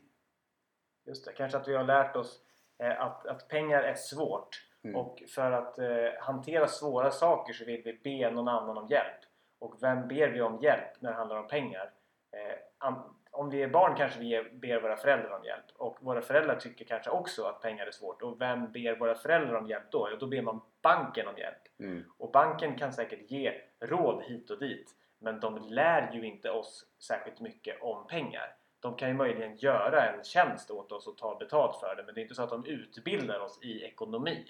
Just 1.06 1.24
det, 1.24 1.32
kanske 1.32 1.58
att 1.58 1.68
vi 1.68 1.76
har 1.76 1.84
lärt 1.84 2.16
oss 2.16 2.40
eh, 2.78 3.00
att, 3.00 3.26
att 3.26 3.48
pengar 3.48 3.82
är 3.82 3.94
svårt 3.94 4.67
Mm. 4.84 4.96
och 4.96 5.22
för 5.34 5.52
att 5.52 5.78
eh, 5.78 5.86
hantera 6.20 6.66
svåra 6.66 7.10
saker 7.10 7.52
så 7.52 7.64
vill 7.64 7.82
vi 7.84 8.00
be 8.04 8.30
någon 8.30 8.48
annan 8.48 8.78
om 8.78 8.88
hjälp. 8.88 9.20
Och 9.58 9.82
vem 9.82 10.08
ber 10.08 10.28
vi 10.28 10.40
om 10.40 10.60
hjälp 10.62 11.00
när 11.00 11.10
det 11.10 11.16
handlar 11.16 11.36
om 11.36 11.48
pengar? 11.48 11.90
Eh, 12.32 12.92
om 13.30 13.50
vi 13.50 13.62
är 13.62 13.68
barn 13.68 13.96
kanske 13.96 14.20
vi 14.20 14.50
ber 14.52 14.80
våra 14.80 14.96
föräldrar 14.96 15.30
om 15.38 15.44
hjälp 15.44 15.64
och 15.74 15.98
våra 16.00 16.22
föräldrar 16.22 16.56
tycker 16.56 16.84
kanske 16.84 17.10
också 17.10 17.44
att 17.44 17.60
pengar 17.60 17.86
är 17.86 17.90
svårt 17.90 18.22
och 18.22 18.40
vem 18.40 18.72
ber 18.72 18.98
våra 18.98 19.14
föräldrar 19.14 19.54
om 19.54 19.66
hjälp 19.66 19.90
då? 19.90 20.08
Jo, 20.10 20.16
då 20.20 20.26
ber 20.26 20.42
man 20.42 20.60
banken 20.82 21.28
om 21.28 21.38
hjälp. 21.38 21.62
Mm. 21.78 22.04
Och 22.18 22.30
banken 22.32 22.78
kan 22.78 22.92
säkert 22.92 23.30
ge 23.30 23.60
råd 23.80 24.22
hit 24.22 24.50
och 24.50 24.58
dit 24.58 24.94
men 25.18 25.40
de 25.40 25.58
lär 25.58 26.12
ju 26.12 26.26
inte 26.26 26.50
oss 26.50 26.86
särskilt 26.98 27.40
mycket 27.40 27.82
om 27.82 28.06
pengar. 28.06 28.56
De 28.80 28.96
kan 28.96 29.08
ju 29.08 29.14
möjligen 29.14 29.56
göra 29.56 30.12
en 30.12 30.24
tjänst 30.24 30.70
åt 30.70 30.92
oss 30.92 31.06
och 31.06 31.18
ta 31.18 31.38
betalt 31.38 31.80
för 31.80 31.96
det 31.96 32.02
men 32.02 32.14
det 32.14 32.20
är 32.20 32.22
inte 32.22 32.34
så 32.34 32.42
att 32.42 32.50
de 32.50 32.64
utbildar 32.64 33.40
oss 33.40 33.62
i 33.62 33.82
ekonomi. 33.84 34.44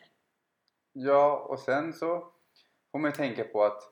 Ja, 1.01 1.47
och 1.49 1.59
sen 1.59 1.93
så 1.93 2.33
får 2.93 2.99
man 2.99 3.11
ju 3.11 3.15
tänka 3.15 3.45
på 3.45 3.65
att 3.65 3.83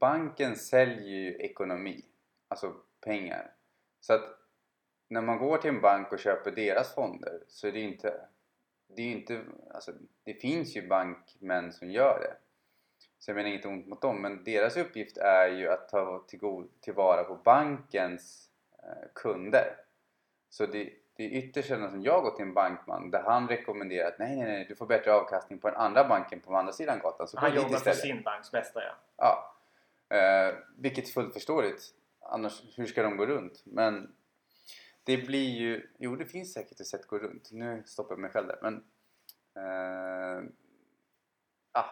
banken 0.00 0.56
säljer 0.56 1.08
ju 1.08 1.36
ekonomi, 1.36 2.04
alltså 2.48 2.74
pengar. 3.00 3.54
Så 4.00 4.12
att 4.12 4.22
när 5.08 5.20
man 5.20 5.38
går 5.38 5.58
till 5.58 5.70
en 5.70 5.80
bank 5.80 6.12
och 6.12 6.18
köper 6.18 6.50
deras 6.50 6.94
fonder 6.94 7.42
så 7.48 7.66
är 7.66 7.72
det 7.72 7.78
ju 7.78 7.88
inte... 7.88 8.20
Det, 8.86 9.02
är 9.02 9.06
ju 9.06 9.12
inte, 9.12 9.44
alltså, 9.74 9.92
det 10.24 10.34
finns 10.34 10.76
ju 10.76 10.88
bankmän 10.88 11.72
som 11.72 11.90
gör 11.90 12.20
det. 12.20 12.36
Så 13.18 13.30
jag 13.30 13.36
menar 13.36 13.48
inget 13.48 13.66
ont 13.66 13.86
mot 13.86 14.02
dem, 14.02 14.22
men 14.22 14.44
deras 14.44 14.76
uppgift 14.76 15.16
är 15.16 15.48
ju 15.48 15.68
att 15.68 15.88
ta 15.88 16.26
tillvara 16.80 17.24
på 17.24 17.34
bankens 17.34 18.50
eh, 18.82 19.08
kunder. 19.14 19.76
Så 20.50 20.66
det, 20.66 20.92
det 21.22 21.36
är 21.36 21.38
ytterst 21.38 21.68
sällan 21.68 21.90
som 21.90 22.02
jag 22.02 22.22
går 22.22 22.30
till 22.30 22.44
en 22.44 22.54
bankman 22.54 23.10
där 23.10 23.22
han 23.22 23.48
rekommenderar 23.48 24.08
att 24.08 24.18
nej, 24.18 24.36
nej, 24.36 24.46
nej, 24.46 24.66
du 24.68 24.76
får 24.76 24.86
bättre 24.86 25.12
avkastning 25.12 25.58
på 25.58 25.68
den 25.68 25.76
andra 25.76 26.08
banken 26.08 26.40
på 26.40 26.56
andra 26.56 26.72
sidan 26.72 26.98
gatan. 26.98 27.28
Så 27.28 27.38
Han 27.38 27.54
jobbar 27.54 27.78
för 27.78 27.92
sin 27.92 28.22
banks 28.22 28.50
bästa 28.50 28.80
ja. 28.82 28.94
Ja. 29.16 29.56
Eh, 30.16 30.54
vilket 30.78 31.08
är 31.08 31.12
fullt 31.12 31.32
förståeligt. 31.32 31.82
Annars, 32.20 32.62
hur 32.76 32.86
ska 32.86 33.02
de 33.02 33.16
gå 33.16 33.26
runt? 33.26 33.62
Men 33.64 34.14
det 35.04 35.16
blir 35.16 35.50
ju... 35.50 35.88
Jo, 35.98 36.16
det 36.16 36.24
finns 36.24 36.52
säkert 36.52 36.80
ett 36.80 36.86
sätt 36.86 37.00
att 37.00 37.06
gå 37.06 37.18
runt. 37.18 37.48
Nu 37.52 37.82
stoppar 37.86 38.12
jag 38.12 38.20
mig 38.20 38.30
själv 38.30 38.46
där. 38.46 38.58
Men... 38.62 38.84
Eh, 39.56 40.44
ah, 41.72 41.90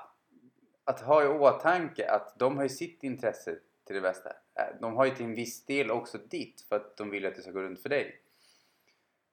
att 0.84 1.00
ha 1.00 1.24
i 1.24 1.26
åtanke 1.26 2.10
att 2.10 2.38
de 2.38 2.56
har 2.56 2.62
ju 2.62 2.68
sitt 2.68 3.02
intresse 3.02 3.58
till 3.84 3.94
det 3.94 4.00
bästa. 4.00 4.30
eh, 4.30 4.80
de 4.80 4.96
har 4.96 5.04
ju 5.04 5.10
till 5.10 5.24
en 5.24 5.34
viss 5.34 5.64
del 5.64 5.90
också 5.90 6.18
ditt 6.18 6.60
för 6.68 6.76
att 6.76 6.96
de 6.96 7.10
vill 7.10 7.26
att 7.26 7.34
det 7.34 7.42
ska 7.42 7.50
gå 7.50 7.62
runt 7.62 7.82
för 7.82 7.88
dig. 7.88 8.22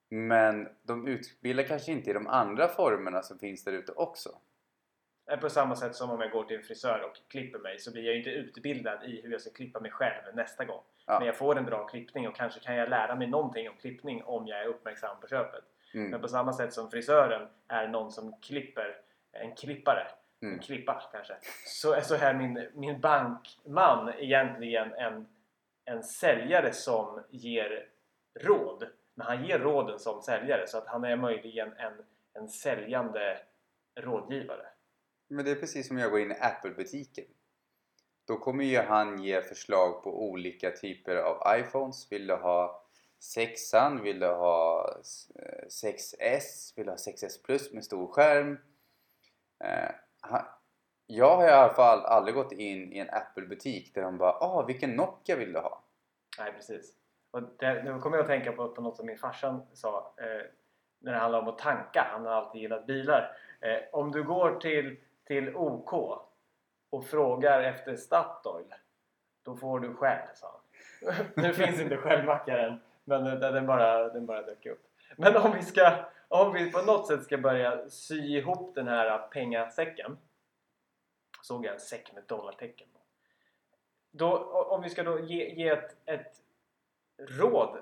Men 0.10 0.70
de 0.84 1.08
utbildar 1.08 1.64
kanske 1.64 1.92
inte 1.92 2.10
i 2.10 2.14
de 2.14 2.28
andra 2.28 2.68
formerna 2.68 3.22
som 3.22 3.40
finns 3.40 3.64
där 3.64 3.72
ute 3.74 3.92
också. 3.92 4.30
På 5.42 5.50
samma 5.50 5.76
sätt 5.76 5.96
som 5.96 6.10
om 6.12 6.22
jag 6.22 6.32
går 6.32 6.44
till 6.44 6.58
en 6.58 6.64
frisör 6.64 7.02
och 7.12 7.30
klipper 7.32 7.60
mig 7.60 7.80
så 7.80 7.92
blir 7.92 8.04
jag 8.04 8.14
ju 8.14 8.18
inte 8.20 8.30
utbildad 8.30 9.04
i 9.04 9.22
hur 9.22 9.32
jag 9.32 9.42
ska 9.42 9.50
klippa 9.52 9.80
mig 9.80 9.92
själv 9.92 10.36
nästa 10.36 10.66
gång. 10.66 10.82
Ja. 11.06 11.20
Men 11.20 11.26
jag 11.28 11.36
får 11.38 11.58
en 11.58 11.66
bra 11.66 11.88
klippning 11.88 12.28
och 12.28 12.36
kanske 12.36 12.60
kan 12.60 12.76
jag 12.76 12.90
lära 12.90 13.16
mig 13.16 13.28
någonting 13.28 13.70
om 13.70 13.76
klippning 13.76 14.24
om 14.24 14.48
jag 14.48 14.60
är 14.62 14.66
uppmärksam 14.68 15.20
på 15.22 15.28
köpet. 15.28 15.64
Men 15.94 16.08
Mm. 16.08 16.22
på 16.22 16.28
samma 16.28 16.54
sätt 16.54 16.74
som 16.74 16.92
frisören 16.92 17.48
är 17.68 17.88
någon 17.88 18.12
som 18.12 18.40
klipper, 18.42 18.98
en 19.32 19.56
klippare, 19.56 20.08
Mm. 20.42 20.54
en 20.54 20.60
klippa 20.60 21.04
kanske. 21.12 21.34
Så, 21.66 22.02
så 22.02 22.16
är 22.16 22.34
min, 22.34 22.68
min 22.74 23.02
bankman 23.02 24.14
egentligen 24.18 24.94
en, 24.94 25.28
en 25.86 26.04
säljare 26.04 26.74
som 26.74 27.24
ger 27.30 27.88
råd. 28.40 28.88
Men 29.18 29.28
han 29.28 29.46
ger 29.46 29.60
råden 29.60 30.00
som 30.00 30.22
säljare 30.22 30.68
så 30.68 30.78
att 30.78 30.88
han 30.88 31.04
är 31.04 31.16
möjligen 31.16 31.74
en, 31.78 31.94
en 32.34 32.50
säljande 32.50 33.40
rådgivare. 33.96 34.66
Men 35.28 35.46
det 35.46 35.52
är 35.52 35.56
precis 35.56 35.88
som 35.88 35.98
jag 35.98 36.12
går 36.12 36.20
in 36.20 36.32
i 36.32 36.36
Apple-butiken. 36.40 37.26
Då 38.28 38.38
kommer 38.38 38.64
ju 38.64 38.78
han 38.78 39.24
ge 39.24 39.42
förslag 39.42 40.04
på 40.04 40.30
olika 40.30 40.72
typer 40.72 41.16
av 41.16 41.60
iPhones. 41.60 42.12
Vill 42.12 42.28
du 42.28 42.36
ha 42.36 42.86
6an? 43.36 44.02
Vill 44.02 44.20
du 44.20 44.28
ha 44.28 44.90
eh, 45.36 45.68
6S? 45.68 46.74
Vill 46.76 46.86
du 46.86 46.92
ha 46.92 46.98
6S 46.98 47.44
Plus 47.44 47.74
med 47.74 47.86
stor 47.86 48.08
skärm? 48.08 48.58
Eh, 49.64 49.92
jag 51.08 51.38
har 51.38 51.48
i 51.48 51.52
alla 51.52 51.74
fall 51.74 52.00
aldrig 52.06 52.36
gått 52.36 52.52
in 52.52 52.94
i 52.94 53.00
en 53.00 53.10
Apple-butik 53.10 53.94
där 53.94 54.02
de 54.02 54.18
bara 54.18 54.32
ah, 54.32 54.66
vilken 54.66 54.92
Nokia 54.92 55.36
vill 55.36 55.54
du 55.54 55.60
ha? 55.60 55.84
Nej, 56.40 56.54
precis. 56.54 56.94
Och 57.32 57.42
det, 57.60 57.84
nu 57.84 58.00
kommer 58.00 58.18
jag 58.18 58.24
att 58.24 58.30
tänka 58.30 58.52
på, 58.52 58.70
på 58.70 58.82
något 58.82 58.96
som 58.96 59.06
min 59.06 59.18
farsan 59.18 59.62
sa 59.74 60.14
eh, 60.18 60.46
när 61.00 61.12
det 61.12 61.18
handlar 61.18 61.40
om 61.40 61.48
att 61.48 61.60
tanka. 61.60 62.08
Han 62.12 62.26
har 62.26 62.32
alltid 62.32 62.62
gillat 62.62 62.88
bilar. 62.88 63.38
Eh, 63.60 63.80
om 63.92 64.12
du 64.12 64.24
går 64.24 64.60
till, 64.60 64.98
till 65.26 65.56
OK 65.56 65.94
och 66.90 67.06
frågar 67.06 67.64
efter 67.64 67.96
Statoil 67.96 68.74
då 69.44 69.56
får 69.56 69.80
du 69.80 69.94
Shell, 69.94 70.28
sa 70.36 70.62
han. 71.02 71.16
nu 71.36 71.54
finns 71.54 71.82
inte 71.82 71.98
Shell-mackaren 71.98 72.80
men 73.04 73.24
den, 73.24 73.40
den, 73.40 73.66
bara, 73.66 74.10
den 74.10 74.26
bara 74.26 74.42
dök 74.42 74.66
upp. 74.66 74.88
Men 75.16 75.38
om 75.38 75.52
vi, 75.52 75.62
ska, 75.62 76.06
om 76.28 76.54
vi 76.54 76.72
på 76.72 76.82
något 76.82 77.08
sätt 77.08 77.24
ska 77.24 77.38
börja 77.38 77.90
sy 77.90 78.38
ihop 78.38 78.76
den 78.76 78.88
här 78.88 79.28
pengasäcken 79.28 80.18
såg 81.42 81.66
jag 81.66 81.74
en 81.74 81.80
säck 81.80 82.14
med 82.14 82.24
dollartecken 82.28 82.88
på. 82.94 83.00
Då, 84.12 84.38
om 84.70 84.82
vi 84.82 84.90
ska 84.90 85.04
då 85.04 85.20
ge, 85.20 85.50
ge 85.50 85.70
ett, 85.70 85.96
ett 86.06 86.36
råd 87.18 87.78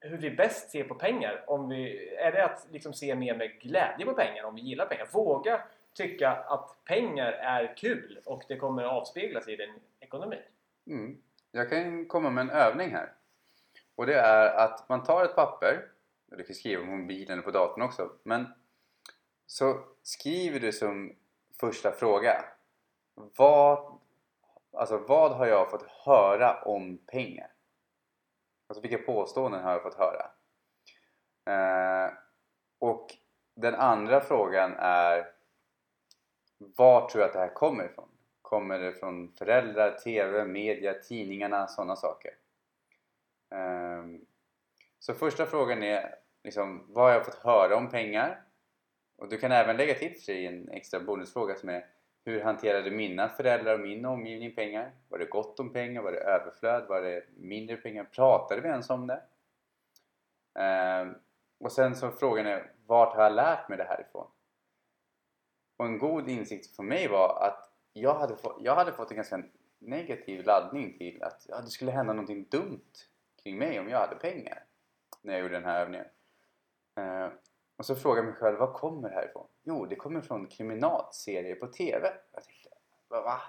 hur 0.00 0.18
vi 0.18 0.30
bäst 0.30 0.70
ser 0.70 0.84
på 0.84 0.94
pengar. 0.94 1.44
Om 1.46 1.68
vi, 1.68 2.08
är 2.14 2.32
det 2.32 2.44
att 2.44 2.66
liksom 2.70 2.94
se 2.94 3.14
mer 3.14 3.36
med 3.36 3.60
glädje 3.60 4.06
på 4.06 4.14
pengar 4.14 4.44
om 4.44 4.54
vi 4.54 4.60
gillar 4.60 4.86
pengar? 4.86 5.08
Våga 5.12 5.62
tycka 5.92 6.30
att 6.30 6.84
pengar 6.84 7.32
är 7.32 7.76
kul 7.76 8.20
och 8.24 8.42
det 8.48 8.56
kommer 8.56 8.84
att 8.84 8.92
avspeglas 8.92 9.48
i 9.48 9.56
din 9.56 9.74
ekonomi. 10.00 10.38
Mm. 10.86 11.18
Jag 11.50 11.70
kan 11.70 12.06
komma 12.06 12.30
med 12.30 12.42
en 12.42 12.50
övning 12.50 12.90
här. 12.90 13.12
Och 13.94 14.06
det 14.06 14.14
är 14.14 14.64
att 14.64 14.88
man 14.88 15.04
tar 15.04 15.24
ett 15.24 15.34
papper, 15.34 15.88
du 16.26 16.44
kan 16.44 16.54
skriva 16.54 16.84
på 16.84 16.90
mobilen 16.90 17.32
eller 17.32 17.42
på 17.42 17.50
datorn 17.50 17.82
också, 17.82 18.12
men 18.22 18.46
så 19.46 19.80
skriver 20.02 20.60
du 20.60 20.72
som 20.72 21.16
första 21.60 21.92
fråga 21.92 22.44
vad, 23.14 23.98
alltså 24.72 24.98
vad 24.98 25.32
har 25.32 25.46
jag 25.46 25.70
fått 25.70 25.86
höra 26.04 26.62
om 26.62 26.98
pengar? 26.98 27.50
Alltså 28.66 28.82
vilka 28.82 28.98
påståenden 28.98 29.62
har 29.62 29.72
jag 29.72 29.82
fått 29.82 29.98
höra? 29.98 30.30
Eh, 31.46 32.12
och 32.78 33.06
den 33.56 33.74
andra 33.74 34.20
frågan 34.20 34.74
är 34.78 35.26
var 36.58 37.08
tror 37.08 37.20
jag 37.20 37.28
att 37.28 37.32
det 37.32 37.38
här 37.38 37.54
kommer 37.54 37.84
ifrån? 37.84 38.08
Kommer 38.42 38.78
det 38.78 38.92
från 38.92 39.32
föräldrar, 39.32 39.90
TV, 39.90 40.44
media, 40.44 40.94
tidningarna, 40.94 41.66
sådana 41.66 41.96
saker? 41.96 42.30
Eh, 43.50 44.04
så 44.98 45.14
första 45.14 45.46
frågan 45.46 45.82
är 45.82 46.14
liksom, 46.44 46.86
vad 46.88 47.04
har 47.04 47.12
jag 47.12 47.24
fått 47.24 47.34
höra 47.34 47.76
om 47.76 47.90
pengar? 47.90 48.42
Och 49.16 49.28
du 49.28 49.38
kan 49.38 49.52
även 49.52 49.76
lägga 49.76 49.94
till 49.94 50.12
för 50.12 50.20
sig 50.20 50.46
en 50.46 50.68
extra 50.68 51.00
bonusfråga 51.00 51.54
som 51.54 51.68
är 51.68 51.86
hur 52.26 52.40
hanterade 52.40 52.90
mina 52.90 53.28
föräldrar 53.28 53.74
och 53.74 53.80
min 53.80 54.04
omgivning 54.04 54.54
pengar? 54.54 54.92
Var 55.08 55.18
det 55.18 55.24
gott 55.24 55.60
om 55.60 55.72
pengar? 55.72 56.02
Var 56.02 56.12
det 56.12 56.18
överflöd? 56.18 56.88
Var 56.88 57.02
det 57.02 57.24
mindre 57.36 57.76
pengar? 57.76 58.04
Pratade 58.04 58.60
vi 58.60 58.68
ens 58.68 58.90
om 58.90 59.06
det? 59.06 59.22
Eh, 60.58 61.08
och 61.58 61.72
sen 61.72 61.96
så 61.96 62.10
frågan 62.10 62.46
är 62.46 62.72
vart 62.86 63.14
har 63.14 63.22
jag 63.22 63.32
lärt 63.32 63.68
mig 63.68 63.78
det 63.78 63.84
här 63.84 64.00
ifrån? 64.00 64.26
Och 65.76 65.86
en 65.86 65.98
god 65.98 66.28
insikt 66.28 66.76
för 66.76 66.82
mig 66.82 67.08
var 67.08 67.42
att 67.42 67.72
jag 67.92 68.14
hade, 68.14 68.36
få, 68.36 68.60
jag 68.60 68.74
hade 68.74 68.92
fått 68.92 69.10
en 69.10 69.16
ganska 69.16 69.42
negativ 69.78 70.44
laddning 70.44 70.98
till 70.98 71.22
att 71.22 71.46
ja, 71.48 71.60
det 71.60 71.70
skulle 71.70 71.90
hända 71.90 72.12
någonting 72.12 72.46
dumt 72.50 72.92
kring 73.42 73.58
mig 73.58 73.80
om 73.80 73.88
jag 73.88 73.98
hade 73.98 74.16
pengar 74.16 74.64
när 75.22 75.32
jag 75.32 75.42
gjorde 75.42 75.54
den 75.54 75.64
här 75.64 75.80
övningen. 75.80 76.06
Eh, 76.96 77.28
och 77.76 77.86
så 77.86 77.96
frågade 77.96 78.20
jag 78.20 78.26
mig 78.26 78.40
själv, 78.40 78.58
vad 78.58 78.74
kommer 78.74 79.08
det 79.08 79.14
här 79.14 79.28
ifrån? 79.28 79.46
Jo, 79.62 79.86
det 79.86 79.96
kommer 79.96 80.20
från 80.20 80.46
kriminalserier 80.46 81.54
på 81.54 81.66
TV. 81.66 82.12
Jag 82.32 82.44
tänkte, 82.44 82.68
va? 83.08 83.22
va? 83.22 83.40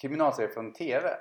Kriminalserier 0.00 0.50
från 0.50 0.72
TV? 0.72 1.16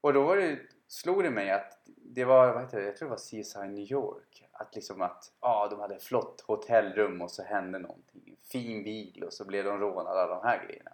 Och 0.00 0.12
då 0.12 0.22
var 0.22 0.36
det, 0.36 0.58
slog 0.88 1.22
det 1.22 1.30
mig 1.30 1.50
att 1.50 1.82
det 1.86 2.24
var, 2.24 2.52
vad 2.52 2.62
heter 2.62 2.80
det, 2.80 2.86
jag 2.86 2.96
tror 2.96 3.08
det 3.08 3.10
var 3.10 3.42
CSI 3.42 3.68
New 3.68 3.92
York. 3.92 4.48
Att 4.52 4.74
liksom 4.74 5.02
att, 5.02 5.32
ja 5.40 5.68
de 5.70 5.80
hade 5.80 5.94
ett 5.94 6.02
flott 6.02 6.40
hotellrum 6.40 7.22
och 7.22 7.30
så 7.30 7.42
hände 7.42 7.78
någonting. 7.78 8.22
En 8.26 8.36
fin 8.42 8.84
bil 8.84 9.24
och 9.24 9.32
så 9.32 9.44
blev 9.44 9.64
de 9.64 9.78
rånade, 9.78 10.10
alla 10.10 10.34
de 10.34 10.46
här 10.46 10.66
grejerna. 10.66 10.90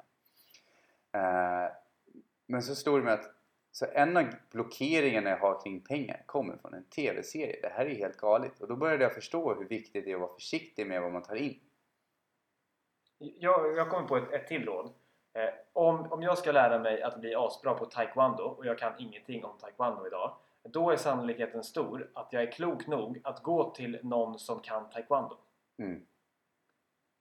Eh, 1.12 1.72
men 2.46 2.62
så 2.62 2.74
slog 2.74 2.98
det 2.98 3.04
mig 3.04 3.14
att 3.14 3.30
så 3.74 3.86
en 3.92 4.16
av 4.16 4.24
blockeringarna 4.50 5.30
jag 5.30 5.36
har 5.36 5.60
kring 5.60 5.80
pengar 5.80 6.22
kommer 6.26 6.56
från 6.56 6.74
en 6.74 6.84
TV-serie. 6.84 7.58
Det 7.62 7.68
här 7.68 7.86
är 7.86 7.94
helt 7.94 8.16
galet. 8.16 8.60
Och 8.60 8.68
då 8.68 8.76
började 8.76 9.02
jag 9.02 9.14
förstå 9.14 9.54
hur 9.54 9.68
viktigt 9.68 10.04
det 10.04 10.10
är 10.10 10.14
att 10.14 10.20
vara 10.20 10.34
försiktig 10.34 10.86
med 10.86 11.02
vad 11.02 11.12
man 11.12 11.22
tar 11.22 11.34
in. 11.34 11.60
Jag, 13.18 13.76
jag 13.76 13.90
kommer 13.90 14.08
på 14.08 14.16
ett, 14.16 14.32
ett 14.32 14.46
till 14.46 14.64
råd. 14.64 14.92
Eh, 15.32 15.54
om, 15.72 16.12
om 16.12 16.22
jag 16.22 16.38
ska 16.38 16.52
lära 16.52 16.78
mig 16.78 17.02
att 17.02 17.20
bli 17.20 17.34
asbra 17.34 17.74
på 17.74 17.86
taekwondo 17.86 18.42
och 18.42 18.66
jag 18.66 18.78
kan 18.78 18.92
ingenting 18.98 19.44
om 19.44 19.58
taekwondo 19.58 20.06
idag. 20.06 20.36
Då 20.62 20.90
är 20.90 20.96
sannolikheten 20.96 21.64
stor 21.64 22.10
att 22.14 22.28
jag 22.32 22.42
är 22.42 22.52
klok 22.52 22.86
nog 22.86 23.20
att 23.24 23.42
gå 23.42 23.70
till 23.70 23.98
någon 24.02 24.38
som 24.38 24.60
kan 24.60 24.90
taekwondo. 24.90 25.36
Mm. 25.78 26.06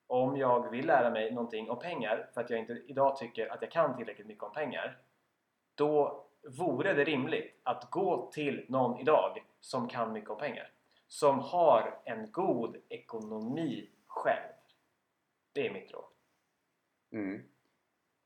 Om 0.08 0.38
jag 0.38 0.72
vill 0.72 0.88
lära 0.88 1.10
mig 1.10 1.32
någonting 1.32 1.70
om 1.70 1.80
pengar 1.80 2.30
för 2.34 2.42
att 2.42 2.50
jag 2.50 2.60
inte 2.60 2.82
idag 2.88 3.18
tycker 3.18 3.48
att 3.54 3.62
jag 3.62 3.72
kan 3.72 3.98
tillräckligt 3.98 4.28
mycket 4.28 4.44
om 4.44 4.54
pengar. 4.54 4.98
Då 5.76 6.26
vore 6.44 6.94
det 6.94 7.04
rimligt 7.04 7.60
att 7.64 7.92
gå 7.92 8.32
till 8.32 8.66
någon 8.70 9.00
idag 9.00 9.46
som 9.60 9.88
kan 9.88 10.14
mycket 10.14 10.30
om 10.30 10.38
pengar. 10.38 10.72
Som 11.08 11.40
har 11.40 12.00
en 12.06 12.32
god 12.32 12.78
ekonomi 12.90 13.90
själv. 14.08 14.54
Det 15.54 15.68
är 15.68 15.74
mitt 15.74 15.92
råd. 15.92 16.06
Mm. 17.12 17.44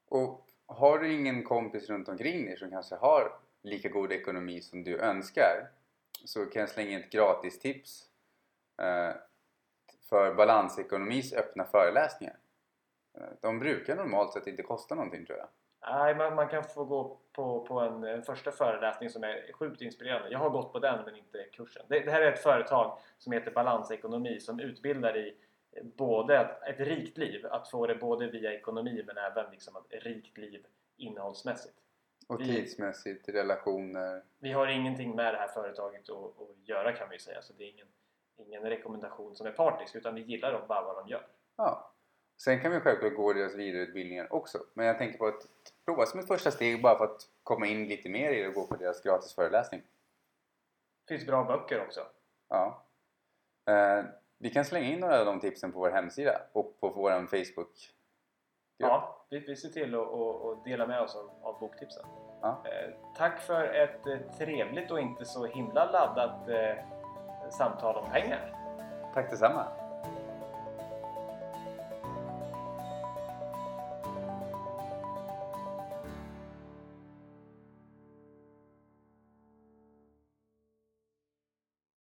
Och 0.09 0.47
har 0.65 0.99
du 0.99 1.13
ingen 1.13 1.43
kompis 1.43 1.89
runt 1.89 2.09
omkring 2.09 2.45
dig 2.45 2.57
som 2.57 2.69
kanske 2.69 2.95
har 2.95 3.39
lika 3.61 3.89
god 3.89 4.11
ekonomi 4.11 4.61
som 4.61 4.83
du 4.83 4.99
önskar 4.99 5.71
så 6.25 6.45
kan 6.45 6.59
jag 6.59 6.69
slänga 6.69 6.91
in 6.91 6.99
ett 6.99 7.09
gratis 7.09 7.59
tips 7.59 8.09
eh, 8.77 9.15
för 10.09 10.35
balansekonomis 10.35 11.33
öppna 11.33 11.65
föreläsningar. 11.65 12.37
Eh, 13.13 13.29
de 13.41 13.59
brukar 13.59 13.95
normalt 13.95 14.33
sett 14.33 14.47
inte 14.47 14.63
kosta 14.63 14.95
någonting 14.95 15.25
tror 15.25 15.37
jag. 15.37 15.47
Nej, 15.81 16.15
man, 16.15 16.35
man 16.35 16.47
kan 16.47 16.63
få 16.63 16.83
gå 16.85 17.17
på, 17.31 17.65
på 17.65 17.79
en, 17.79 18.03
en 18.03 18.23
första 18.23 18.51
föreläsning 18.51 19.09
som 19.09 19.23
är 19.23 19.51
sjukt 19.53 19.81
inspirerande. 19.81 20.29
Jag 20.29 20.39
har 20.39 20.49
gått 20.49 20.73
på 20.73 20.79
den 20.79 21.05
men 21.05 21.15
inte 21.15 21.43
kursen. 21.43 21.85
Det, 21.89 21.99
det 21.99 22.11
här 22.11 22.21
är 22.21 22.31
ett 22.31 22.43
företag 22.43 22.99
som 23.17 23.33
heter 23.33 23.51
Balansekonomi 23.51 24.39
som 24.39 24.59
utbildar 24.59 25.17
i 25.17 25.37
både 25.83 26.37
ett, 26.37 26.63
ett 26.79 26.87
rikt 26.87 27.17
liv, 27.17 27.45
att 27.45 27.69
få 27.69 27.87
det 27.87 27.95
både 27.95 28.27
via 28.27 28.53
ekonomi 28.53 29.03
men 29.07 29.17
även 29.17 29.51
liksom 29.51 29.75
ett 29.75 30.03
rikt 30.03 30.37
liv 30.37 30.65
innehållsmässigt. 30.97 31.75
Och 32.27 32.41
Vi- 32.41 32.45
tidsmässigt, 32.45 33.29
relationer. 33.29 34.23
Vi 34.39 34.51
har 34.51 34.67
ingenting 34.67 35.15
med 35.15 35.33
det 35.33 35.37
här 35.37 35.47
företaget 35.47 36.09
att, 36.09 36.15
att 36.41 36.67
göra 36.67 36.91
kan 36.93 37.09
vi 37.09 37.19
säga, 37.19 37.41
så 37.41 37.53
det 37.53 37.63
är 37.63 37.69
ingen, 37.69 37.87
ingen 38.37 38.61
rekommendation 38.63 39.35
som 39.35 39.47
är 39.47 39.51
partisk 39.51 39.95
utan 39.95 40.15
vi 40.15 40.21
gillar 40.21 40.53
dem 40.53 40.61
bara 40.67 40.81
vad 40.81 40.95
de 40.95 41.07
gör. 41.09 41.27
Ja. 41.55 41.91
Sen 42.37 42.59
kan 42.59 42.71
vi 42.71 42.79
självklart 42.79 43.15
gå 43.15 43.33
deras 43.33 43.55
vidareutbildningar 43.55 44.33
också. 44.33 44.57
Men 44.73 44.85
jag 44.85 44.97
tänker 44.97 45.17
på 45.17 45.27
att 45.27 45.47
prova 45.85 46.05
som 46.05 46.19
ett 46.19 46.27
första 46.27 46.51
steg 46.51 46.81
bara 46.81 46.97
för 46.97 47.05
att 47.05 47.21
komma 47.43 47.65
in 47.67 47.87
lite 47.87 48.09
mer 48.09 48.31
i 48.31 48.41
det 48.41 48.47
och 48.47 48.53
gå 48.53 48.67
på 48.67 48.75
deras 48.75 49.03
gratis 49.03 49.35
föreläsning. 49.35 49.81
Det 51.07 51.13
finns 51.13 51.27
bra 51.27 51.43
böcker 51.43 51.81
också. 51.81 52.01
Ja. 52.49 52.85
Eh, 53.69 54.05
vi 54.37 54.49
kan 54.49 54.65
slänga 54.65 54.87
in 54.87 54.99
några 54.99 55.19
av 55.19 55.25
de 55.25 55.39
tipsen 55.39 55.71
på 55.71 55.79
vår 55.79 55.89
hemsida 55.89 56.41
och 56.53 56.79
på 56.79 56.89
vår 56.89 57.11
Facebook. 57.25 57.93
Ja, 58.77 59.25
vi, 59.29 59.39
vi 59.39 59.55
ser 59.55 59.69
till 59.69 59.95
att 59.95 60.65
dela 60.65 60.87
med 60.87 61.01
oss 61.01 61.15
av, 61.15 61.31
av 61.41 61.59
boktipsen. 61.59 62.05
Ja. 62.41 62.63
Eh, 62.65 62.93
tack 63.15 63.41
för 63.41 63.63
ett 63.63 64.07
eh, 64.07 64.17
trevligt 64.37 64.91
och 64.91 64.99
inte 64.99 65.25
så 65.25 65.45
himla 65.45 65.91
laddat 65.91 66.49
eh, 66.49 67.49
samtal 67.49 67.95
om 67.95 68.11
pengar. 68.11 68.53
Tack 69.13 69.29
detsamma. 69.29 69.86